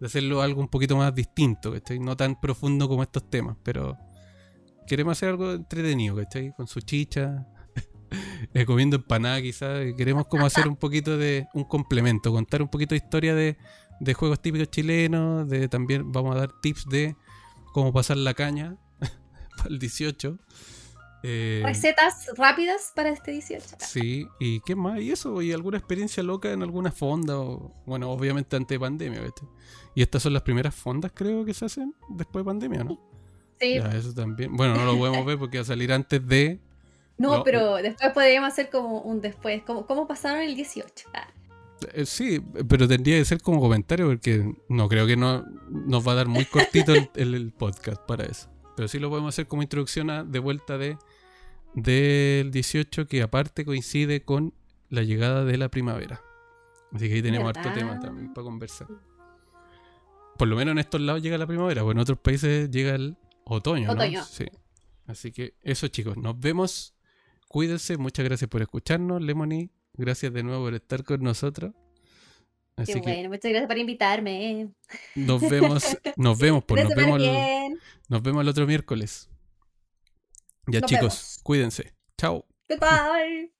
[0.00, 3.96] hacerlo algo un poquito más distinto, No tan profundo como estos temas, pero
[4.88, 6.52] queremos hacer algo entretenido, ¿cachai?
[6.56, 7.46] Con su chicha,
[8.54, 9.80] eh, comiendo empanada quizás.
[9.96, 13.56] Queremos como hacer un poquito de un complemento, contar un poquito de historia de,
[14.14, 17.14] juegos típicos chilenos, de también vamos a dar tips de
[17.72, 18.76] cómo pasar la caña
[19.56, 20.38] para el 18.
[21.24, 23.76] Eh, Recetas rápidas para este 18.
[23.80, 28.10] Sí, y qué más, y eso, y alguna experiencia loca en alguna fonda, o, bueno,
[28.10, 29.42] obviamente antes de pandemia, ¿viste?
[29.96, 33.07] Y estas son las primeras fondas, creo, que se hacen después de pandemia, ¿no?
[33.60, 33.74] Sí.
[33.74, 34.56] Ya, eso también.
[34.56, 36.60] Bueno, no lo podemos ver porque va a salir antes de.
[37.20, 39.64] No, pero después podríamos hacer como un después.
[39.66, 41.08] ¿Cómo, cómo pasaron el 18?
[41.12, 41.26] Ah.
[41.92, 46.12] Eh, sí, pero tendría que ser como comentario porque no creo que no, nos va
[46.12, 48.48] a dar muy cortito el, el podcast para eso.
[48.76, 50.96] Pero sí lo podemos hacer como introducción a, de vuelta de
[51.74, 54.54] del 18 que aparte coincide con
[54.88, 56.22] la llegada de la primavera.
[56.92, 58.88] Así que ahí tenemos harto tema también para conversar.
[60.36, 63.16] Por lo menos en estos lados llega la primavera, o en otros países llega el
[63.48, 63.90] otoño.
[63.90, 64.24] Otoño.
[64.24, 64.46] Sí.
[65.06, 66.94] Así que eso chicos, nos vemos.
[67.48, 69.70] Cuídense, muchas gracias por escucharnos, Lemony.
[69.94, 71.72] Gracias de nuevo por estar con nosotros.
[72.76, 74.68] Así bueno, muchas gracias por invitarme.
[75.16, 75.84] Nos vemos,
[76.16, 79.28] nos vemos, por, nos vemos, el, nos vemos el otro miércoles.
[80.68, 81.94] Ya chicos, cuídense.
[82.16, 82.46] Chao.
[82.68, 83.57] Goodbye.